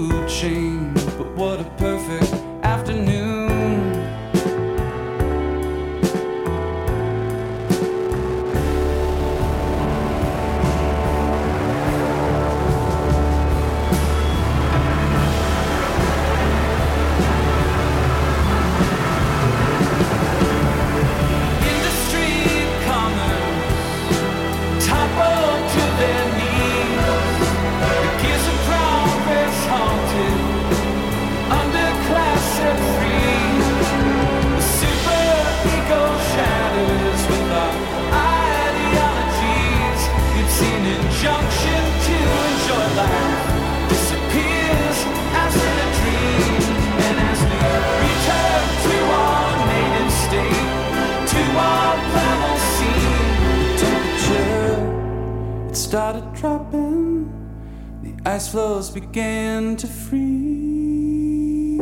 blue. 0.00 0.79
It 55.70 55.76
started 55.76 56.32
dropping. 56.32 57.30
The 58.02 58.12
ice 58.28 58.48
floes 58.48 58.90
began 58.90 59.76
to 59.76 59.86
freeze. 59.86 61.78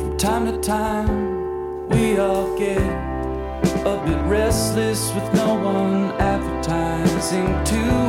From 0.00 0.18
time 0.18 0.44
to 0.52 0.60
time, 0.60 1.88
we 1.88 2.18
all 2.18 2.58
get 2.58 2.76
a 3.86 4.02
bit 4.04 4.20
restless 4.26 5.14
with 5.14 5.32
no 5.32 5.54
one 5.54 5.93
advertising 7.34 7.64
to 7.64 8.03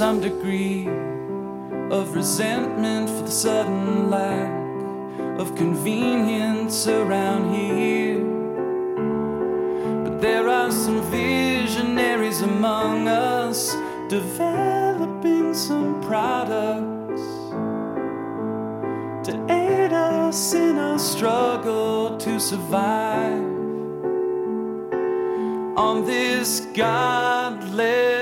some 0.00 0.18
degree 0.18 0.88
of 1.90 2.14
resentment 2.16 3.06
for 3.06 3.20
the 3.20 3.30
sudden 3.30 4.08
lack 4.08 4.50
of 5.38 5.54
convenience 5.56 6.86
around 6.86 7.52
here. 7.52 8.18
But 10.02 10.22
there 10.22 10.48
are 10.48 10.72
some 10.72 11.02
visionaries 11.10 12.40
among 12.40 13.08
us 13.08 13.76
developing 14.08 15.52
some 15.52 16.00
products 16.00 17.20
to 19.28 19.32
aid 19.50 19.92
us 19.92 20.54
in 20.54 20.78
our 20.78 20.98
struggle 20.98 22.16
to 22.16 22.40
survive 22.40 23.44
on 25.76 26.06
this 26.06 26.60
godless 26.72 28.19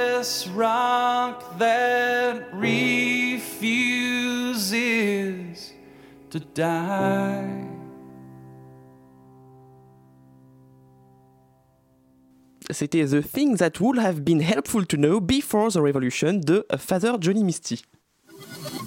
rock 0.58 1.58
that 1.58 2.42
refuses 2.52 3.48
to 6.30 6.40
die. 6.54 7.64
C'était 12.70 13.06
The 13.06 13.22
Things 13.22 13.56
That 13.58 13.80
Would 13.80 13.98
Have 13.98 14.20
Been 14.20 14.40
Helpful 14.40 14.84
to 14.86 14.96
Know 14.96 15.20
Before 15.20 15.70
the 15.70 15.80
Revolution 15.80 16.34
de 16.34 16.66
Father 16.76 17.12
Johnny 17.18 17.42
Misty. 17.42 17.82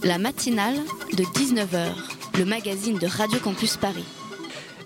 La 0.03 0.19
matinale 0.19 0.77
de 1.13 1.23
19h, 1.23 2.37
le 2.37 2.45
magazine 2.45 2.99
de 2.99 3.07
Radio 3.07 3.39
Campus 3.39 3.77
Paris. 3.77 4.05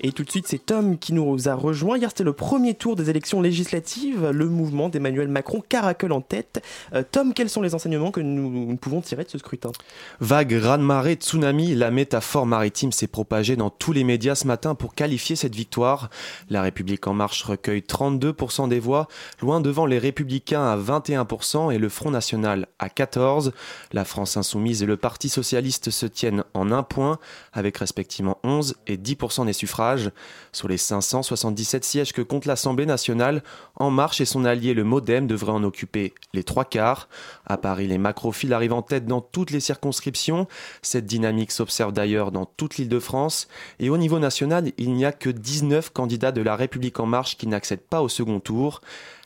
Et 0.05 0.11
tout 0.11 0.23
de 0.23 0.29
suite, 0.29 0.45
c'est 0.47 0.63
Tom 0.63 0.99
qui 0.99 1.13
nous 1.13 1.49
a 1.49 1.55
rejoint. 1.55 1.97
Hier, 1.97 2.11
c'était 2.11 2.23
le 2.23 2.31
premier 2.31 2.75
tour 2.75 2.95
des 2.95 3.09
élections 3.09 3.41
législatives. 3.41 4.29
Le 4.29 4.47
mouvement 4.47 4.87
d'Emmanuel 4.87 5.29
Macron 5.29 5.63
caracole 5.67 6.11
en 6.11 6.21
tête. 6.21 6.61
Euh, 6.93 7.01
Tom, 7.11 7.33
quels 7.33 7.49
sont 7.49 7.63
les 7.63 7.73
enseignements 7.73 8.11
que 8.11 8.19
nous, 8.19 8.75
pouvons 8.75 9.01
tirer 9.01 9.23
de 9.23 9.31
ce 9.31 9.39
scrutin? 9.39 9.71
Vague, 10.19 10.53
raz-de-marée, 10.61 11.15
tsunami, 11.15 11.73
la 11.73 11.89
métaphore 11.89 12.45
maritime 12.45 12.91
s'est 12.91 13.07
propagée 13.07 13.55
dans 13.55 13.71
tous 13.71 13.93
les 13.93 14.03
médias 14.03 14.35
ce 14.35 14.45
matin 14.45 14.75
pour 14.75 14.93
qualifier 14.93 15.35
cette 15.35 15.55
victoire. 15.55 16.11
La 16.51 16.61
République 16.61 17.07
en 17.07 17.15
marche 17.15 17.41
recueille 17.41 17.81
32% 17.81 18.69
des 18.69 18.79
voix, 18.79 19.07
loin 19.41 19.59
devant 19.59 19.87
les 19.87 19.97
Républicains 19.97 20.67
à 20.67 20.77
21% 20.77 21.73
et 21.73 21.79
le 21.79 21.89
Front 21.89 22.11
National 22.11 22.67
à 22.77 22.89
14%. 22.89 23.51
La 23.91 24.05
France 24.05 24.37
Insoumise 24.37 24.83
et 24.83 24.85
le 24.85 24.97
Parti 24.97 25.29
Socialiste 25.29 25.89
se 25.89 26.05
tiennent 26.05 26.43
en 26.53 26.71
un 26.71 26.83
point, 26.83 27.17
avec 27.53 27.79
respectivement 27.79 28.37
11 28.43 28.75
et 28.85 28.97
10% 28.97 29.47
des 29.47 29.53
suffrages. 29.53 29.94
Sur 30.51 30.67
les 30.67 30.77
577 30.77 31.83
sièges 31.83 32.13
que 32.13 32.21
compte 32.21 32.45
l'Assemblée 32.45 32.85
nationale, 32.85 33.43
En 33.75 33.91
Marche 33.91 34.21
et 34.21 34.25
son 34.25 34.45
allié 34.45 34.73
le 34.73 34.83
Modem 34.83 35.27
devraient 35.27 35.51
en 35.51 35.63
occuper 35.63 36.13
les 36.33 36.43
trois 36.43 36.65
quarts. 36.65 37.09
À 37.45 37.57
Paris, 37.57 37.87
les 37.87 37.97
macrophiles 37.97 38.53
arrivent 38.53 38.73
en 38.73 38.81
tête 38.81 39.05
dans 39.05 39.21
toutes 39.21 39.51
les 39.51 39.59
circonscriptions. 39.59 40.47
Cette 40.81 41.05
dynamique 41.05 41.51
s'observe 41.51 41.91
d'ailleurs 41.91 42.31
dans 42.31 42.45
toute 42.45 42.77
l'île 42.77 42.89
de 42.89 42.99
France. 42.99 43.47
Et 43.79 43.89
au 43.89 43.97
niveau 43.97 44.19
national, 44.19 44.71
il 44.77 44.93
n'y 44.93 45.05
a 45.05 45.11
que 45.11 45.29
19 45.29 45.91
candidats 45.91 46.31
de 46.31 46.41
la 46.41 46.55
République 46.55 46.99
en 46.99 47.05
marche 47.05 47.37
qui 47.37 47.47
n'accèdent 47.47 47.79
pas 47.81 48.01
au 48.01 48.09
second 48.09 48.39
tour. 48.39 48.81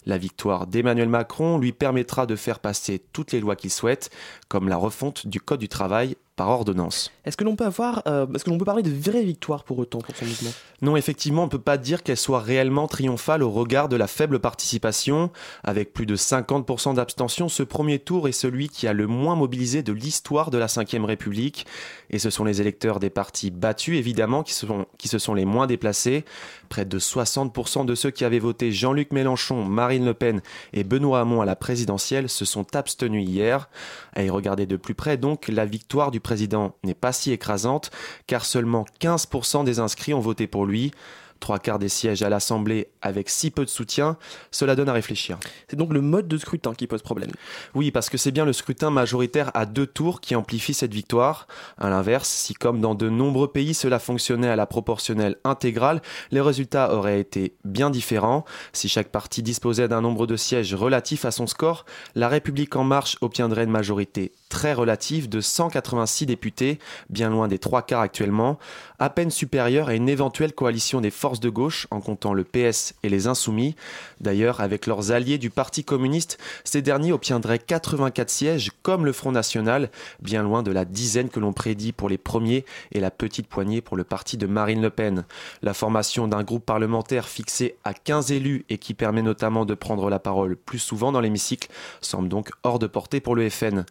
La 0.05 0.17
victoire 0.17 0.65
d'Emmanuel 0.65 1.09
Macron 1.09 1.57
lui 1.57 1.73
permettra 1.73 2.25
de 2.25 2.35
faire 2.35 2.59
passer 2.59 3.01
toutes 3.13 3.31
les 3.31 3.39
lois 3.39 3.55
qu'il 3.55 3.69
souhaite, 3.69 4.09
comme 4.47 4.69
la 4.69 4.77
refonte 4.77 5.27
du 5.27 5.41
Code 5.41 5.59
du 5.59 5.69
travail 5.69 6.15
ordonnance. 6.47 7.11
Est-ce 7.25 7.37
que 7.37 7.43
l'on 7.43 7.55
peut 7.55 7.65
avoir, 7.65 8.01
euh, 8.07 8.25
est-ce 8.33 8.43
que 8.43 8.49
l'on 8.49 8.57
peut 8.57 8.65
parler 8.65 8.83
de 8.83 8.91
vraie 8.91 9.23
victoire 9.23 9.63
pour 9.63 9.77
autant 9.79 9.99
pour 9.99 10.15
son 10.15 10.25
mouvement? 10.25 10.51
Non, 10.81 10.95
effectivement, 10.95 11.43
on 11.43 11.45
ne 11.45 11.51
peut 11.51 11.59
pas 11.59 11.77
dire 11.77 12.03
qu'elle 12.03 12.17
soit 12.17 12.39
réellement 12.39 12.87
triomphale 12.87 13.43
au 13.43 13.49
regard 13.49 13.89
de 13.89 13.95
la 13.95 14.07
faible 14.07 14.39
participation. 14.39 15.31
Avec 15.63 15.93
plus 15.93 16.05
de 16.05 16.15
50% 16.15 16.95
d'abstention, 16.95 17.49
ce 17.49 17.63
premier 17.63 17.99
tour 17.99 18.27
est 18.27 18.33
celui 18.33 18.69
qui 18.69 18.87
a 18.87 18.93
le 18.93 19.07
moins 19.07 19.35
mobilisé 19.35 19.83
de 19.83 19.93
l'histoire 19.93 20.51
de 20.51 20.57
la 20.57 20.67
Ve 20.67 21.03
République. 21.03 21.65
Et 22.09 22.19
ce 22.19 22.29
sont 22.29 22.45
les 22.45 22.61
électeurs 22.61 22.99
des 22.99 23.09
partis 23.09 23.51
battus, 23.51 23.97
évidemment, 23.97 24.43
qui, 24.43 24.53
sont, 24.53 24.85
qui 24.97 25.07
se 25.07 25.19
sont 25.19 25.33
les 25.33 25.45
moins 25.45 25.67
déplacés. 25.67 26.25
Près 26.69 26.85
de 26.85 26.99
60% 26.99 27.85
de 27.85 27.95
ceux 27.95 28.11
qui 28.11 28.23
avaient 28.25 28.39
voté 28.39 28.71
Jean-Luc 28.71 29.11
Mélenchon, 29.11 29.65
Marine 29.65 30.05
Le 30.05 30.13
Pen 30.13 30.41
et 30.73 30.83
Benoît 30.83 31.19
Hamon 31.19 31.41
à 31.41 31.45
la 31.45 31.55
présidentielle 31.55 32.29
se 32.29 32.45
sont 32.45 32.75
abstenus 32.75 33.27
hier. 33.27 33.69
À 34.15 34.23
y 34.23 34.29
regarder 34.29 34.65
de 34.65 34.75
plus 34.75 34.95
près, 34.95 35.17
donc, 35.17 35.47
la 35.47 35.65
victoire 35.65 36.11
du 36.11 36.19
président 36.19 36.75
n'est 36.83 36.93
pas 36.93 37.11
si 37.11 37.31
écrasante, 37.31 37.91
car 38.27 38.45
seulement 38.45 38.85
15% 39.01 39.63
des 39.63 39.79
inscrits 39.79 40.13
ont 40.13 40.19
voté 40.19 40.47
pour 40.47 40.65
lui. 40.65 40.91
Trois 41.39 41.59
quarts 41.59 41.79
des 41.79 41.89
sièges 41.89 42.21
à 42.21 42.29
l'Assemblée 42.29 42.89
avec 43.01 43.29
si 43.29 43.49
peu 43.51 43.63
de 43.63 43.69
soutien, 43.69 44.17
cela 44.51 44.75
donne 44.75 44.89
à 44.89 44.93
réfléchir. 44.93 45.39
C'est 45.67 45.77
donc 45.77 45.93
le 45.93 46.01
mode 46.01 46.27
de 46.27 46.37
scrutin 46.37 46.73
qui 46.73 46.87
pose 46.87 47.01
problème. 47.01 47.31
Oui, 47.75 47.91
parce 47.91 48.09
que 48.09 48.17
c'est 48.17 48.31
bien 48.31 48.45
le 48.45 48.53
scrutin 48.53 48.89
majoritaire 48.89 49.51
à 49.53 49.65
deux 49.65 49.87
tours 49.87 50.21
qui 50.21 50.35
amplifie 50.35 50.73
cette 50.73 50.93
victoire. 50.93 51.47
À 51.77 51.89
l'inverse, 51.89 52.27
si 52.27 52.53
comme 52.53 52.81
dans 52.81 52.95
de 52.95 53.09
nombreux 53.09 53.51
pays 53.51 53.73
cela 53.73 53.99
fonctionnait 53.99 54.49
à 54.49 54.55
la 54.55 54.65
proportionnelle 54.65 55.37
intégrale, 55.43 56.01
les 56.31 56.41
résultats 56.41 56.93
auraient 56.93 57.19
été 57.19 57.55
bien 57.63 57.89
différents. 57.89 58.45
Si 58.73 58.89
chaque 58.89 59.09
parti 59.09 59.41
disposait 59.41 59.87
d'un 59.87 60.01
nombre 60.01 60.27
de 60.27 60.35
sièges 60.35 60.73
relatif 60.73 61.25
à 61.25 61.31
son 61.31 61.47
score, 61.47 61.85
la 62.15 62.27
République 62.27 62.75
en 62.75 62.83
marche 62.83 63.17
obtiendrait 63.21 63.63
une 63.63 63.71
majorité 63.71 64.31
très 64.49 64.73
relative 64.73 65.29
de 65.29 65.41
186 65.41 66.25
députés, 66.25 66.79
bien 67.09 67.29
loin 67.29 67.47
des 67.47 67.59
trois 67.59 67.83
quarts 67.83 68.01
actuellement, 68.01 68.59
à 68.97 69.09
peine 69.09 69.31
supérieure 69.31 69.89
à 69.89 69.93
une 69.93 70.09
éventuelle 70.09 70.53
coalition 70.53 70.99
des 70.99 71.11
forces 71.11 71.39
de 71.39 71.49
gauche 71.49 71.87
en 71.91 72.01
comptant 72.01 72.33
le 72.33 72.43
PS 72.43 72.95
et 73.03 73.09
les 73.09 73.27
Insoumis. 73.27 73.75
D'ailleurs, 74.19 74.59
avec 74.59 74.87
leurs 74.87 75.11
alliés 75.11 75.37
du 75.37 75.49
Parti 75.49 75.83
communiste, 75.83 76.37
ces 76.63 76.81
derniers 76.81 77.13
obtiendraient 77.13 77.59
84 77.59 78.29
sièges 78.29 78.71
comme 78.81 79.05
le 79.05 79.13
Front 79.13 79.31
National, 79.31 79.89
bien 80.21 80.43
loin 80.43 80.63
de 80.63 80.71
la 80.71 80.83
dizaine 80.83 81.29
que 81.29 81.39
l'on 81.39 81.53
prédit 81.53 81.91
pour 81.91 82.09
les 82.09 82.17
premiers 82.17 82.65
et 82.91 82.99
la 82.99 83.11
petite 83.11 83.47
poignée 83.47 83.81
pour 83.81 83.95
le 83.95 84.03
parti 84.03 84.35
de 84.35 84.47
Marine 84.47 84.81
Le 84.81 84.89
Pen. 84.89 85.25
La 85.61 85.73
formation 85.73 86.27
d'un 86.27 86.43
groupe 86.43 86.65
parlementaire 86.65 87.27
fixé 87.27 87.77
à 87.83 87.93
15 87.93 88.31
élus 88.31 88.65
et 88.69 88.77
qui 88.77 88.93
permet 88.93 89.21
notamment 89.21 89.65
de 89.65 89.75
prendre 89.75 90.09
la 90.09 90.19
parole 90.19 90.55
plus 90.55 90.79
souvent 90.79 91.11
dans 91.11 91.21
l'hémicycle 91.21 91.69
semble 92.01 92.29
donc 92.29 92.49
hors 92.63 92.79
de 92.79 92.87
portée 92.87 93.19
pour 93.19 93.35
le 93.35 93.49
FN. 93.49 93.85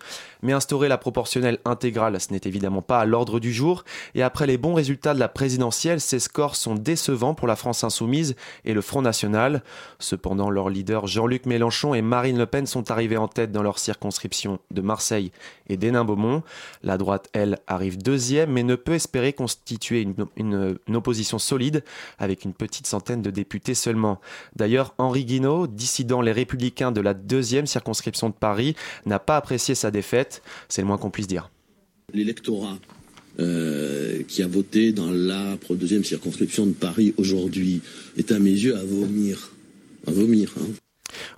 Instaurer 0.53 0.89
la 0.89 0.99
proportionnelle 0.99 1.59
intégrale, 1.65 2.21
ce 2.21 2.33
n'est 2.33 2.41
évidemment 2.45 2.83
pas 2.83 3.01
à 3.01 3.05
l'ordre 3.05 3.41
du 3.41 3.53
jour, 3.53 3.85
et 4.15 4.23
après 4.23 4.47
les 4.47 4.59
bons 4.59 4.75
résultats 4.75 5.15
de 5.15 5.19
la 5.19 5.29
présidentielle, 5.29 6.01
ces 6.01 6.19
scores 6.19 6.57
sont 6.57 6.75
décevants 6.75 7.35
pour 7.35 7.49
la 7.49 7.57
France 7.57 7.85
insoumise 7.85 8.37
et 8.65 8.75
le 8.75 8.81
Front 8.81 9.03
National. 9.03 9.63
Cependant, 9.99 10.51
leurs 10.51 10.71
leaders 10.71 11.07
Jean-Luc 11.07 11.47
Mélenchon 11.47 11.95
et 11.95 12.03
Marine 12.03 12.39
Le 12.39 12.47
Pen 12.47 12.67
sont 12.67 12.91
arrivés 12.91 13.17
en 13.17 13.29
tête 13.29 13.53
dans 13.53 13.63
leur 13.63 13.79
circonscription 13.79 14.59
de 14.71 14.81
Marseille 14.81 15.33
et 15.69 15.77
d'Hénin-Beaumont. 15.77 16.43
La 16.83 16.99
droite, 16.99 17.29
elle, 17.33 17.59
arrive 17.67 17.99
deuxième, 17.99 18.53
mais 18.53 18.63
ne 18.63 18.75
peut 18.75 18.95
espérer 18.95 19.33
constituer 19.33 20.07
une, 20.37 20.79
opposition 20.95 21.39
solide 21.39 21.85
avec 22.19 22.45
une 22.45 22.53
petite 22.53 22.87
centaine 22.87 23.23
de 23.23 23.31
députés 23.31 23.75
seulement. 23.75 24.21
D'ailleurs, 24.57 24.95
Henri 24.99 25.25
Guinaud, 25.25 25.67
dissident 25.67 26.21
les 26.21 26.33
Républicains 26.33 26.93
de 26.93 27.01
la 27.01 27.15
deuxième 27.15 27.67
circonscription 27.67 28.29
de 28.29 28.35
Paris, 28.35 28.75
n'a 29.07 29.19
pas 29.19 29.37
apprécié 29.37 29.75
sa 29.75 29.91
défaite. 29.91 30.38
C'est 30.69 30.83
le 30.83 30.87
moins 30.87 30.99
qu'on 30.99 31.11
puisse 31.11 31.27
dire. 31.27 31.51
L'électorat 32.15 32.79
euh, 33.41 34.23
qui 34.27 34.43
a 34.43 34.49
voté 34.49 34.93
dans 34.93 35.11
la 35.11 35.57
deuxième 35.71 36.05
circonscription 36.05 36.67
de 36.67 36.73
Paris 36.73 37.15
aujourd'hui 37.19 37.83
est 38.17 38.33
à 38.33 38.39
mes 38.39 38.51
yeux 38.51 38.77
à 38.77 38.85
vomir. 38.85 39.53
À 40.07 40.11
vomir. 40.11 40.53
Hein. 40.61 40.73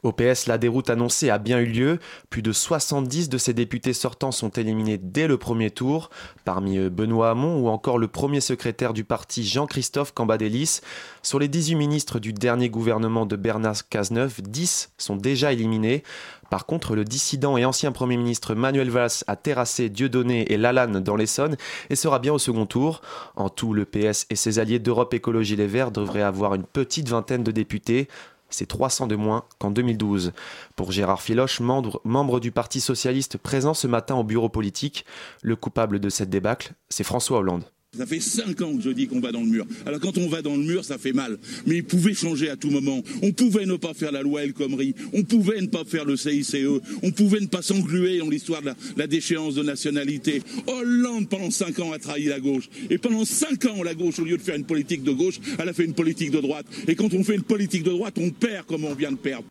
Au 0.02 0.12
PS, 0.12 0.46
la 0.46 0.56
déroute 0.56 0.88
annoncée 0.88 1.28
a 1.28 1.38
bien 1.38 1.58
eu 1.58 1.66
lieu. 1.66 1.98
Plus 2.30 2.42
de 2.42 2.52
70 2.52 3.28
de 3.28 3.38
ses 3.38 3.52
députés 3.52 3.92
sortants 3.92 4.32
sont 4.32 4.48
éliminés 4.50 4.98
dès 4.98 5.26
le 5.26 5.36
premier 5.36 5.70
tour. 5.70 6.10
Parmi 6.44 6.78
eux, 6.78 6.88
Benoît 6.88 7.30
Hamon 7.30 7.60
ou 7.60 7.68
encore 7.68 7.98
le 7.98 8.08
premier 8.08 8.40
secrétaire 8.40 8.94
du 8.94 9.04
parti 9.04 9.44
Jean-Christophe 9.44 10.12
Cambadélis. 10.12 10.80
Sur 11.22 11.38
les 11.38 11.48
18 11.48 11.74
ministres 11.74 12.18
du 12.18 12.32
dernier 12.32 12.70
gouvernement 12.70 13.26
de 13.26 13.36
Bernard 13.36 13.88
Cazeneuve, 13.88 14.40
10 14.42 14.92
sont 14.96 15.16
déjà 15.16 15.52
éliminés. 15.52 16.02
Par 16.50 16.66
contre, 16.66 16.94
le 16.94 17.04
dissident 17.04 17.56
et 17.56 17.64
ancien 17.64 17.92
Premier 17.92 18.16
ministre 18.16 18.54
Manuel 18.54 18.90
Valls 18.90 19.24
a 19.26 19.36
terrassé 19.36 19.88
Dieudonné 19.88 20.52
et 20.52 20.56
Lalanne 20.56 21.00
dans 21.00 21.16
l'Essonne 21.16 21.56
et 21.88 21.96
sera 21.96 22.18
bien 22.18 22.32
au 22.32 22.38
second 22.38 22.66
tour. 22.66 23.00
En 23.36 23.48
tout, 23.48 23.72
le 23.72 23.84
PS 23.84 24.26
et 24.30 24.36
ses 24.36 24.58
alliés 24.58 24.80
d'Europe 24.80 25.14
Écologie 25.14 25.56
Les 25.56 25.68
Verts 25.68 25.92
devraient 25.92 26.22
avoir 26.22 26.54
une 26.54 26.64
petite 26.64 27.08
vingtaine 27.08 27.44
de 27.44 27.52
députés 27.52 28.08
c'est 28.52 28.66
300 28.66 29.06
de 29.06 29.14
moins 29.14 29.44
qu'en 29.60 29.70
2012. 29.70 30.32
Pour 30.74 30.90
Gérard 30.90 31.22
Filoche, 31.22 31.60
membre, 31.60 32.00
membre, 32.04 32.40
du 32.40 32.50
Parti 32.50 32.80
socialiste 32.80 33.38
présent 33.38 33.74
ce 33.74 33.86
matin 33.86 34.16
au 34.16 34.24
bureau 34.24 34.48
politique, 34.48 35.06
le 35.42 35.54
coupable 35.54 36.00
de 36.00 36.08
cette 36.08 36.30
débâcle, 36.30 36.72
c'est 36.88 37.04
François 37.04 37.38
Hollande. 37.38 37.64
Ça 37.98 38.06
fait 38.06 38.20
cinq 38.20 38.62
ans 38.62 38.76
que 38.76 38.82
je 38.82 38.90
dis 38.90 39.08
qu'on 39.08 39.18
va 39.18 39.32
dans 39.32 39.40
le 39.40 39.48
mur. 39.48 39.66
Alors 39.84 39.98
quand 39.98 40.16
on 40.16 40.28
va 40.28 40.42
dans 40.42 40.54
le 40.54 40.62
mur, 40.62 40.84
ça 40.84 40.96
fait 40.96 41.12
mal. 41.12 41.38
Mais 41.66 41.78
il 41.78 41.84
pouvait 41.84 42.14
changer 42.14 42.48
à 42.48 42.54
tout 42.54 42.70
moment. 42.70 43.02
On 43.20 43.32
pouvait 43.32 43.66
ne 43.66 43.74
pas 43.74 43.94
faire 43.94 44.12
la 44.12 44.22
loi 44.22 44.44
El 44.44 44.52
Khomri. 44.52 44.94
On 45.12 45.24
pouvait 45.24 45.60
ne 45.60 45.66
pas 45.66 45.84
faire 45.84 46.04
le 46.04 46.16
CICE. 46.16 46.54
On 47.02 47.10
pouvait 47.10 47.40
ne 47.40 47.48
pas 47.48 47.62
s'engluer 47.62 48.18
dans 48.18 48.30
l'histoire 48.30 48.62
de 48.62 48.70
la, 48.96 49.06
déchéance 49.08 49.56
de 49.56 49.64
nationalité. 49.64 50.40
Hollande, 50.68 51.28
pendant 51.28 51.50
cinq 51.50 51.80
ans, 51.80 51.90
a 51.90 51.98
trahi 51.98 52.26
la 52.26 52.38
gauche. 52.38 52.70
Et 52.90 52.98
pendant 52.98 53.24
cinq 53.24 53.64
ans, 53.64 53.82
la 53.82 53.94
gauche, 53.94 54.20
au 54.20 54.24
lieu 54.24 54.36
de 54.36 54.42
faire 54.42 54.54
une 54.54 54.66
politique 54.66 55.02
de 55.02 55.10
gauche, 55.10 55.40
elle 55.58 55.68
a 55.68 55.72
fait 55.72 55.84
une 55.84 55.94
politique 55.94 56.30
de 56.30 56.40
droite. 56.40 56.66
Et 56.86 56.94
quand 56.94 57.12
on 57.12 57.24
fait 57.24 57.34
une 57.34 57.42
politique 57.42 57.82
de 57.82 57.90
droite, 57.90 58.14
on 58.20 58.30
perd 58.30 58.66
comme 58.66 58.84
on 58.84 58.94
vient 58.94 59.10
de 59.10 59.16
perdre. 59.16 59.46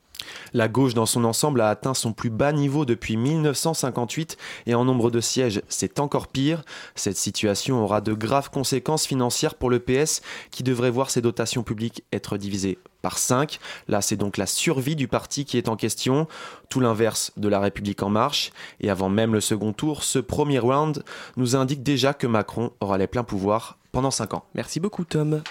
La 0.53 0.67
gauche 0.67 0.93
dans 0.93 1.05
son 1.05 1.23
ensemble 1.23 1.61
a 1.61 1.69
atteint 1.69 1.93
son 1.93 2.13
plus 2.13 2.29
bas 2.29 2.51
niveau 2.51 2.85
depuis 2.85 3.17
1958 3.17 4.37
et 4.65 4.75
en 4.75 4.85
nombre 4.85 5.11
de 5.11 5.21
sièges, 5.21 5.61
c'est 5.69 5.99
encore 5.99 6.27
pire. 6.27 6.63
Cette 6.95 7.17
situation 7.17 7.83
aura 7.83 8.01
de 8.01 8.13
graves 8.13 8.49
conséquences 8.49 9.05
financières 9.05 9.55
pour 9.55 9.69
le 9.69 9.79
PS 9.79 10.21
qui 10.51 10.63
devrait 10.63 10.91
voir 10.91 11.09
ses 11.09 11.21
dotations 11.21 11.63
publiques 11.63 12.03
être 12.11 12.37
divisées 12.37 12.79
par 13.01 13.17
5. 13.17 13.59
Là, 13.87 14.01
c'est 14.01 14.17
donc 14.17 14.37
la 14.37 14.45
survie 14.45 14.95
du 14.95 15.07
parti 15.07 15.45
qui 15.45 15.57
est 15.57 15.69
en 15.69 15.75
question, 15.75 16.27
tout 16.69 16.79
l'inverse 16.79 17.31
de 17.37 17.47
la 17.47 17.59
République 17.59 18.03
en 18.03 18.09
marche. 18.09 18.51
Et 18.81 18.89
avant 18.89 19.09
même 19.09 19.33
le 19.33 19.41
second 19.41 19.73
tour, 19.73 20.03
ce 20.03 20.19
premier 20.19 20.59
round 20.59 21.03
nous 21.37 21.55
indique 21.55 21.83
déjà 21.83 22.13
que 22.13 22.27
Macron 22.27 22.71
aura 22.81 22.97
les 22.97 23.07
pleins 23.07 23.23
pouvoirs 23.23 23.77
pendant 23.91 24.11
5 24.11 24.33
ans. 24.33 24.43
Merci 24.53 24.79
beaucoup 24.79 25.05
Tom. 25.05 25.41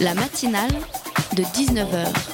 La 0.00 0.14
matinale 0.14 0.72
de 1.36 1.42
19h 1.42 2.33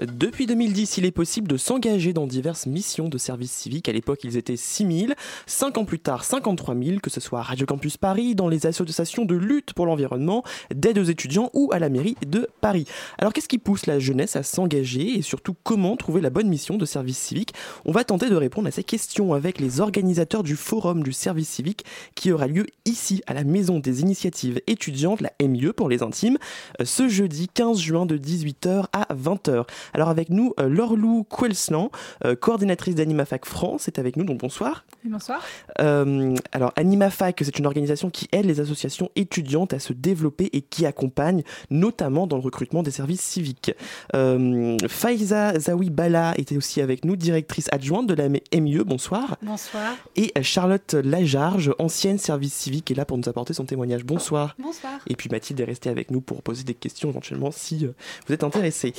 Depuis 0.00 0.46
2010, 0.46 0.98
il 0.98 1.06
est 1.06 1.10
possible 1.10 1.48
de 1.48 1.56
s'engager 1.56 2.12
dans 2.12 2.28
diverses 2.28 2.66
missions 2.66 3.08
de 3.08 3.18
service 3.18 3.50
civique. 3.50 3.88
À 3.88 3.92
l'époque, 3.92 4.20
ils 4.22 4.36
étaient 4.36 4.56
6 4.56 5.06
000. 5.06 5.12
Cinq 5.46 5.76
ans 5.76 5.84
plus 5.84 5.98
tard, 5.98 6.22
53 6.22 6.76
000, 6.76 7.00
que 7.00 7.10
ce 7.10 7.18
soit 7.18 7.40
à 7.40 7.42
Radio 7.42 7.66
Campus 7.66 7.96
Paris, 7.96 8.36
dans 8.36 8.46
les 8.46 8.66
associations 8.66 9.24
de 9.24 9.34
lutte 9.34 9.72
pour 9.72 9.86
l'environnement, 9.86 10.44
d'aide 10.72 10.98
aux 10.98 11.04
étudiants 11.04 11.50
ou 11.52 11.70
à 11.72 11.80
la 11.80 11.88
mairie 11.88 12.16
de 12.24 12.48
Paris. 12.60 12.86
Alors, 13.18 13.32
qu'est-ce 13.32 13.48
qui 13.48 13.58
pousse 13.58 13.86
la 13.86 13.98
jeunesse 13.98 14.36
à 14.36 14.44
s'engager 14.44 15.18
et 15.18 15.22
surtout 15.22 15.56
comment 15.64 15.96
trouver 15.96 16.20
la 16.20 16.30
bonne 16.30 16.48
mission 16.48 16.76
de 16.76 16.84
service 16.84 17.18
civique? 17.18 17.52
On 17.84 17.90
va 17.90 18.04
tenter 18.04 18.30
de 18.30 18.36
répondre 18.36 18.68
à 18.68 18.70
ces 18.70 18.84
questions 18.84 19.34
avec 19.34 19.58
les 19.58 19.80
organisateurs 19.80 20.44
du 20.44 20.54
Forum 20.54 21.02
du 21.02 21.12
service 21.12 21.48
civique 21.48 21.84
qui 22.14 22.30
aura 22.30 22.46
lieu 22.46 22.66
ici, 22.84 23.20
à 23.26 23.34
la 23.34 23.42
Maison 23.42 23.80
des 23.80 24.00
initiatives 24.02 24.60
étudiantes, 24.68 25.22
la 25.22 25.32
MIE 25.44 25.72
pour 25.72 25.88
les 25.88 26.04
intimes, 26.04 26.38
ce 26.84 27.08
jeudi 27.08 27.48
15 27.52 27.80
juin 27.80 28.06
de 28.06 28.16
18h 28.16 28.84
à 28.92 29.12
20h. 29.12 29.64
Alors 29.94 30.08
avec 30.08 30.30
nous, 30.30 30.54
euh, 30.60 30.68
Lorlou 30.68 31.24
Quelslan, 31.24 31.90
euh, 32.24 32.34
coordinatrice 32.34 32.94
d'AnimaFac 32.94 33.44
France, 33.44 33.88
est 33.88 33.98
avec 33.98 34.16
nous, 34.16 34.24
donc 34.24 34.38
bonsoir. 34.38 34.84
Bonsoir. 35.04 35.42
Euh, 35.80 36.34
alors 36.52 36.72
AnimaFac, 36.76 37.40
c'est 37.42 37.58
une 37.58 37.66
organisation 37.66 38.10
qui 38.10 38.28
aide 38.32 38.46
les 38.46 38.60
associations 38.60 39.10
étudiantes 39.16 39.72
à 39.72 39.78
se 39.78 39.92
développer 39.92 40.50
et 40.52 40.62
qui 40.62 40.86
accompagne 40.86 41.42
notamment 41.70 42.26
dans 42.26 42.36
le 42.36 42.42
recrutement 42.42 42.82
des 42.82 42.90
services 42.90 43.22
civiques. 43.22 43.72
Faiza 44.12 45.58
Zawi 45.58 45.90
Bala 45.90 46.34
était 46.36 46.56
aussi 46.56 46.80
avec 46.80 47.04
nous, 47.04 47.16
directrice 47.16 47.68
adjointe 47.72 48.06
de 48.06 48.14
la 48.14 48.28
MIE, 48.28 48.84
bonsoir. 48.84 49.36
Bonsoir. 49.42 49.96
Et 50.16 50.32
Charlotte 50.42 50.94
Lajarge, 50.94 51.72
ancienne 51.78 52.18
service 52.18 52.54
civique, 52.54 52.90
est 52.90 52.94
là 52.94 53.04
pour 53.04 53.18
nous 53.18 53.28
apporter 53.28 53.54
son 53.54 53.64
témoignage. 53.64 54.04
Bonsoir. 54.04 54.54
Bonsoir. 54.58 55.00
Et 55.06 55.16
puis 55.16 55.28
Mathilde 55.30 55.60
est 55.60 55.64
restée 55.64 55.90
avec 55.90 56.10
nous 56.10 56.20
pour 56.20 56.42
poser 56.42 56.64
des 56.64 56.74
questions 56.74 57.08
éventuellement 57.08 57.50
si 57.50 57.86
vous 57.86 58.34
êtes 58.34 58.44
intéressé. 58.44 58.92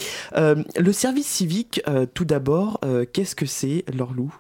Le 0.80 0.94
service 0.94 1.28
civique, 1.28 1.82
euh, 1.90 2.06
tout 2.06 2.24
d'abord, 2.24 2.80
euh, 2.86 3.06
qu'est-ce 3.12 3.36
que 3.36 3.46
c'est, 3.46 3.84
Lorlou? 3.94 4.34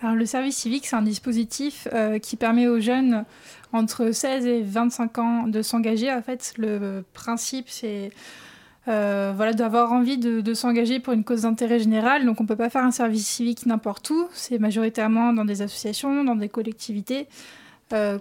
Alors, 0.00 0.14
le 0.14 0.24
service 0.24 0.56
civique, 0.56 0.86
c'est 0.86 0.94
un 0.94 1.02
dispositif 1.02 1.88
euh, 1.92 2.20
qui 2.20 2.36
permet 2.36 2.68
aux 2.68 2.78
jeunes 2.78 3.24
entre 3.72 4.12
16 4.12 4.46
et 4.46 4.62
25 4.62 5.18
ans 5.18 5.48
de 5.48 5.62
s'engager. 5.62 6.12
En 6.12 6.22
fait, 6.22 6.54
le 6.58 7.02
principe, 7.12 7.68
c'est 7.68 8.12
voilà, 8.86 9.52
d'avoir 9.52 9.92
envie 9.92 10.16
de, 10.16 10.54
s'engager 10.54 11.00
pour 11.00 11.12
une 11.12 11.24
cause 11.24 11.42
d'intérêt 11.42 11.80
général. 11.80 12.24
Donc, 12.24 12.38
on 12.38 12.44
ne 12.44 12.48
peut 12.48 12.54
pas 12.54 12.70
faire 12.70 12.84
un 12.84 12.92
service 12.92 13.26
civique 13.26 13.66
n'importe 13.66 14.08
où. 14.10 14.28
C'est 14.32 14.60
majoritairement 14.60 15.32
dans 15.32 15.44
des 15.44 15.60
associations, 15.60 16.22
dans 16.22 16.36
des 16.36 16.48
collectivités, 16.48 17.26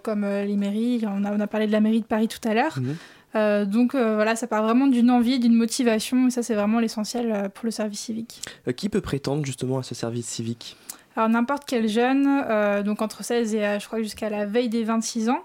comme 0.02 0.26
les 0.26 0.56
mairies. 0.56 1.04
On 1.06 1.24
a, 1.24 1.32
on 1.32 1.40
a, 1.40 1.48
parlé 1.48 1.68
de 1.68 1.72
la 1.72 1.82
mairie 1.82 2.02
de 2.02 2.06
Paris 2.06 2.30
tout 2.30 2.48
à 2.48 2.56
l'heure. 2.56 2.80
Mmh. 2.80 2.94
Euh, 3.36 3.66
donc 3.66 3.96
euh, 3.96 4.16
voilà, 4.16 4.36
ça 4.36 4.48
part 4.48 4.64
vraiment 4.64 4.88
d'une 4.88 5.10
envie, 5.10 5.40
d'une 5.40 5.56
motivation, 5.56 6.28
et 6.28 6.30
ça 6.30 6.44
c'est 6.44 6.56
vraiment 6.56 6.80
l'essentiel 6.80 7.32
euh, 7.32 7.50
pour 7.50 7.66
le 7.66 7.72
service 7.72 8.00
civique. 8.00 8.42
qui 8.76 8.90
peut 8.90 9.02
prétendre 9.02 9.46
justement 9.46 9.80
à 9.80 9.84
ce 9.84 9.96
service 9.96 10.28
civique? 10.28 10.78
Alors 11.16 11.30
n'importe 11.30 11.64
quel 11.68 11.88
jeune, 11.88 12.84
donc 12.84 13.04
entre 13.04 13.24
16 13.24 13.54
et 13.54 13.60
je 13.80 13.86
crois 13.86 14.02
jusqu'à 14.02 14.32
la 14.32 14.48
veille 14.48 14.70
des 14.70 14.84
26 14.84 15.30
ans. 15.30 15.44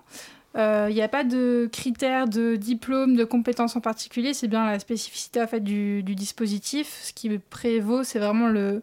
Il 0.54 0.94
n'y 0.94 1.02
a 1.02 1.08
pas 1.08 1.24
de 1.24 1.68
critères 1.70 2.26
de 2.26 2.56
diplôme, 2.56 3.16
de 3.16 3.24
compétences 3.24 3.76
en 3.76 3.82
particulier, 3.82 4.32
c'est 4.32 4.48
bien 4.48 4.64
la 4.64 4.78
spécificité 4.78 5.42
en 5.42 5.46
fait, 5.46 5.60
du, 5.60 6.02
dispositif. 6.02 6.98
Ce 7.02 7.12
qui 7.12 7.38
prévaut, 7.38 8.02
c'est 8.02 8.18
vraiment 8.18 8.48
le, 8.48 8.82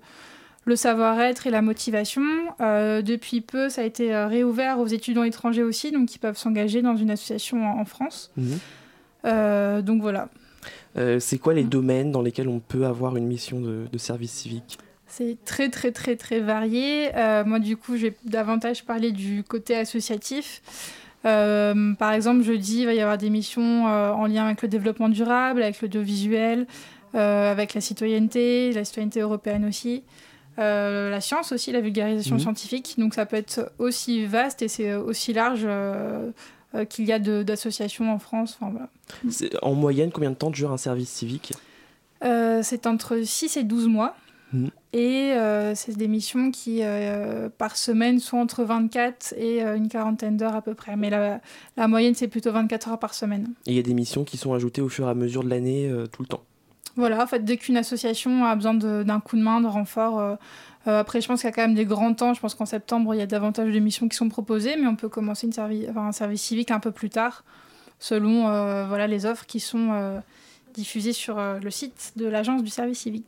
le 0.66 0.76
savoir-être 0.76 1.48
et 1.48 1.50
la 1.50 1.64
motivation. 1.64 2.22
depuis 2.60 3.42
peu, 3.42 3.68
ça 3.70 3.82
a 3.82 3.84
été 3.84 4.16
réouvert 4.16 4.78
aux 4.80 4.86
étudiants 4.86 5.24
étrangers 5.24 5.64
aussi, 5.64 5.92
donc 5.92 6.08
qui 6.08 6.20
peuvent 6.20 6.38
s'engager 6.38 6.84
dans 6.84 6.96
une 6.96 7.10
association 7.10 7.66
en, 7.66 7.86
France. 7.86 8.32
Mmh. 8.38 8.58
Euh, 9.26 9.82
donc 9.82 10.02
voilà. 10.02 10.30
Euh, 10.98 11.20
c'est 11.20 11.38
quoi 11.38 11.54
les 11.54 11.64
domaines 11.64 12.12
dans 12.12 12.22
lesquels 12.22 12.48
on 12.48 12.60
peut 12.60 12.86
avoir 12.86 13.18
une 13.18 13.28
mission 13.28 13.60
de, 13.60 13.98
service 13.98 14.32
civique? 14.32 14.78
C'est 15.08 15.38
très 15.46 15.70
très 15.70 15.92
très 15.92 16.16
très 16.16 16.40
varié. 16.40 17.10
Euh, 17.16 17.44
moi 17.46 17.60
du 17.60 17.78
coup, 17.78 17.98
je 17.98 18.08
vais 18.08 18.16
davantage 18.26 18.86
parler 18.86 19.12
du 19.12 19.44
côté 19.44 19.76
associatif. 19.76 20.62
par 21.24 22.14
exemple, 22.14 22.44
je 22.44 22.54
dis 22.54 22.82
il 22.82 22.86
va 22.86 22.94
y 22.94 23.02
avoir 23.02 23.18
des 23.18 23.30
missions 23.30 23.86
en 23.86 24.26
lien 24.28 24.46
avec 24.46 24.62
le 24.62 24.68
développement 24.68 25.10
durable, 25.10 25.64
avec 25.64 25.82
l'audiovisuel, 25.82 26.68
avec 27.14 27.74
la 27.74 27.82
citoyenneté, 27.82 28.72
la 28.74 28.86
citoyenneté 28.86 29.22
européenne 29.22 29.66
aussi. 29.66 30.04
la 30.58 31.22
science 31.22 31.52
aussi, 31.52 31.72
la 31.72 31.82
vulgarisation 31.82 32.36
mmh. 32.36 32.40
scientifique. 32.40 32.96
Donc 32.98 33.14
ça 33.14 33.26
peut 33.26 33.38
être 33.38 33.72
aussi 33.80 34.26
vaste 34.26 34.62
et 34.62 34.68
c'est 34.68 34.96
aussi 34.96 35.34
large 35.34 35.66
euh, 35.66 36.32
qu'il 36.84 37.06
y 37.06 37.14
a 37.14 37.20
d'associations 37.20 38.12
en 38.12 38.20
France. 38.20 38.60
En 39.62 39.74
moyenne, 39.74 40.12
combien 40.12 40.32
de 40.32 40.36
temps 40.36 40.50
dure 40.50 40.72
un 40.72 40.78
service 40.78 41.10
civique? 41.10 41.54
Euh, 42.24 42.62
C'est 42.64 42.88
entre 42.88 43.22
6 43.22 43.56
et 43.58 43.64
12 43.64 43.88
mois. 43.88 44.16
Mmh. 44.54 44.68
Et 44.94 45.34
euh, 45.34 45.76
c'est 45.76 45.98
des 45.98 46.08
missions 46.08 46.52
qui, 46.52 46.82
par 47.58 47.78
semaine, 47.78 48.20
sont 48.20 48.38
entre 48.38 48.64
24 48.64 49.34
et 49.38 49.62
une 49.62 49.88
quarantaine 49.88 50.38
d'heures 50.38 50.56
à 50.56 50.62
peu 50.62 50.74
près. 50.74 50.96
Mais 50.96 51.10
la, 51.10 51.42
la 51.78 51.88
moyenne, 51.88 52.16
c'est 52.16 52.28
plutôt 52.28 52.52
24 52.52 52.90
heures 52.90 53.00
par 53.00 53.14
semaine. 53.14 53.54
Et 53.66 53.72
il 53.72 53.76
y 53.76 53.80
a 53.80 53.84
des 53.84 53.94
missions 53.94 54.24
qui 54.24 54.38
sont 54.38 54.54
ajoutées 54.54 54.82
au 54.82 54.90
fur 54.90 55.08
et 55.08 55.12
à 55.12 55.16
mesure 55.16 55.44
de 55.44 55.50
l'année, 55.50 55.92
tout 56.12 56.22
le 56.22 56.28
temps? 56.28 56.44
Voilà, 56.96 57.22
en 57.22 57.28
fait, 57.28 57.44
dès 57.44 57.58
qu'une 57.58 57.78
association 57.78 58.46
a 58.46 58.56
besoin 58.56 58.74
d'un 58.74 59.20
coup 59.20 59.36
de 59.36 59.42
main, 59.42 59.60
de 59.60 59.68
renfort, 59.68 60.20
euh, 60.20 60.36
après, 60.86 61.20
je 61.20 61.28
pense 61.28 61.42
qu'il 61.42 61.50
y 61.50 61.52
a 61.52 61.56
quand 61.56 61.64
même 61.64 61.76
des 61.76 61.86
grands 61.86 62.14
temps. 62.14 62.34
Je 62.34 62.40
pense 62.40 62.56
qu'en 62.56 62.66
septembre, 62.66 63.14
il 63.16 63.18
y 63.18 63.22
a 63.22 63.26
davantage 63.26 63.74
de 63.74 63.80
missions 63.80 64.08
qui 64.08 64.16
sont 64.16 64.30
proposées, 64.30 64.76
mais 64.78 64.88
on 64.88 64.96
peut 64.96 65.10
commencer 65.10 65.48
une 65.48 65.98
un 65.98 66.12
service 66.12 66.42
civique 66.42 66.72
un 66.72 66.80
peu 66.80 66.92
plus 66.92 67.10
tard, 67.10 67.44
selon 68.00 68.48
euh, 68.48 68.86
voilà, 68.88 69.08
les 69.08 69.26
offres 69.26 69.46
qui 69.46 69.60
sont 69.60 69.90
euh, 69.92 70.20
diffusées 70.74 71.14
sur 71.14 71.38
le 71.38 71.72
site 71.72 72.14
de 72.16 72.28
l'agence 72.28 72.64
du 72.64 72.70
service 72.70 73.00
civique. 73.00 73.26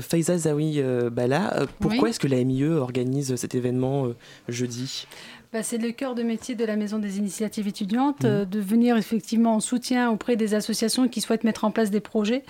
Faiza 0.00 0.36
Zawi 0.36 0.82
Bala, 1.10 1.66
pourquoi 1.78 2.10
est-ce 2.10 2.20
que 2.20 2.28
la 2.28 2.44
MIE 2.44 2.64
organise 2.64 3.34
cet 3.36 3.54
événement 3.54 4.08
jeudi? 4.46 5.06
Bah, 5.52 5.64
c'est 5.64 5.78
le 5.78 5.90
cœur 5.90 6.14
de 6.14 6.22
métier 6.22 6.54
de 6.54 6.64
la 6.64 6.76
Maison 6.76 7.00
des 7.00 7.18
initiatives 7.18 7.66
étudiantes, 7.66 8.22
mmh. 8.22 8.26
euh, 8.26 8.44
de 8.44 8.60
venir 8.60 8.96
effectivement 8.96 9.56
en 9.56 9.60
soutien 9.60 10.08
auprès 10.08 10.36
des 10.36 10.54
associations 10.54 11.08
qui 11.08 11.20
souhaitent 11.20 11.42
mettre 11.42 11.64
en 11.64 11.72
place 11.72 11.90
des 11.90 11.98
projets. 11.98 12.44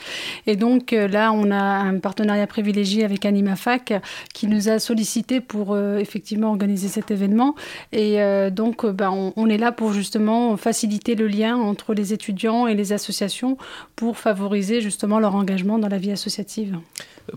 Et 0.46 0.54
donc 0.54 0.92
euh, 0.92 1.08
là, 1.08 1.32
on 1.32 1.50
a 1.50 1.56
un 1.56 1.98
partenariat 1.98 2.46
privilégié 2.46 3.02
avec 3.02 3.24
AnimaFac 3.24 3.94
qui 4.34 4.48
nous 4.48 4.68
a 4.68 4.78
sollicité 4.78 5.40
pour 5.40 5.72
euh, 5.72 5.96
effectivement 5.96 6.50
organiser 6.50 6.88
cet 6.88 7.10
événement. 7.10 7.54
Et 7.92 8.18
donc, 8.50 8.84
bah, 8.86 9.10
on, 9.10 9.32
on, 9.36 9.48
est 9.48 9.58
là 9.58 9.72
pour 9.72 9.92
justement 9.92 10.56
faciliter 10.56 11.14
le 11.14 11.26
lien 11.26 11.56
entre 11.56 11.94
les 11.94 12.12
étudiants 12.12 12.66
et 12.66 12.74
les 12.74 12.92
associations 12.92 13.56
pour 13.96 14.18
favoriser 14.18 14.80
justement 14.80 15.18
leur 15.18 15.34
engagement 15.34 15.78
dans 15.78 15.88
la 15.88 15.98
vie 15.98 16.12
associative. 16.12 16.78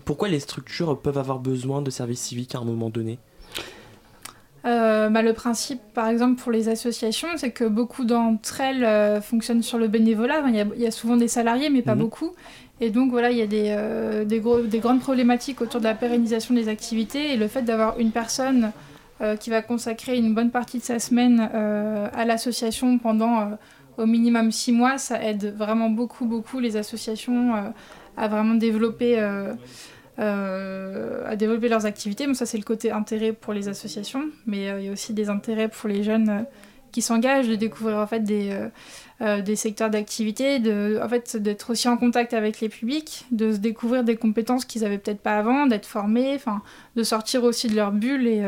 Pourquoi 0.04 0.28
les 0.28 0.40
structures 0.40 1.00
peuvent 1.00 1.18
avoir 1.18 1.38
besoin 1.38 1.82
de 1.82 1.90
services 1.90 2.20
civiques 2.20 2.54
à 2.54 2.58
un 2.58 2.64
moment 2.64 2.90
donné? 2.90 3.18
Euh, 4.66 5.10
bah, 5.10 5.20
le 5.20 5.34
principe, 5.34 5.80
par 5.92 6.08
exemple, 6.08 6.40
pour 6.40 6.50
les 6.50 6.68
associations, 6.68 7.28
c'est 7.36 7.50
que 7.50 7.64
beaucoup 7.64 8.04
d'entre 8.04 8.60
elles 8.62 8.84
euh, 8.84 9.20
fonctionnent 9.20 9.62
sur 9.62 9.78
le 9.78 9.88
bénévolat. 9.88 10.42
Il 10.48 10.80
y, 10.80 10.86
a, 10.86 10.90
souvent 10.90 11.16
des 11.16 11.28
salariés, 11.28 11.68
mais 11.68 11.82
pas 11.82 11.94
mhm. 11.94 12.00
beaucoup. 12.00 12.30
Et 12.80 12.90
donc, 12.90 13.10
voilà, 13.10 13.30
il 13.30 13.36
y 13.36 13.42
a 13.42 13.46
des, 13.46 13.66
euh, 13.68 14.24
des, 14.24 14.40
gros, 14.40 14.60
des, 14.60 14.78
grandes 14.78 15.00
problématiques 15.00 15.60
autour 15.60 15.80
de 15.80 15.84
la 15.84 15.94
pérennisation 15.94 16.54
des 16.54 16.68
activités. 16.68 17.34
Et 17.34 17.36
le 17.36 17.46
fait 17.46 17.62
d'avoir 17.62 17.98
une 17.98 18.10
personne 18.10 18.72
qui 19.40 19.48
va 19.48 19.62
consacrer 19.62 20.18
une 20.18 20.34
bonne 20.34 20.50
partie 20.50 20.78
de 20.78 20.82
sa 20.82 20.98
semaine 20.98 21.40
à 21.40 22.24
l'association 22.26 22.98
pendant 22.98 23.56
au 23.96 24.06
minimum 24.06 24.50
six 24.50 24.72
mois, 24.72 24.98
ça 24.98 25.22
aide 25.22 25.54
vraiment 25.56 25.88
beaucoup, 25.88 26.26
beaucoup 26.26 26.58
les 26.58 26.76
associations 26.76 27.72
à 28.16 28.28
vraiment 28.28 28.54
développer 28.54 29.16
euh, 30.18 31.22
à 31.26 31.34
développer 31.34 31.68
leurs 31.68 31.86
activités. 31.86 32.26
Bon, 32.26 32.34
ça, 32.34 32.46
c'est 32.46 32.58
le 32.58 32.64
côté 32.64 32.92
intérêt 32.92 33.32
pour 33.32 33.52
les 33.52 33.68
associations, 33.68 34.24
mais 34.46 34.68
euh, 34.68 34.80
il 34.80 34.86
y 34.86 34.88
a 34.88 34.92
aussi 34.92 35.12
des 35.12 35.28
intérêts 35.28 35.68
pour 35.68 35.88
les 35.88 36.04
jeunes 36.04 36.28
euh, 36.28 36.42
qui 36.92 37.02
s'engagent, 37.02 37.48
de 37.48 37.56
découvrir 37.56 37.96
en 37.96 38.06
fait 38.06 38.20
des, 38.20 38.56
des 39.20 39.56
secteurs 39.56 39.90
d'activité, 39.90 40.60
de, 40.60 41.00
en 41.02 41.08
fait, 41.08 41.36
d'être 41.36 41.70
aussi 41.70 41.88
en 41.88 41.96
contact 41.96 42.34
avec 42.34 42.60
les 42.60 42.68
publics, 42.68 43.26
de 43.32 43.50
se 43.50 43.56
découvrir 43.56 44.04
des 44.04 44.14
compétences 44.14 44.64
qu'ils 44.64 44.82
n'avaient 44.82 44.98
peut-être 44.98 45.18
pas 45.18 45.36
avant, 45.36 45.66
d'être 45.66 45.86
formés, 45.86 46.38
de 46.94 47.02
sortir 47.02 47.42
aussi 47.42 47.66
de 47.66 47.74
leur 47.74 47.90
bulle 47.90 48.28
et 48.28 48.44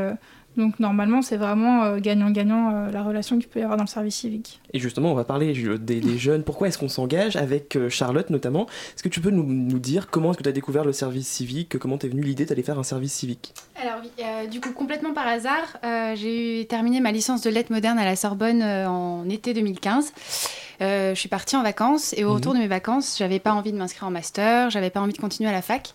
donc 0.57 0.81
normalement, 0.81 1.23
c'est 1.23 1.37
vraiment 1.37 1.85
euh, 1.85 1.99
gagnant-gagnant 1.99 2.71
euh, 2.73 2.91
la 2.91 3.03
relation 3.03 3.39
qu'il 3.39 3.49
peut 3.49 3.61
y 3.61 3.63
avoir 3.63 3.77
dans 3.77 3.85
le 3.85 3.89
service 3.89 4.17
civique. 4.17 4.61
Et 4.73 4.79
justement, 4.79 5.13
on 5.13 5.15
va 5.15 5.25
parler 5.25 5.53
des, 5.79 6.19
jeunes. 6.19 6.45
Pourquoi 6.45 6.69
est-ce 6.69 6.79
qu'on 6.79 6.89
s'engage 6.89 7.37
avec 7.37 7.77
euh, 7.77 7.91
Charlotte 7.91 8.31
notamment? 8.31 8.67
Est-ce 8.95 9.03
que 9.03 9.09
tu 9.09 9.21
peux 9.21 9.31
nous, 9.31 9.79
dire 9.79 10.09
comment 10.11 10.31
est-ce 10.31 10.39
que 10.39 10.43
tu 10.43 10.49
as 10.49 10.53
découvert 10.53 10.85
le 10.85 10.93
service 10.93 11.29
civique? 11.29 11.79
Comment 11.79 11.99
t'es 11.99 12.09
venue 12.09 12.23
l'idée 12.23 12.47
d'aller 12.47 12.63
faire 12.63 12.79
un 12.79 12.83
service 12.83 13.13
civique? 13.13 13.53
Alors 13.81 14.01
oui, 14.03 14.49
du 14.49 14.61
coup, 14.61 14.73
complètement 14.73 15.13
par 15.13 15.27
hasard, 15.27 15.77
j'ai 16.15 16.67
terminé 16.69 17.01
ma 17.01 17.13
licence 17.13 17.43
de 17.43 17.51
lettres 17.51 17.73
modernes 17.73 17.99
à 17.99 18.05
la 18.05 18.17
Sorbonne 18.17 18.63
en 18.63 19.29
été 19.29 19.53
2015. 19.53 20.13
je 20.81 21.13
suis 21.15 21.29
partie 21.29 21.57
en 21.57 21.63
vacances 21.63 22.15
et 22.17 22.25
au 22.25 22.33
retour 22.33 22.53
mhm. 22.53 22.59
de 22.59 22.63
mes 22.63 22.69
vacances, 22.69 23.17
j'avais 23.19 23.39
pas 23.39 23.53
envie 23.53 23.73
de 23.73 23.77
m'inscrire 23.77 24.09
en 24.09 24.11
master, 24.11 24.71
j'avais 24.71 24.91
pas 24.91 25.01
envie 25.01 25.13
de 25.13 25.19
continuer 25.19 25.51
à 25.51 25.53
la 25.53 25.63
fac. 25.63 25.93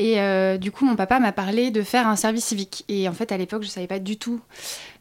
Et 0.00 0.18
euh, 0.18 0.56
du 0.56 0.72
coup, 0.72 0.86
mon 0.86 0.96
papa 0.96 1.20
m'a 1.20 1.30
parlé 1.30 1.70
de 1.70 1.82
faire 1.82 2.08
un 2.08 2.16
service 2.16 2.46
civique. 2.46 2.86
Et 2.88 3.06
en 3.06 3.12
fait, 3.12 3.32
à 3.32 3.36
l'époque, 3.36 3.62
je 3.64 3.68
ne 3.68 3.72
savais 3.72 3.86
pas 3.86 3.98
du 3.98 4.16
tout 4.16 4.40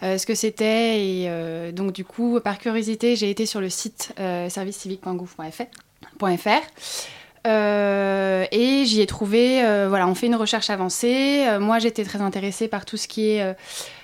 euh, 0.03 0.17
ce 0.17 0.25
que 0.25 0.35
c'était. 0.35 0.99
Et 0.99 1.27
euh, 1.29 1.71
donc, 1.71 1.93
du 1.93 2.03
coup, 2.03 2.37
par 2.43 2.57
curiosité, 2.57 3.15
j'ai 3.15 3.29
été 3.29 3.45
sur 3.45 3.61
le 3.61 3.69
site 3.69 4.13
servicecivique.gouv.fr. 4.17 5.63
et 8.51 8.83
j'y 8.85 9.01
ai 9.01 9.05
trouvé, 9.07 9.61
voilà, 9.87 10.05
on 10.05 10.15
fait 10.15 10.27
une 10.27 10.35
recherche 10.35 10.69
avancée. 10.69 11.45
moi, 11.61 11.79
j'étais 11.79 12.03
très 12.03 12.19
intéressée 12.19 12.67
par 12.67 12.83
tout 12.83 12.97
ce 12.97 13.07
qui 13.07 13.29
est 13.29 13.55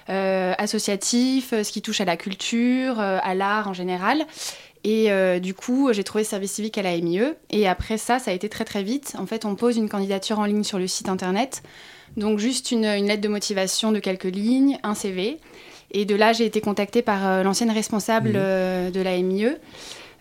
associatif, 0.08 1.50
ce 1.50 1.72
qui 1.74 1.82
touche 1.82 2.00
à 2.00 2.06
la 2.06 2.16
culture, 2.16 3.02
à 3.02 3.36
l'art 3.36 3.68
en 3.68 3.74
général. 3.74 4.26
Et 4.88 5.10
du 5.40 5.56
coup, 5.56 5.92
j'ai 5.94 6.04
trouvé 6.04 6.24
service 6.24 6.52
civique 6.54 6.78
à 6.78 6.84
la 6.84 6.96
MIE. 6.96 7.34
Et 7.50 7.68
après 7.68 7.98
ça, 7.98 8.20
ça 8.20 8.30
a 8.30 8.34
été 8.36 8.50
très 8.50 8.66
très 8.66 8.84
vite. 8.84 9.16
En 9.18 9.26
fait, 9.26 9.44
on 9.44 9.56
pose 9.56 9.78
une 9.78 9.90
candidature 9.90 10.38
en 10.38 10.46
ligne 10.46 10.64
sur 10.64 10.78
le 10.78 10.86
site 10.86 11.10
internet. 11.10 11.64
Donc 12.18 12.40
juste 12.40 12.72
une, 12.72 12.84
lettre 12.84 13.22
de 13.22 13.28
motivation 13.28 13.92
de 13.92 14.00
quelques 14.00 14.24
lignes, 14.24 14.78
un 14.84 14.96
CV. 14.96 15.40
Et 15.92 16.06
de 16.06 16.16
là, 16.16 16.34
j'ai 16.34 16.46
été 16.46 16.62
contactée 16.62 17.02
par 17.02 17.26
euh, 17.26 17.44
l'ancienne 17.44 17.72
responsable 17.72 18.30
mmh. 18.30 18.36
euh, 18.36 18.92
de 18.92 19.02
la 19.02 19.18
MIE. 19.18 19.50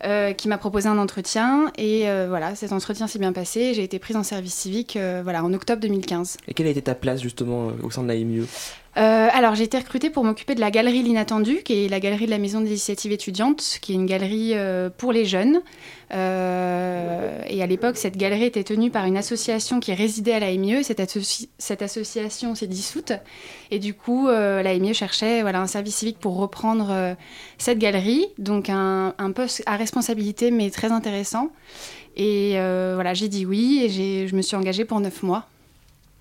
Euh, 0.02 0.32
qui 0.32 0.48
m'a 0.48 0.58
proposé 0.58 0.88
un 0.88 0.98
entretien 0.98 1.70
et 1.78 2.06
voilà, 2.28 2.54
cet 2.54 2.72
entretien 2.72 3.06
s'est 3.06 3.18
bien 3.18 3.32
passé. 3.32 3.74
J'ai 3.74 3.84
été 3.84 3.98
prise 3.98 4.16
en 4.16 4.22
service 4.22 4.54
civique 4.54 4.98
voilà, 5.22 5.44
en 5.44 5.52
octobre 5.54 5.80
2015. 5.80 6.36
Et 6.48 6.54
quelle 6.54 6.66
a 6.66 6.70
été 6.70 6.82
ta 6.82 6.94
place 6.94 7.22
justement 7.22 7.68
au 7.82 7.90
sein 7.90 8.02
de 8.02 8.08
la 8.08 8.14
MIE 8.14 8.46
euh, 8.96 9.28
alors, 9.32 9.54
j'ai 9.54 9.64
été 9.64 9.78
recrutée 9.78 10.10
pour 10.10 10.24
m'occuper 10.24 10.54
de 10.54 10.60
la 10.60 10.70
galerie 10.70 11.02
L'Inattendu, 11.02 11.62
qui 11.64 11.84
est 11.84 11.88
la 11.88 12.00
galerie 12.00 12.26
de 12.26 12.30
la 12.30 12.38
Maison 12.38 12.60
des 12.60 12.68
initiatives 12.68 13.12
étudiantes, 13.12 13.78
qui 13.80 13.92
est 13.92 13.94
une 13.96 14.06
galerie 14.06 14.52
euh, 14.54 14.88
pour 14.96 15.12
les 15.12 15.24
jeunes. 15.24 15.62
Euh, 16.12 17.40
et 17.46 17.62
à 17.62 17.66
l'époque, 17.66 17.96
cette 17.96 18.16
galerie 18.16 18.44
était 18.44 18.64
tenue 18.64 18.90
par 18.90 19.04
une 19.06 19.16
association 19.16 19.80
qui 19.80 19.94
résidait 19.94 20.34
à 20.34 20.40
la 20.40 20.52
MIE. 20.52 20.84
Cette, 20.84 21.00
association 21.82 22.54
s'est 22.54 22.66
dissoute. 22.66 23.12
Et 23.70 23.78
du 23.78 23.94
coup, 23.94 24.28
MIE 24.28 24.94
cherchait 24.94 25.42
voilà, 25.42 25.60
un 25.60 25.66
service 25.66 25.96
civique 25.96 26.18
pour 26.18 26.36
reprendre 26.36 27.16
cette 27.58 27.78
galerie. 27.78 28.26
Donc, 28.38 28.68
un, 28.68 29.14
un, 29.18 29.32
poste 29.32 29.62
à 29.66 29.76
responsabilité, 29.76 30.50
mais 30.50 30.70
très 30.70 30.92
intéressant. 30.92 31.50
Et 32.16 32.52
voilà, 32.52 33.14
j'ai 33.14 33.28
dit 33.28 33.46
oui 33.46 33.80
et 33.84 34.28
je 34.28 34.36
me 34.36 34.42
suis 34.42 34.56
engagée 34.56 34.84
pour 34.84 35.00
neuf 35.00 35.22
mois 35.22 35.48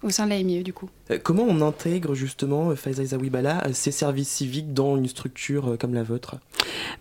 au 0.04 0.10
sein 0.10 0.26
de 0.26 0.32
la 0.32 0.44
MIE 0.44 0.64
du 0.64 0.74
coup. 0.74 0.90
Euh, 1.12 1.18
comment 1.22 1.46
on 1.48 1.62
intègre 1.62 2.16
justement, 2.16 2.70
euh, 2.70 2.76
Faiza 2.76 3.04
Zawibala, 3.04 3.64
ces 3.74 3.92
services 3.92 4.30
civiques 4.30 4.74
dans 4.74 4.96
une 4.96 5.08
structure 5.08 5.72
euh, 5.72 5.78
comme 5.78 5.94
la 5.94 6.04
vôtre? 6.04 6.38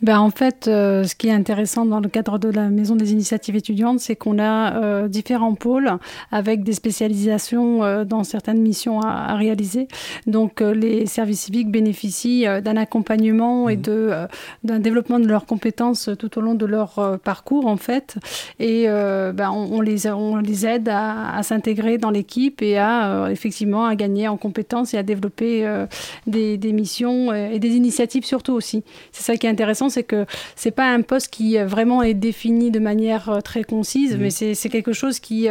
Ben, 0.00 0.18
En 0.18 0.30
fait, 0.30 0.64
ce 0.64 1.14
qui 1.14 1.28
est 1.28 1.32
intéressant 1.32 1.86
dans 1.86 2.00
le 2.00 2.08
cadre 2.08 2.38
de 2.38 2.48
la 2.48 2.68
Maison 2.68 2.96
des 2.96 3.12
initiatives 3.12 3.54
étudiantes, 3.56 4.00
c'est 4.00 4.16
qu'on 4.16 4.38
a 4.40 5.06
différents 5.08 5.54
pôles 5.54 5.90
avec 6.30 6.64
des 6.64 6.72
spécialisations 6.72 8.04
dans 8.04 8.24
certaines 8.24 8.60
missions 8.60 9.00
à, 9.00 9.34
réaliser. 9.36 9.86
Donc 10.26 10.60
les 10.60 11.06
services 11.06 11.42
civiques 11.42 11.70
bénéficient 11.70 12.44
d'un 12.62 12.76
accompagnement 12.76 13.68
et 13.68 13.76
mmh. 13.76 13.82
de, 13.82 14.10
d'un 14.64 14.80
développement 14.80 15.20
de 15.20 15.28
leurs 15.28 15.46
compétences 15.46 16.10
tout 16.18 16.38
au 16.38 16.40
long 16.40 16.54
de 16.54 16.66
leur 16.66 17.20
parcours 17.22 17.66
en 17.66 17.76
fait. 17.76 18.16
Et 18.58 18.86
ben, 18.86 19.50
on, 19.50 19.80
les, 19.80 20.08
on 20.08 20.36
les 20.36 20.66
aide 20.66 20.88
à, 20.88 21.36
à 21.36 21.42
s'intégrer 21.42 21.98
dans 21.98 22.10
l'équipe 22.10 22.60
et 22.62 22.78
à 22.78 22.91
effectivement 23.30 23.86
à 23.86 23.94
gagner 23.94 24.28
en 24.28 24.36
compétences 24.36 24.94
et 24.94 24.98
à 24.98 25.02
développer 25.02 25.66
euh, 25.66 25.86
des, 26.26 26.72
missions 26.72 27.30
euh, 27.30 27.50
et 27.50 27.58
des 27.58 27.70
initiatives 27.70 28.24
surtout 28.24 28.52
aussi. 28.52 28.82
C'est 29.10 29.22
ça 29.22 29.36
qui 29.36 29.46
est 29.46 29.50
intéressant, 29.50 29.88
c'est 29.88 30.02
que 30.02 30.26
c'est 30.56 30.70
pas 30.70 30.88
un 30.90 31.02
poste 31.02 31.28
qui 31.28 31.58
euh, 31.58 31.66
vraiment 31.66 32.02
est 32.02 32.14
défini 32.14 32.70
de 32.70 32.78
manière 32.78 33.40
très 33.44 33.64
concise, 33.64 34.16
mmh. 34.16 34.20
mais 34.20 34.30
c'est 34.30 34.68
quelque 34.68 34.92
chose 34.92 35.20
qui, 35.20 35.48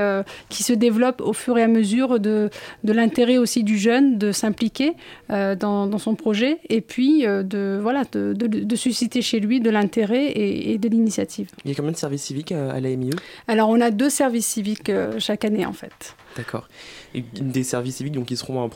qui 0.49 0.63
se 0.63 0.73
développe 0.73 1.21
au 1.21 1.33
fur 1.33 1.57
et 1.57 1.63
à 1.63 1.67
mesure 1.67 2.19
de, 2.19 2.49
de 2.83 2.93
l'intérêt 2.93 3.37
aussi 3.37 3.63
du 3.63 3.77
jeune 3.77 4.17
de 4.17 4.31
s'impliquer 4.31 4.93
dans, 5.29 5.87
dans, 5.87 5.97
son 5.97 6.15
projet 6.15 6.59
et 6.69 6.81
puis 6.81 7.23
de, 7.23 7.79
voilà, 7.81 8.03
de, 8.11 8.33
de, 8.33 8.75
susciter 8.75 9.21
chez 9.21 9.39
lui 9.39 9.59
de 9.59 9.69
l'intérêt 9.69 10.31
et, 10.35 10.77
de 10.77 10.89
l'initiative. 10.89 11.49
Il 11.65 11.71
y 11.71 11.73
a 11.73 11.75
combien 11.75 11.91
de 11.91 11.97
services 11.97 12.23
civiques 12.23 12.51
à 12.51 12.79
la 12.79 12.89
MIE 12.95 13.11
Alors 13.47 13.69
on 13.69 13.79
a 13.81 13.91
deux 13.91 14.09
services 14.09 14.47
civiques 14.47 14.91
chaque 15.19 15.45
année 15.45 15.65
en 15.65 15.73
fait. 15.73 16.15
D'accord. 16.37 16.67
des 17.13 17.63
services 17.63 17.97
civiques 17.97 18.13
donc, 18.13 18.25
qui 18.25 18.37
seront 18.37 18.69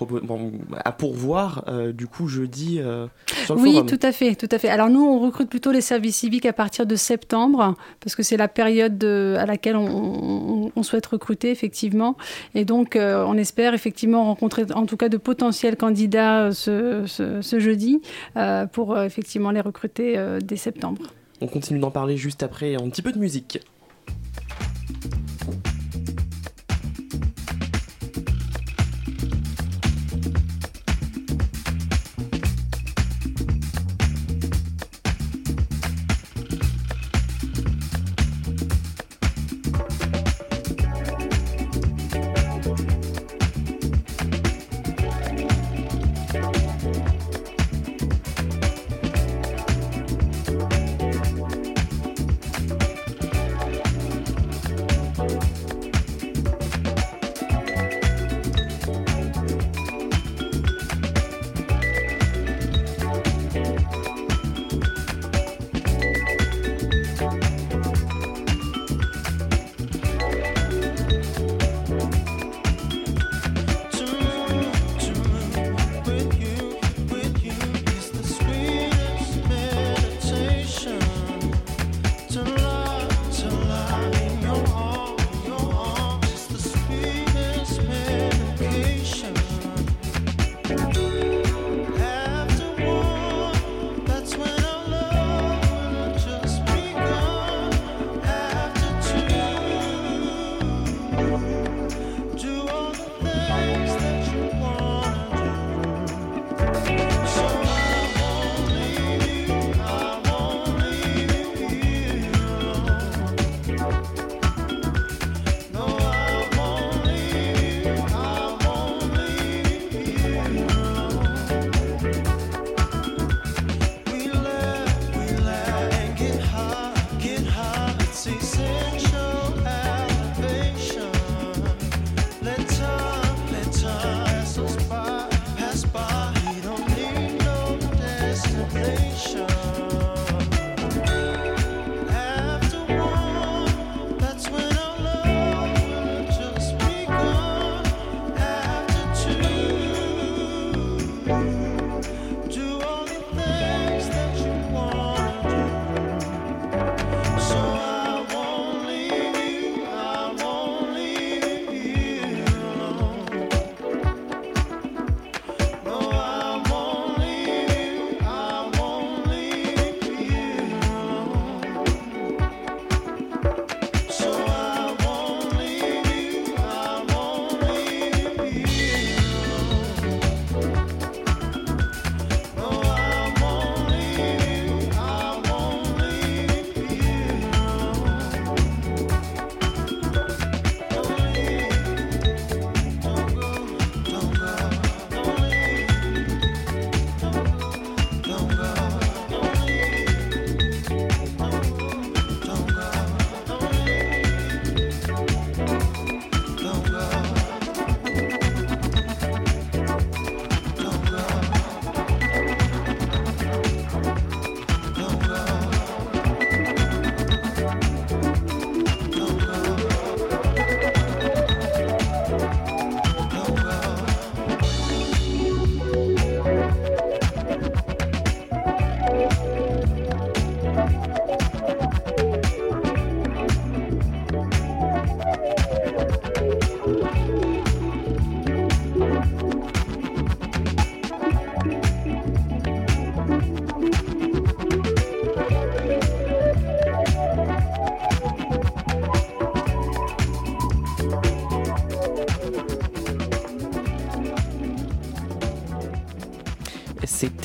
à, 0.74 0.92
pourvoir, 0.92 1.64
euh, 1.68 1.94
du 1.94 2.08
coup, 2.08 2.28
jeudi 2.28 2.80
euh, 2.80 3.08
sur 3.46 3.56
le 3.56 3.62
Oui, 3.62 3.82
tout 3.86 4.00
à 4.02 4.12
fait, 4.12 4.36
tout 4.36 4.50
à 4.52 4.60
fait. 4.60 4.70
Alors 4.70 4.90
nous, 4.90 5.04
on 5.04 5.20
recrute 5.20 5.50
plutôt 5.50 5.72
les 5.72 5.82
services 5.82 6.18
civiques 6.18 6.46
à 6.46 6.54
partir 6.54 6.86
de 6.86 6.96
septembre, 6.96 7.76
parce 8.02 8.16
que 8.16 8.24
c'est 8.24 8.38
la 8.38 8.48
période 8.48 9.04
à 9.04 9.46
laquelle 9.46 9.78
on, 9.78 10.72
souhaite 10.84 11.06
recruter, 11.08 11.50
effectivement. 11.50 12.16
Et 12.54 12.64
donc, 12.64 12.96
euh, 12.96 13.26
on 13.28 13.38
espère 13.38 13.74
effectivement 13.74 14.26
rencontrer, 14.26 14.66
en 14.76 14.86
tout 14.86 14.98
cas, 14.98 15.10
de 15.10 15.18
potentiels 15.18 15.78
candidats 15.78 16.52
ce, 16.52 17.06
ce 17.08 17.60
jeudi, 17.60 18.02
pour 18.72 19.00
effectivement 19.00 19.52
les 19.52 19.62
recruter 19.62 20.20
dès 20.44 20.58
septembre. 20.58 21.02
On 21.42 21.48
continue 21.48 21.80
d'en 21.80 21.92
parler 21.92 22.18
juste 22.18 22.44
après 22.44 22.76
un 22.76 22.90
petit 22.90 23.02
peu 23.02 23.12
de 23.12 23.20
musique. 23.20 23.60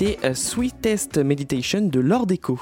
C'était 0.01 0.33
Sweetest 0.33 1.19
Meditation 1.19 1.83
de 1.83 2.01
Lord 2.01 2.29
Echo. 2.31 2.59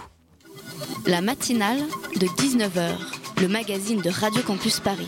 La 1.07 1.21
matinale 1.21 1.79
de 2.19 2.27
19h, 2.27 2.89
le 3.41 3.47
magazine 3.47 4.01
de 4.01 4.11
Radio 4.11 4.43
Campus 4.43 4.81
Paris. 4.81 5.07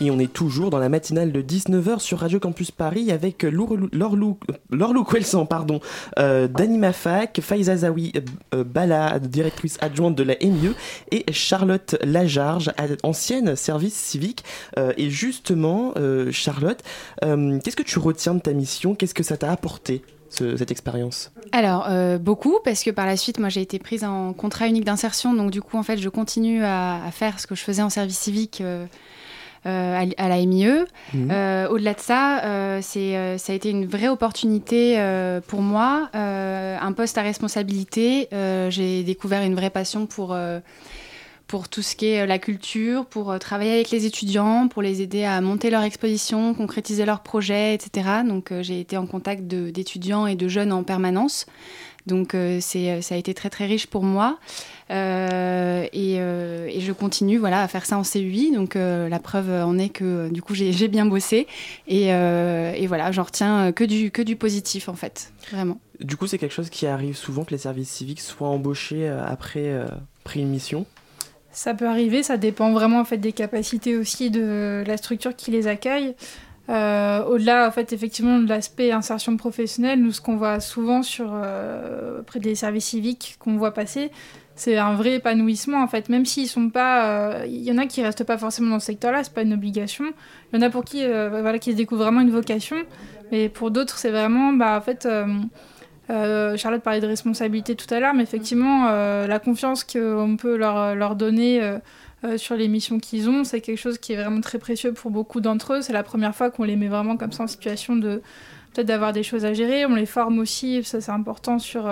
Et 0.00 0.12
on 0.12 0.20
est 0.20 0.32
toujours 0.32 0.70
dans 0.70 0.78
la 0.78 0.88
matinale 0.88 1.32
de 1.32 1.42
19h 1.42 1.98
sur 1.98 2.20
Radio 2.20 2.38
Campus 2.38 2.70
Paris 2.70 3.10
avec 3.10 3.42
Lorlou 3.42 4.38
Quelsan, 5.10 5.44
pardon, 5.44 5.80
euh, 6.20 6.46
d'Anima 6.46 6.92
Fac, 6.92 7.40
Faiza 7.40 7.78
Zawi 7.78 8.12
euh, 8.54 8.62
Bala, 8.62 9.18
directrice 9.18 9.76
adjointe 9.80 10.14
de 10.14 10.22
la 10.22 10.36
MIE, 10.40 10.70
et 11.10 11.24
Charlotte 11.32 11.96
Lajarge, 12.04 12.70
ancienne 13.02 13.56
service 13.56 13.94
civique. 13.94 14.44
Euh, 14.78 14.92
et 14.96 15.10
justement, 15.10 15.94
Charlotte, 16.30 16.78
qu'est-ce 17.20 17.76
que 17.76 17.82
tu 17.82 17.98
retiens 17.98 18.36
de 18.36 18.40
ta 18.40 18.52
mission? 18.52 18.94
Qu'est-ce 18.94 19.14
que 19.14 19.24
ça 19.24 19.36
t'a 19.36 19.50
apporté? 19.50 20.04
Cette 20.30 20.70
expérience 20.70 21.32
Alors, 21.52 21.88
beaucoup, 22.18 22.58
parce 22.64 22.82
que 22.82 22.90
par 22.90 23.06
la 23.06 23.16
suite, 23.16 23.38
moi, 23.38 23.48
j'ai 23.48 23.62
été 23.62 23.78
prise 23.78 24.04
en 24.04 24.32
contrat 24.32 24.66
unique 24.66 24.84
d'insertion. 24.84 25.34
Donc, 25.34 25.50
du 25.50 25.62
coup, 25.62 25.76
en 25.76 25.82
fait, 25.82 25.98
je 25.98 26.08
continue 26.08 26.64
à, 26.64 27.04
à, 27.04 27.10
faire 27.10 27.40
ce 27.40 27.46
que 27.46 27.54
je 27.54 27.62
faisais 27.62 27.82
en 27.82 27.90
service 27.90 28.18
civique 28.18 28.62
euh, 29.66 30.04
à, 30.16 30.28
la 30.28 30.36
MIE. 30.46 30.84
Mhm. 31.12 31.28
Euh, 31.32 31.68
au-delà 31.68 31.94
de 31.94 32.00
ça, 32.00 32.44
euh, 32.44 32.78
c'est, 32.82 33.36
ça 33.38 33.52
a 33.52 33.56
été 33.56 33.68
une 33.70 33.84
vraie 33.84 34.06
opportunité 34.06 34.96
pour 35.48 35.60
moi, 35.60 36.08
un 36.12 36.92
poste 36.92 37.18
à 37.18 37.22
responsabilité. 37.22 38.28
j'ai 38.68 39.02
découvert 39.02 39.42
une 39.42 39.54
vraie 39.54 39.70
passion 39.70 40.06
pour 40.06 40.36
pour 41.46 41.68
tout 41.68 41.82
ce 41.82 41.94
qui 41.96 42.06
est 42.06 42.26
la 42.26 42.38
culture, 42.38 43.06
pour 43.06 43.38
travailler 43.38 43.72
avec 43.72 43.90
les 43.90 44.06
étudiants, 44.06 44.68
pour 44.68 44.82
les 44.82 45.02
aider 45.02 45.24
à 45.24 45.40
monter 45.40 45.70
leur 45.70 45.82
exposition, 45.82 46.54
concrétiser 46.54 47.04
leurs 47.04 47.20
projets, 47.20 47.74
etc. 47.74 48.08
Donc 48.26 48.52
j'ai 48.62 48.80
été 48.80 48.96
en 48.96 49.06
contact 49.06 49.44
d'étudiants 49.44 50.26
et 50.26 50.34
de 50.34 50.48
jeunes 50.48 50.72
en 50.72 50.82
permanence. 50.82 51.46
Donc 52.06 52.36
c'est, 52.60 53.02
ça 53.02 53.14
a 53.14 53.18
été 53.18 53.34
très 53.34 53.50
très 53.50 53.66
riche 53.66 53.86
pour 53.86 54.02
moi. 54.02 54.38
Euh, 54.90 55.86
euh, 55.94 56.68
et, 56.70 56.80
je 56.80 56.92
continue 56.92 57.38
voilà, 57.38 57.62
à 57.62 57.68
faire 57.68 57.84
ça 57.84 57.98
en 57.98 58.02
CUI. 58.02 58.52
Donc 58.52 58.76
euh, 58.76 59.08
la 59.08 59.18
preuve 59.18 59.50
en 59.50 59.78
est 59.78 59.88
que 59.88 60.28
du 60.30 60.42
coup 60.42 60.54
j'ai 60.54 60.88
bien 60.88 61.06
bossé. 61.06 61.46
Et, 61.88 62.06
voilà, 62.86 63.12
j'en 63.12 63.24
retiens 63.24 63.72
que 63.72 63.84
du, 63.84 64.10
que 64.10 64.22
du 64.22 64.36
positif 64.36 64.88
en 64.88 64.94
fait, 64.94 65.32
vraiment. 65.50 65.78
Du 66.00 66.16
coup, 66.16 66.26
c'est 66.26 66.36
quelque 66.36 66.52
chose 66.52 66.68
qui 66.68 66.86
arrive 66.86 67.16
souvent 67.16 67.44
que 67.44 67.52
les 67.52 67.58
services 67.58 67.88
civiques 67.88 68.20
soient 68.20 68.48
embauchés 68.48 69.08
après, 69.08 69.72
après 70.24 70.40
une 70.40 70.50
mission? 70.50 70.86
Ça 71.56 71.74
peut 71.74 71.86
arriver, 71.86 72.22
ça 72.22 72.36
dépend 72.36 72.72
vraiment 72.72 73.00
en 73.00 73.04
fait 73.04 73.16
des 73.16 73.32
capacités 73.32 73.96
aussi 73.96 74.30
de 74.30 74.84
la 74.86 74.96
structure 74.96 75.34
qui 75.34 75.50
les 75.50 75.66
accueille. 75.66 76.14
Au-delà, 76.68 77.66
en 77.66 77.70
fait, 77.70 77.92
effectivement, 77.92 78.40
de 78.40 78.48
l'aspect 78.48 78.90
insertion 78.90 79.36
professionnelle, 79.36 80.02
nous, 80.02 80.12
ce 80.12 80.20
qu'on 80.20 80.36
voit 80.36 80.60
souvent 80.60 81.02
sur, 81.02 81.32
près 82.26 82.40
des 82.40 82.56
services 82.56 82.86
civiques 82.86 83.36
qu'on 83.38 83.56
voit 83.56 83.72
passer, 83.72 84.10
c'est 84.56 84.78
un 84.78 84.94
vrai 84.94 85.16
épanouissement 85.16 85.82
en 85.82 85.86
fait 85.86 86.08
même 86.08 86.24
s'ils 86.24 86.48
sont 86.48 86.70
pas 86.70 87.44
il 87.46 87.60
euh, 87.60 87.70
y 87.70 87.70
en 87.70 87.78
a 87.78 87.86
qui 87.86 88.02
restent 88.02 88.24
pas 88.24 88.38
forcément 88.38 88.70
dans 88.70 88.80
ce 88.80 88.86
secteur 88.86 89.12
là 89.12 89.22
c'est 89.22 89.32
pas 89.32 89.42
une 89.42 89.52
obligation 89.52 90.06
il 90.52 90.56
y 90.56 90.58
en 90.58 90.66
a 90.66 90.70
pour 90.70 90.82
qui 90.82 91.04
euh, 91.04 91.28
voilà 91.28 91.58
qui 91.58 91.72
se 91.72 91.76
découvrent 91.76 92.04
vraiment 92.04 92.22
une 92.22 92.30
vocation 92.30 92.76
mais 93.30 93.50
pour 93.50 93.70
d'autres 93.70 93.98
c'est 93.98 94.10
vraiment 94.10 94.54
bah 94.54 94.76
en 94.76 94.80
fait 94.80 95.06
euh, 96.10 96.56
Charlotte 96.56 96.82
parlait 96.82 97.00
de 97.00 97.06
responsabilité 97.06 97.74
tout 97.74 97.92
à 97.92 98.00
l'heure 98.00 98.14
mais 98.14 98.22
effectivement 98.22 98.86
la 98.90 99.38
confiance 99.38 99.84
qu'on 99.84 100.36
peut 100.38 100.56
leur, 100.56 100.94
leur 100.94 101.16
donner 101.16 101.78
sur 102.36 102.56
les 102.56 102.68
missions 102.68 102.98
qu'ils 102.98 103.28
ont 103.28 103.44
c'est 103.44 103.60
quelque 103.60 103.78
chose 103.78 103.98
qui 103.98 104.12
est 104.12 104.16
vraiment 104.16 104.40
très 104.40 104.58
précieux 104.58 104.92
pour 104.92 105.10
beaucoup 105.10 105.40
d'entre 105.40 105.74
eux 105.74 105.82
c'est 105.82 105.92
la 105.92 106.02
première 106.02 106.34
fois 106.34 106.50
qu'on 106.50 106.64
les 106.64 106.76
met 106.76 106.88
vraiment 106.88 107.16
comme 107.16 107.32
ça 107.32 107.44
en 107.44 107.46
situation 107.46 107.96
de 107.96 108.22
peut-être 108.72 108.86
d'avoir 108.86 109.12
des 109.12 109.22
choses 109.22 109.44
à 109.44 109.52
gérer 109.52 109.86
on 109.86 109.94
les 109.94 110.06
forme 110.06 110.38
aussi 110.38 110.82
ça 110.84 111.00
c'est 111.00 111.12
important 111.12 111.58
sur 111.58 111.88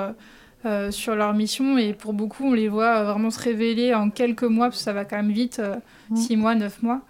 euh, 0.66 0.90
sur 0.90 1.14
leur 1.14 1.34
mission 1.34 1.76
et 1.76 1.92
pour 1.92 2.14
beaucoup 2.14 2.44
on 2.44 2.54
les 2.54 2.68
voit 2.68 3.00
euh, 3.00 3.04
vraiment 3.04 3.30
se 3.30 3.38
révéler 3.38 3.92
en 3.92 4.08
quelques 4.08 4.44
mois 4.44 4.68
parce 4.68 4.78
que 4.78 4.84
ça 4.84 4.94
va 4.94 5.04
quand 5.04 5.16
même 5.16 5.30
vite, 5.30 5.58
euh, 5.58 5.76
mmh. 6.08 6.16
six 6.16 6.36
mois, 6.38 6.54
neuf 6.54 6.82
mois. 6.82 7.02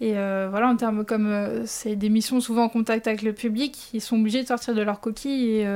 Et 0.00 0.12
voilà, 0.12 0.68
en 0.68 0.74
termes 0.74 1.04
comme 1.04 1.62
c'est 1.64 1.94
des 1.94 2.08
missions 2.08 2.40
souvent 2.40 2.64
en 2.64 2.68
contact 2.68 3.06
avec 3.06 3.22
le 3.22 3.32
public, 3.32 3.88
ils 3.94 4.00
sont 4.00 4.18
obligés 4.18 4.42
de 4.42 4.48
sortir 4.48 4.74
de 4.74 4.82
leur 4.82 4.98
coquille 4.98 5.60
et 5.60 5.66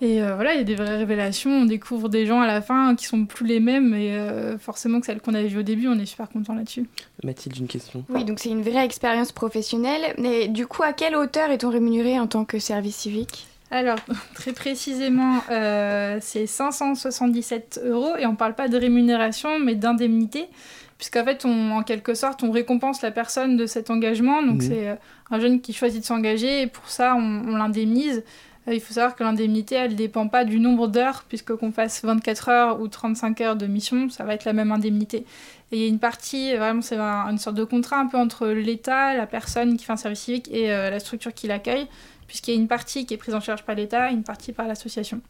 et 0.00 0.20
voilà, 0.20 0.54
il 0.54 0.58
y 0.58 0.60
a 0.60 0.64
des 0.64 0.74
vraies 0.74 0.96
révélations. 0.96 1.50
On 1.50 1.64
découvre 1.64 2.08
des 2.08 2.26
gens 2.26 2.40
à 2.40 2.46
la 2.46 2.60
fin 2.60 2.94
qui 2.94 3.06
sont 3.06 3.24
plus 3.26 3.46
les 3.46 3.60
mêmes, 3.60 3.94
et 3.94 4.16
forcément 4.58 5.00
que 5.00 5.06
celles 5.06 5.20
qu'on 5.20 5.34
avait 5.34 5.48
vues 5.48 5.60
au 5.60 5.62
début, 5.62 5.88
on 5.88 5.98
est 5.98 6.06
super 6.06 6.28
content 6.28 6.54
là-dessus. 6.54 6.86
Mathilde, 7.24 7.56
une 7.56 7.66
question. 7.66 8.04
Oui, 8.08 8.24
donc 8.24 8.38
c'est 8.38 8.50
une 8.50 8.62
vraie 8.62 8.84
expérience 8.84 9.32
professionnelle. 9.32 10.14
Mais 10.18 10.48
du 10.48 10.66
coup, 10.66 10.82
à 10.82 10.92
quelle 10.92 11.16
hauteur 11.16 11.50
est-on 11.50 11.70
rémunéré 11.70 12.18
en 12.18 12.26
tant 12.26 12.44
que 12.44 12.58
service 12.58 12.96
civique? 12.96 13.46
Alors, 13.70 13.98
très 14.34 14.52
précisément, 14.52 15.42
euh, 15.50 16.18
c'est 16.20 16.46
577 16.46 17.80
euros 17.84 18.16
et 18.18 18.26
on 18.26 18.32
ne 18.32 18.36
parle 18.36 18.54
pas 18.54 18.68
de 18.68 18.76
rémunération, 18.76 19.58
mais 19.58 19.74
d'indemnité, 19.74 20.48
puisqu'en 20.96 21.24
fait, 21.24 21.44
on, 21.44 21.72
en 21.72 21.82
quelque 21.82 22.14
sorte, 22.14 22.42
on 22.42 22.50
récompense 22.50 23.02
la 23.02 23.10
personne 23.10 23.56
de 23.56 23.66
cet 23.66 23.90
engagement. 23.90 24.42
Donc, 24.42 24.58
mmh. 24.58 24.68
c'est 24.68 24.88
euh, 24.88 24.94
un 25.30 25.40
jeune 25.40 25.60
qui 25.60 25.72
choisit 25.72 26.00
de 26.00 26.06
s'engager 26.06 26.62
et 26.62 26.66
pour 26.66 26.88
ça, 26.88 27.14
on, 27.14 27.56
l'indemnise. 27.56 28.24
Euh, 28.68 28.74
il 28.74 28.80
faut 28.80 28.94
savoir 28.94 29.16
que 29.16 29.24
l'indemnité, 29.24 29.76
elle 29.76 29.92
ne 29.92 29.96
dépend 29.96 30.28
pas 30.28 30.44
du 30.44 30.60
nombre 30.60 30.88
d'heures, 30.88 31.24
puisque 31.28 31.54
qu'on 31.56 31.72
fasse 31.72 32.04
24 32.04 32.48
heures 32.48 32.80
ou 32.80 32.88
35 32.88 33.40
heures 33.40 33.56
de 33.56 33.66
mission, 33.66 34.10
ça 34.10 34.24
va 34.24 34.34
être 34.34 34.44
la 34.44 34.52
même 34.52 34.72
indemnité. 34.72 35.24
Et 35.72 35.76
il 35.76 35.78
y 35.80 35.84
a 35.84 35.88
une 35.88 35.98
partie, 35.98 36.54
vraiment, 36.56 36.82
c'est 36.82 36.98
une 36.98 37.38
sorte 37.38 37.56
de 37.56 37.64
contrat 37.64 37.98
un 37.98 38.06
peu 38.06 38.16
entre 38.16 38.48
l'État, 38.48 39.14
la 39.14 39.26
personne 39.26 39.76
qui 39.76 39.84
fait 39.84 39.92
un 39.92 39.96
service 39.96 40.20
civique 40.20 40.48
et 40.50 40.68
la 40.68 40.98
structure 40.98 41.34
qui 41.34 41.46
l'accueille 41.46 41.86
puisqu'il 42.28 42.54
y 42.54 42.56
a 42.56 42.60
une 42.60 42.68
partie 42.68 43.06
qui 43.06 43.14
est 43.14 43.16
prise 43.16 43.34
en 43.34 43.40
charge 43.40 43.64
par 43.64 43.74
l'État 43.74 44.10
et 44.10 44.14
une 44.14 44.22
partie 44.22 44.52
par 44.52 44.68
l'association. 44.68 45.20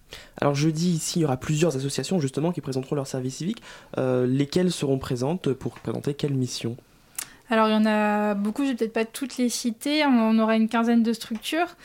Alors 0.41 0.55
jeudi, 0.55 0.91
ici, 0.91 1.21
il 1.21 1.23
y 1.23 1.25
aura 1.25 1.39
plusieurs 1.39 1.77
associations 1.77 2.19
justement 2.19 2.53
qui 2.53 2.61
présenteront 2.61 2.97
leur 2.97 3.07
service 3.07 3.37
civique. 3.37 3.63
Euh, 3.97 4.27
lesquelles 4.27 4.73
seront 4.73 4.99
présentes 4.99 5.53
pour 5.53 5.79
présenter 5.79 6.13
quelle 6.13 6.35
mission 6.35 6.77
alors 7.51 7.69
il 7.69 7.73
y 7.73 7.77
en 7.77 7.87
a 7.87 8.35
beaucoup, 8.35 8.65
je 8.65 8.71
vais 8.71 8.75
peut-être 8.75 8.93
pas 8.93 9.05
toutes 9.05 9.37
les 9.39 9.49
citer, 9.49 10.05
on 10.05 10.39
aura 10.39 10.57
une 10.57 10.69
quinzaine 10.69 11.03
de 11.03 11.13
structures. 11.13 11.77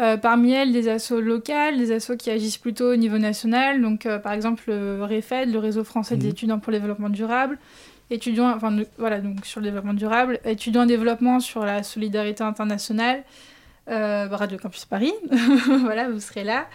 Euh, 0.00 0.16
parmi 0.16 0.52
elles, 0.52 0.72
des 0.72 0.88
assos 0.88 1.20
locales, 1.20 1.76
des 1.76 1.92
assos 1.92 2.16
qui 2.16 2.30
agissent 2.30 2.58
plutôt 2.58 2.92
au 2.92 2.96
niveau 2.96 3.18
national, 3.18 3.80
donc 3.82 4.06
euh, 4.06 4.18
par 4.18 4.32
exemple 4.32 4.64
le 4.66 5.04
REFED, 5.04 5.52
le 5.52 5.58
Réseau 5.58 5.84
français 5.84 6.16
des 6.16 6.26
mhm. 6.26 6.32
étudiants 6.32 6.58
pour 6.58 6.72
le 6.72 6.78
développement 6.78 7.10
durable, 7.10 7.58
étudiants, 8.10 8.50
enfin 8.50 8.76
voilà, 8.98 9.20
donc 9.20 9.44
sur 9.44 9.60
le 9.60 9.66
développement 9.66 9.94
durable, 9.94 10.40
étudiants 10.44 10.82
en 10.82 10.86
développement 10.86 11.40
sur 11.40 11.64
la 11.64 11.82
solidarité 11.82 12.42
internationale, 12.42 13.22
euh, 13.90 14.28
Radio 14.30 14.58
Campus 14.58 14.86
Paris, 14.86 15.12
voilà, 15.82 16.08
vous 16.08 16.20
serez 16.20 16.44
là. 16.44 16.66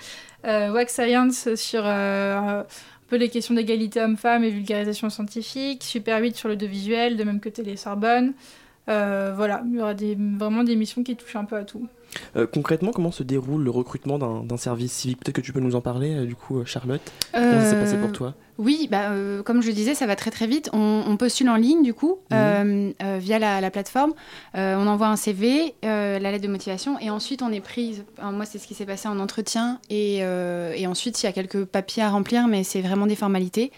Wax 0.45 0.93
Science 0.93 1.55
sur 1.55 1.83
peu 3.07 3.15
les 3.15 3.29
questions 3.29 3.53
d'égalité 3.55 4.01
homme-femme 4.01 4.43
et 4.43 4.49
vulgarisation 4.49 5.09
scientifique. 5.09 5.83
Super 5.83 6.21
8 6.21 6.35
sur 6.35 6.49
le 6.49 6.55
2 6.55 6.65
visuel, 6.65 7.17
de 7.17 7.23
même 7.23 7.39
que 7.39 7.49
Télé 7.49 7.77
Sorbonne. 7.77 8.33
voilà, 8.87 9.63
il 9.65 9.75
y 9.75 9.81
aura 9.81 9.93
vraiment 9.93 10.63
des 10.63 10.75
missions 10.75 11.03
qui 11.03 11.15
touchent 11.15 11.35
un 11.35 11.45
peu 11.45 11.55
à 11.55 11.63
tout. 11.63 11.87
Concrètement, 12.53 12.91
comment 12.91 13.11
se 13.11 13.23
déroule 13.23 13.63
le 13.63 13.71
recrutement 13.71 14.17
d'un 14.17 14.57
service 14.57 14.91
civique? 14.91 15.19
Peut-être 15.19 15.35
que 15.35 15.41
tu 15.41 15.53
peux 15.53 15.59
nous 15.59 15.75
en 15.75 15.81
parler, 15.81 16.25
du 16.25 16.35
coup, 16.35 16.63
Charlotte. 16.65 17.01
Comment 17.31 17.61
ça 17.61 17.71
s'est 17.71 17.79
passé 17.79 17.97
pour 17.97 18.11
toi? 18.11 18.35
oui, 18.57 18.87
bah, 18.89 19.11
euh, 19.11 19.43
comme 19.43 19.61
je 19.61 19.67
le 19.67 19.73
disais, 19.73 19.93
ça 19.93 20.07
va 20.07 20.15
très 20.15 20.31
très 20.31 20.47
vite. 20.47 20.69
On, 20.73 21.15
postule 21.17 21.49
en 21.49 21.55
ligne 21.55 21.81
du 21.81 21.95
coup 21.95 22.19
mhm. 22.29 22.37
euh, 22.37 22.91
euh, 23.01 23.17
via 23.19 23.39
la, 23.39 23.71
plateforme. 23.71 24.13
on 24.53 24.87
envoie 24.87 25.07
un 25.07 25.15
CV, 25.15 25.75
la 25.83 26.19
lettre 26.19 26.43
de 26.43 26.47
motivation 26.47 26.99
et 26.99 27.09
ensuite 27.09 27.41
on 27.41 27.51
est 27.51 27.61
prise. 27.61 28.03
moi, 28.21 28.45
c'est 28.45 28.59
ce 28.59 28.67
qui 28.67 28.73
s'est 28.73 28.85
passé 28.85 29.07
en 29.07 29.19
entretien 29.19 29.79
et, 29.89 30.17
et 30.17 30.87
ensuite 30.87 31.21
il 31.21 31.25
y 31.25 31.29
a 31.29 31.31
quelques 31.31 31.65
papiers 31.65 32.03
à 32.03 32.09
remplir, 32.09 32.47
mais 32.47 32.63
c'est 32.63 32.81
vraiment 32.81 33.07
des 33.07 33.15
formalités. 33.15 33.71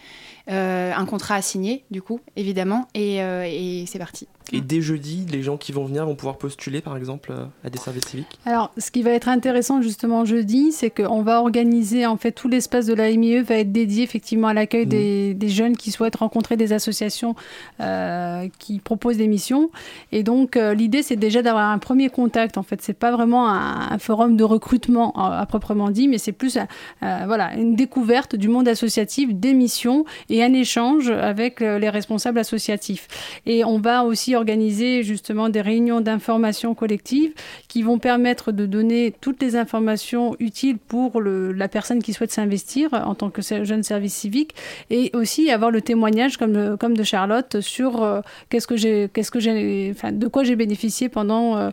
Un 0.47 1.05
contrat 1.05 1.35
à 1.35 1.41
signer 1.41 1.83
du 1.91 2.01
coup, 2.01 2.19
évidemment, 2.35 2.87
et, 2.93 3.17
et 3.17 3.85
c'est 3.87 3.99
parti. 3.99 4.27
Et 4.51 4.61
dès 4.61 4.81
jeudi, 4.81 5.25
les 5.31 5.43
gens 5.43 5.57
qui 5.57 5.71
vont 5.71 5.85
venir 5.85 6.05
vont 6.05 6.15
pouvoir 6.15 6.37
postuler, 6.37 6.81
par 6.81 6.97
exemple, 6.97 7.33
à 7.63 7.69
des 7.69 7.77
services 7.77 8.05
civiques 8.07 8.39
Alors, 8.45 8.71
ce 8.77 8.91
qui 8.91 9.03
va 9.03 9.11
être 9.11 9.27
intéressant 9.27 9.81
justement 9.81 10.25
jeudi, 10.25 10.71
c'est 10.71 10.89
qu'on 10.89 11.21
va 11.21 11.41
organiser, 11.41 12.05
en 12.05 12.17
fait, 12.17 12.31
tout 12.31 12.47
l'espace 12.47 12.85
de 12.85 12.93
la 12.93 13.11
MIE 13.11 13.41
va 13.41 13.55
être 13.55 13.71
dédié 13.71 14.03
effectivement 14.03 14.47
à 14.47 14.53
l'accueil 14.53 14.85
mmh. 14.85 15.33
des, 15.37 15.49
jeunes 15.49 15.77
qui 15.77 15.91
souhaitent 15.91 16.17
rencontrer 16.17 16.57
des 16.57 16.73
associations 16.73 17.35
euh, 17.79 18.47
qui 18.59 18.79
proposent 18.79 19.17
des 19.17 19.27
missions. 19.27 19.69
Et 20.11 20.23
donc, 20.23 20.57
euh, 20.57 20.73
l'idée, 20.73 21.03
c'est 21.03 21.15
déjà 21.15 21.41
d'avoir 21.41 21.69
un 21.69 21.79
premier 21.79 22.09
contact. 22.09 22.57
En 22.57 22.63
fait, 22.63 22.81
c'est 22.81 22.93
pas 22.93 23.11
vraiment 23.11 23.49
un, 23.49 23.97
forum 23.99 24.37
de 24.37 24.43
recrutement 24.43 25.11
à, 25.15 25.45
proprement 25.45 25.89
dit, 25.89 26.07
mais 26.07 26.17
c'est 26.17 26.31
plus, 26.31 26.57
euh, 26.57 27.23
voilà, 27.25 27.55
une 27.55 27.75
découverte 27.75 28.35
du 28.35 28.47
monde 28.47 28.67
associatif, 28.67 29.33
des 29.33 29.53
missions 29.53 30.05
et 30.29 30.38
un 30.43 30.53
échange 30.53 31.09
avec 31.09 31.59
les 31.59 31.89
responsables 31.89 32.39
associatifs. 32.39 33.07
Et 33.45 33.63
on 33.63 33.79
va 33.79 34.03
aussi 34.03 34.35
organiser 34.35 35.03
justement 35.03 35.49
des 35.49 35.61
réunions 35.61 36.01
d'information 36.01 36.75
collective 36.75 37.33
qui 37.67 37.83
vont 37.83 37.99
permettre 37.99 38.51
de 38.51 38.65
donner 38.65 39.13
toutes 39.21 39.41
les 39.41 39.55
informations 39.55 40.35
utiles 40.39 40.77
pour 40.77 41.21
la 41.21 41.67
personne 41.67 42.01
qui 42.01 42.13
souhaite 42.13 42.31
s'investir 42.31 42.93
en 42.93 43.15
tant 43.15 43.29
que 43.29 43.41
jeune 43.41 43.83
service 43.83 44.13
civique 44.13 44.55
et 44.89 45.11
aussi 45.13 45.49
avoir 45.49 45.71
le 45.71 45.81
témoignage 45.81 46.37
comme, 46.37 46.53
de 46.53 47.03
Charlotte 47.03 47.61
sur 47.61 48.03
euh, 48.03 48.21
qu'est-ce 48.49 48.67
que 48.67 48.75
j'ai, 48.75 49.09
qu'est-ce 49.13 49.31
que 49.31 49.39
j'ai, 49.39 49.93
de 50.11 50.27
quoi 50.27 50.43
j'ai 50.43 50.55
bénéficié 50.55 51.09
pendant, 51.09 51.57
euh, 51.57 51.69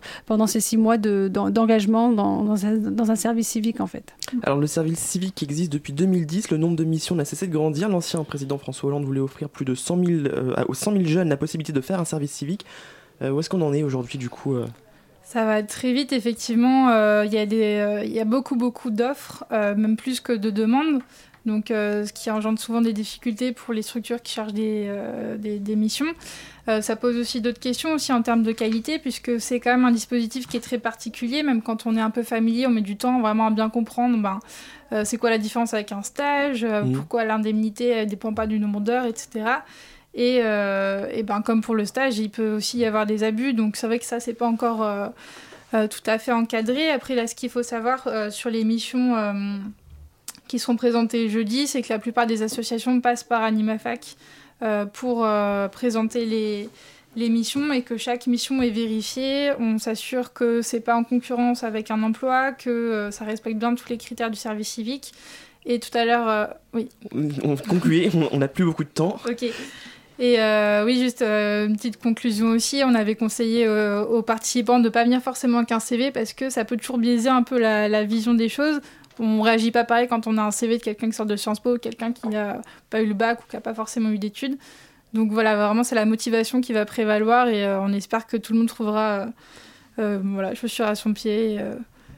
ces 0.47 0.61
six 0.61 0.77
mois 0.77 0.97
de, 0.99 1.29
d'engagement 1.29 2.13
dans, 2.13 2.45
dans, 2.45 2.67
un, 2.67 2.77
dans, 2.77 3.11
un, 3.11 3.17
service 3.17 3.49
civique 3.49 3.81
en 3.81 3.87
fait. 3.87 4.15
Alors 4.43 4.59
le 4.59 4.67
service 4.67 4.99
civique 4.99 5.43
existe 5.43 5.73
depuis 5.73 5.93
2010, 5.93 6.51
le 6.51 6.59
nombre 6.59 6.77
de 6.77 6.85
missions 6.85 7.15
n'a 7.15 7.25
cessé 7.25 7.47
de 7.47 7.53
grandir. 7.53 7.89
L'ancien 7.89 8.23
président 8.25 8.46
François 8.59 8.89
Hollande 8.89 9.05
voulait 9.05 9.21
offrir 9.21 9.49
plus 9.49 9.65
de 9.65 9.75
100 9.75 10.05
000, 10.05 10.11
euh, 10.27 10.65
aux 10.69 10.75
100 10.75 10.93
000 10.93 11.05
jeunes 11.05 11.29
la 11.29 11.37
possibilité 11.37 11.73
de 11.73 11.81
faire 11.81 12.01
un 12.01 12.05
service 12.05 12.33
civique. 12.33 12.65
où 13.23 13.41
est-ce 13.41 13.49
qu'on 13.49 13.63
en 13.63 13.73
est 13.73 13.83
aujourd'hui 13.83 14.19
du 14.19 14.29
coup 14.29 14.57
ça 15.23 15.45
va 15.45 15.61
très 15.65 15.93
vite, 15.93 16.13
effectivement. 16.13 16.89
Il 17.25 17.33
y, 17.33 18.21
a 18.21 18.25
beaucoup, 18.25 18.55
beaucoup 18.55 18.91
d'offres, 18.91 19.45
même 19.51 19.97
plus 19.97 20.21
que 20.21 20.33
de 20.33 20.51
demandes. 20.51 21.01
Donc, 21.47 21.67
ce 21.69 22.13
qui 22.13 22.31
engendre 22.31 22.59
souvent 22.59 22.81
des 22.81 22.93
difficultés 22.93 23.53
pour 23.53 23.73
les 23.73 23.83
structures 23.83 24.21
qui 24.21 24.33
chargent 24.35 24.53
des, 24.53 24.91
des, 25.39 25.59
des 25.59 25.77
missions. 25.77 26.13
Euh, 26.69 26.81
ça 26.81 26.97
pose 26.97 27.17
aussi 27.17 27.41
d'autres 27.41 27.61
questions 27.61 27.93
aussi 27.93 28.13
en 28.13 28.23
termes 28.23 28.43
de 28.43 28.53
qualité, 28.53 28.99
puisque 28.99 29.41
c'est 29.41 29.61
quand 29.61 29.71
même 29.71 29.85
un 29.85 29.93
dispositif 29.93 30.49
qui 30.49 30.57
est 30.57 30.61
très 30.61 30.79
particulier. 30.79 31.43
Même 31.43 31.63
quand 31.63 31.87
on 31.87 31.97
est 31.97 32.01
un 32.01 32.11
peu 32.11 32.23
familier, 32.23 32.67
on 32.67 32.71
met 32.71 32.81
du 32.81 32.97
temps 32.97 33.21
vraiment 33.21 33.47
à 33.47 33.51
bien 33.51 33.71
comprendre 33.71 34.19
ben, 34.19 34.41
euh, 34.93 35.03
c'est 35.05 35.17
quoi 35.17 35.31
la 35.31 35.39
différence 35.39 35.75
avec 35.75 35.93
un 35.93 36.03
stage, 36.03 36.65
euh, 36.65 36.83
mmh. 36.83 36.93
pourquoi 36.93 37.25
l'indemnité 37.25 38.01
ne 38.01 38.05
dépend 38.05 38.33
pas 38.33 38.47
du 38.47 38.59
nombre 38.59 38.81
d'heures, 38.81 39.05
etc. 39.05 39.45
Et, 40.15 40.37
et, 40.37 41.23
ben, 41.25 41.43
comme 41.45 41.61
pour 41.61 41.75
le 41.75 41.85
stage, 41.85 42.19
il 42.19 42.31
peut 42.31 42.55
aussi 42.55 42.79
y 42.79 42.87
avoir 42.87 43.05
des 43.05 43.23
abus. 43.23 43.53
Donc 43.53 43.77
c'est 43.77 43.87
vrai 43.87 43.99
que 43.99 44.07
ça, 44.07 44.19
c'est 44.19 44.33
pas 44.33 44.47
encore 44.47 44.79
tout 45.73 46.01
à 46.07 46.19
fait 46.19 46.33
encadré. 46.33 46.89
Après, 46.89 47.15
là, 47.15 47.27
ce 47.27 47.35
qu'il 47.35 47.51
faut 47.51 47.63
savoir 47.63 48.09
sur 48.31 48.49
les 48.49 48.65
missions 48.65 49.15
qui 50.49 50.59
seront 50.59 50.77
présentées 50.77 51.29
jeudi, 51.29 51.67
c'est 51.67 51.83
que 51.83 51.93
la 51.93 51.99
plupart 51.99 52.27
des 52.27 52.43
associations 52.43 53.01
passent 53.01 53.25
par 53.25 53.43
AnimaFac. 53.43 54.17
Euh, 54.63 54.87
pour 54.87 55.23
euh, 55.23 55.69
présenter 55.69 56.25
les, 56.25 56.71
les 57.15 57.29
missions 57.29 57.75
et 57.75 57.83
que 57.83 57.99
chaque 57.99 58.27
mission 58.27 58.63
est 58.63 58.71
vérifiée. 58.71 59.53
On 59.61 59.79
s'assure 59.79 60.33
que 60.33 60.63
c'est 60.63 60.81
pas 60.81 60.97
en 60.97 61.05
concurrence 61.05 61.63
avec 61.63 61.91
un 61.91 62.03
emploi, 62.03 62.53
que 62.53 62.71
euh, 62.71 63.11
ça 63.11 63.27
respecte 63.27 63.59
bien 63.59 63.75
tous 63.75 63.91
les 63.91 63.99
critères 63.99 64.31
du 64.31 64.39
service 64.39 64.69
civique. 64.69 65.13
Et 65.67 65.79
tout 65.79 65.91
à 65.99 66.07
l'heure, 66.07 66.55
oui. 66.73 66.89
On 67.43 67.57
concluait, 67.57 68.09
on 68.33 68.39
n'a 68.39 68.49
plus 68.49 68.65
beaucoup 68.65 68.85
de 68.85 68.89
temps. 68.89 69.19
Ok. 69.29 69.45
Et 70.19 70.39
oui, 70.85 70.99
juste 70.99 71.23
une 71.23 71.77
petite 71.77 72.01
conclusion 72.01 72.51
aussi, 72.51 72.83
on 72.85 72.95
avait 72.95 73.17
conseillé 73.17 73.69
aux 73.69 74.23
participants 74.23 74.79
de 74.79 74.85
ne 74.85 74.89
pas 74.91 75.03
venir 75.03 75.21
forcément 75.21 75.59
avec 75.59 75.73
un 75.73 75.81
CV 75.81 76.13
parce 76.13 76.35
que 76.35 76.51
ça 76.51 76.65
peut 76.65 76.77
toujours 76.77 76.99
biaiser 76.99 77.31
un 77.31 77.43
peu 77.43 77.59
la, 77.59 77.89
la 77.89 78.05
vision 78.05 78.33
des 78.33 78.49
choses 78.49 78.81
on 79.19 79.41
réagit 79.41 79.71
pas 79.71 79.85
pareil 79.85 80.09
quand 80.09 80.27
on 80.27 80.39
a 80.39 80.43
un 80.43 80.51
CV 80.51 80.79
de 80.79 80.83
quelqu'un 80.83 81.09
qui 81.09 81.17
sort 81.17 81.27
de 81.27 81.37
Sciences 81.37 81.61
Po 81.61 81.75
ou 81.75 81.79
quelqu'un 81.79 82.13
qui 82.13 82.29
n'a 82.29 82.61
pas 82.91 83.01
eu 83.01 83.07
le 83.07 83.15
bac 83.15 83.41
ou 83.41 83.49
qui 83.49 83.57
n'a 83.57 83.61
pas 83.61 83.75
forcément 83.75 84.11
eu 84.11 84.19
d'études. 84.19 84.59
Donc 85.13 85.33
voilà, 85.33 85.57
vraiment, 85.57 85.83
c'est 85.85 85.95
la 85.95 86.05
motivation 86.05 86.61
qui 86.61 86.73
va 86.73 86.85
prévaloir 86.85 87.49
et 87.49 87.65
euh, 87.65 87.81
on 87.81 87.93
espère 87.93 88.27
que 88.27 88.37
tout 88.37 88.53
le 88.53 88.59
monde 88.59 88.69
trouvera 88.69 89.11
euh, 89.11 89.27
euh, 89.99 90.21
voilà, 90.23 90.55
chaussures 90.55 90.87
à 90.87 90.95
son 90.95 91.13
pied. 91.13 91.55
Et 91.55 91.61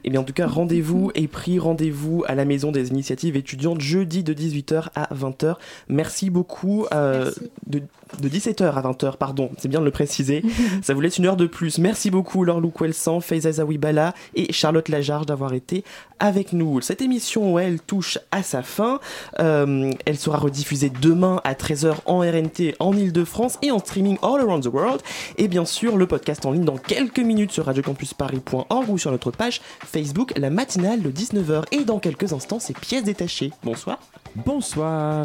eh 0.04 0.10
bien 0.10 0.20
en 0.20 0.24
tout 0.24 0.32
cas, 0.32 0.46
rendez-vous 0.46 1.10
est 1.14 1.28
pris, 1.28 1.58
rendez-vous 1.58 2.24
à 2.26 2.34
la 2.34 2.44
Maison 2.44 2.72
des 2.72 2.88
Initiatives 2.88 3.36
étudiantes 3.36 3.80
jeudi 3.80 4.22
de 4.22 4.34
18h 4.34 4.88
à 4.94 5.14
20h. 5.14 5.56
Merci 5.88 6.30
beaucoup. 6.30 6.86
De, 6.90 7.82
de, 8.20 8.28
17h 8.28 8.64
à 8.64 8.82
20h, 8.82 9.16
pardon, 9.16 9.50
c'est 9.58 9.68
bien 9.68 9.80
de 9.80 9.84
le 9.84 9.90
préciser. 9.90 10.42
Ça 10.82 10.94
vous 10.94 11.00
laisse 11.00 11.18
une 11.18 11.26
heure 11.26 11.36
de 11.36 11.46
plus. 11.46 11.78
Merci 11.78 12.10
beaucoup 12.10 12.44
Laure 12.44 12.62
Kwelsan, 12.72 13.20
Faiza 13.20 13.52
Zawibala 13.52 14.14
et 14.34 14.52
Charlotte 14.52 14.88
Lajarge 14.88 15.26
d'avoir 15.26 15.52
été 15.52 15.84
avec 16.18 16.52
nous. 16.52 16.80
Cette 16.80 17.02
émission, 17.02 17.58
elle 17.58 17.80
touche 17.80 18.18
à 18.30 18.42
sa 18.42 18.62
fin. 18.62 19.00
Euh, 19.38 19.92
elle 20.06 20.18
sera 20.18 20.38
rediffusée 20.38 20.90
demain 20.90 21.40
à 21.44 21.54
13h 21.54 21.96
en 22.06 22.20
RNT 22.20 22.74
en 22.78 22.96
Ile-de-France 22.96 23.58
et 23.62 23.70
en 23.70 23.78
streaming 23.78 24.18
all 24.22 24.40
around 24.40 24.62
the 24.64 24.72
world. 24.72 25.00
Et 25.36 25.48
bien 25.48 25.64
sûr, 25.64 25.96
le 25.96 26.06
podcast 26.06 26.44
en 26.46 26.52
ligne 26.52 26.64
dans 26.64 26.76
quelques 26.76 27.20
minutes 27.20 27.52
sur 27.52 27.66
radiocampusparis.org 27.66 28.88
ou 28.88 28.98
sur 28.98 29.10
notre 29.10 29.30
page 29.30 29.60
Facebook, 29.88 30.32
la 30.36 30.50
matinale 30.50 31.02
de 31.02 31.10
19h. 31.10 31.64
Et 31.72 31.84
dans 31.84 31.98
quelques 31.98 32.32
instants, 32.32 32.60
c'est 32.60 32.78
pièces 32.78 33.04
détachées. 33.04 33.52
Bonsoir. 33.64 33.98
Bonsoir. 34.36 35.24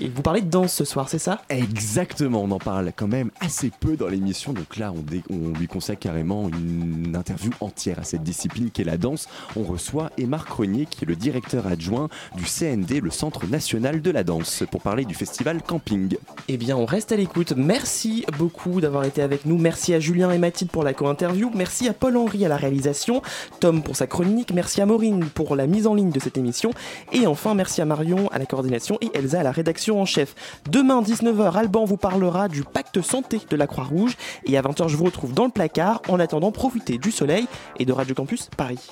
Et 0.00 0.08
vous 0.08 0.22
parlez 0.22 0.40
de 0.40 0.50
danse 0.50 0.72
ce 0.72 0.84
soir, 0.84 1.08
c'est 1.08 1.18
ça? 1.18 1.42
Exactement, 1.48 2.42
on 2.42 2.50
en 2.50 2.58
parle 2.58 2.92
quand 2.94 3.06
même 3.06 3.30
assez 3.40 3.70
peu 3.70 3.96
dans 3.96 4.08
l'émission, 4.08 4.52
donc 4.52 4.76
là 4.76 4.92
on, 4.92 5.04
on, 5.32 5.58
lui 5.58 5.66
consacre 5.66 6.00
carrément 6.00 6.48
une 6.48 7.14
interview 7.16 7.50
entière 7.60 7.98
à 7.98 8.04
cette 8.04 8.22
discipline 8.22 8.70
qu'est 8.70 8.84
la 8.84 8.96
danse. 8.96 9.28
On 9.56 9.62
reçoit 9.62 10.10
Émar 10.18 10.46
Cronier 10.46 10.86
qui 10.86 11.04
est 11.04 11.08
le 11.08 11.16
directeur 11.16 11.66
adjoint 11.66 12.08
du 12.36 12.44
CND, 12.44 13.00
le 13.00 13.10
Centre 13.10 13.46
National 13.46 14.02
de 14.02 14.10
la 14.10 14.24
Danse, 14.24 14.64
pour 14.70 14.80
parler 14.80 15.04
du 15.04 15.14
festival 15.14 15.62
Camping. 15.62 16.16
Eh 16.48 16.56
bien 16.56 16.76
on 16.76 16.86
reste 16.86 17.12
à 17.12 17.16
l'écoute, 17.16 17.52
merci 17.56 18.24
beaucoup 18.38 18.80
d'avoir 18.80 19.04
été 19.04 19.22
avec 19.22 19.44
nous, 19.44 19.58
merci 19.58 19.94
à 19.94 20.00
Julien 20.00 20.30
et 20.30 20.38
Mathilde 20.38 20.70
pour 20.70 20.84
la 20.84 20.94
co-interview, 20.94 21.50
merci 21.54 21.88
à 21.88 21.92
Paul-Henri 21.92 22.44
à 22.44 22.48
la 22.48 22.56
réalisation, 22.56 23.22
Tom 23.60 23.82
pour 23.82 23.96
sa 23.96 24.06
chronique, 24.06 24.52
merci 24.52 24.80
à 24.80 24.86
Maureen 24.86 25.24
pour 25.26 25.54
la 25.56 25.66
mise 25.66 25.86
en 25.86 25.94
ligne 25.94 26.10
de 26.10 26.20
cette 26.20 26.38
émission, 26.38 26.70
et 27.12 27.26
enfin 27.26 27.54
merci 27.54 27.80
à 27.80 27.84
Marion 27.84 28.28
à 28.32 28.38
la 28.38 28.46
coordination 28.46 28.98
et 29.00 29.10
Elsa 29.14 29.40
à 29.40 29.42
la 29.42 29.52
en 29.90 30.04
chef. 30.04 30.34
Demain, 30.70 31.02
19h, 31.02 31.56
Alban 31.56 31.84
vous 31.84 31.96
parlera 31.96 32.48
du 32.48 32.62
pacte 32.62 33.00
santé 33.02 33.40
de 33.48 33.56
la 33.56 33.66
Croix-Rouge. 33.66 34.16
Et 34.46 34.56
à 34.56 34.62
20h, 34.62 34.88
je 34.88 34.96
vous 34.96 35.04
retrouve 35.04 35.32
dans 35.34 35.44
le 35.44 35.50
placard. 35.50 36.02
En 36.08 36.20
attendant, 36.20 36.52
profitez 36.52 36.98
du 36.98 37.10
soleil 37.10 37.46
et 37.78 37.84
de 37.84 37.92
Radio 37.92 38.14
Campus 38.14 38.48
Paris. 38.56 38.90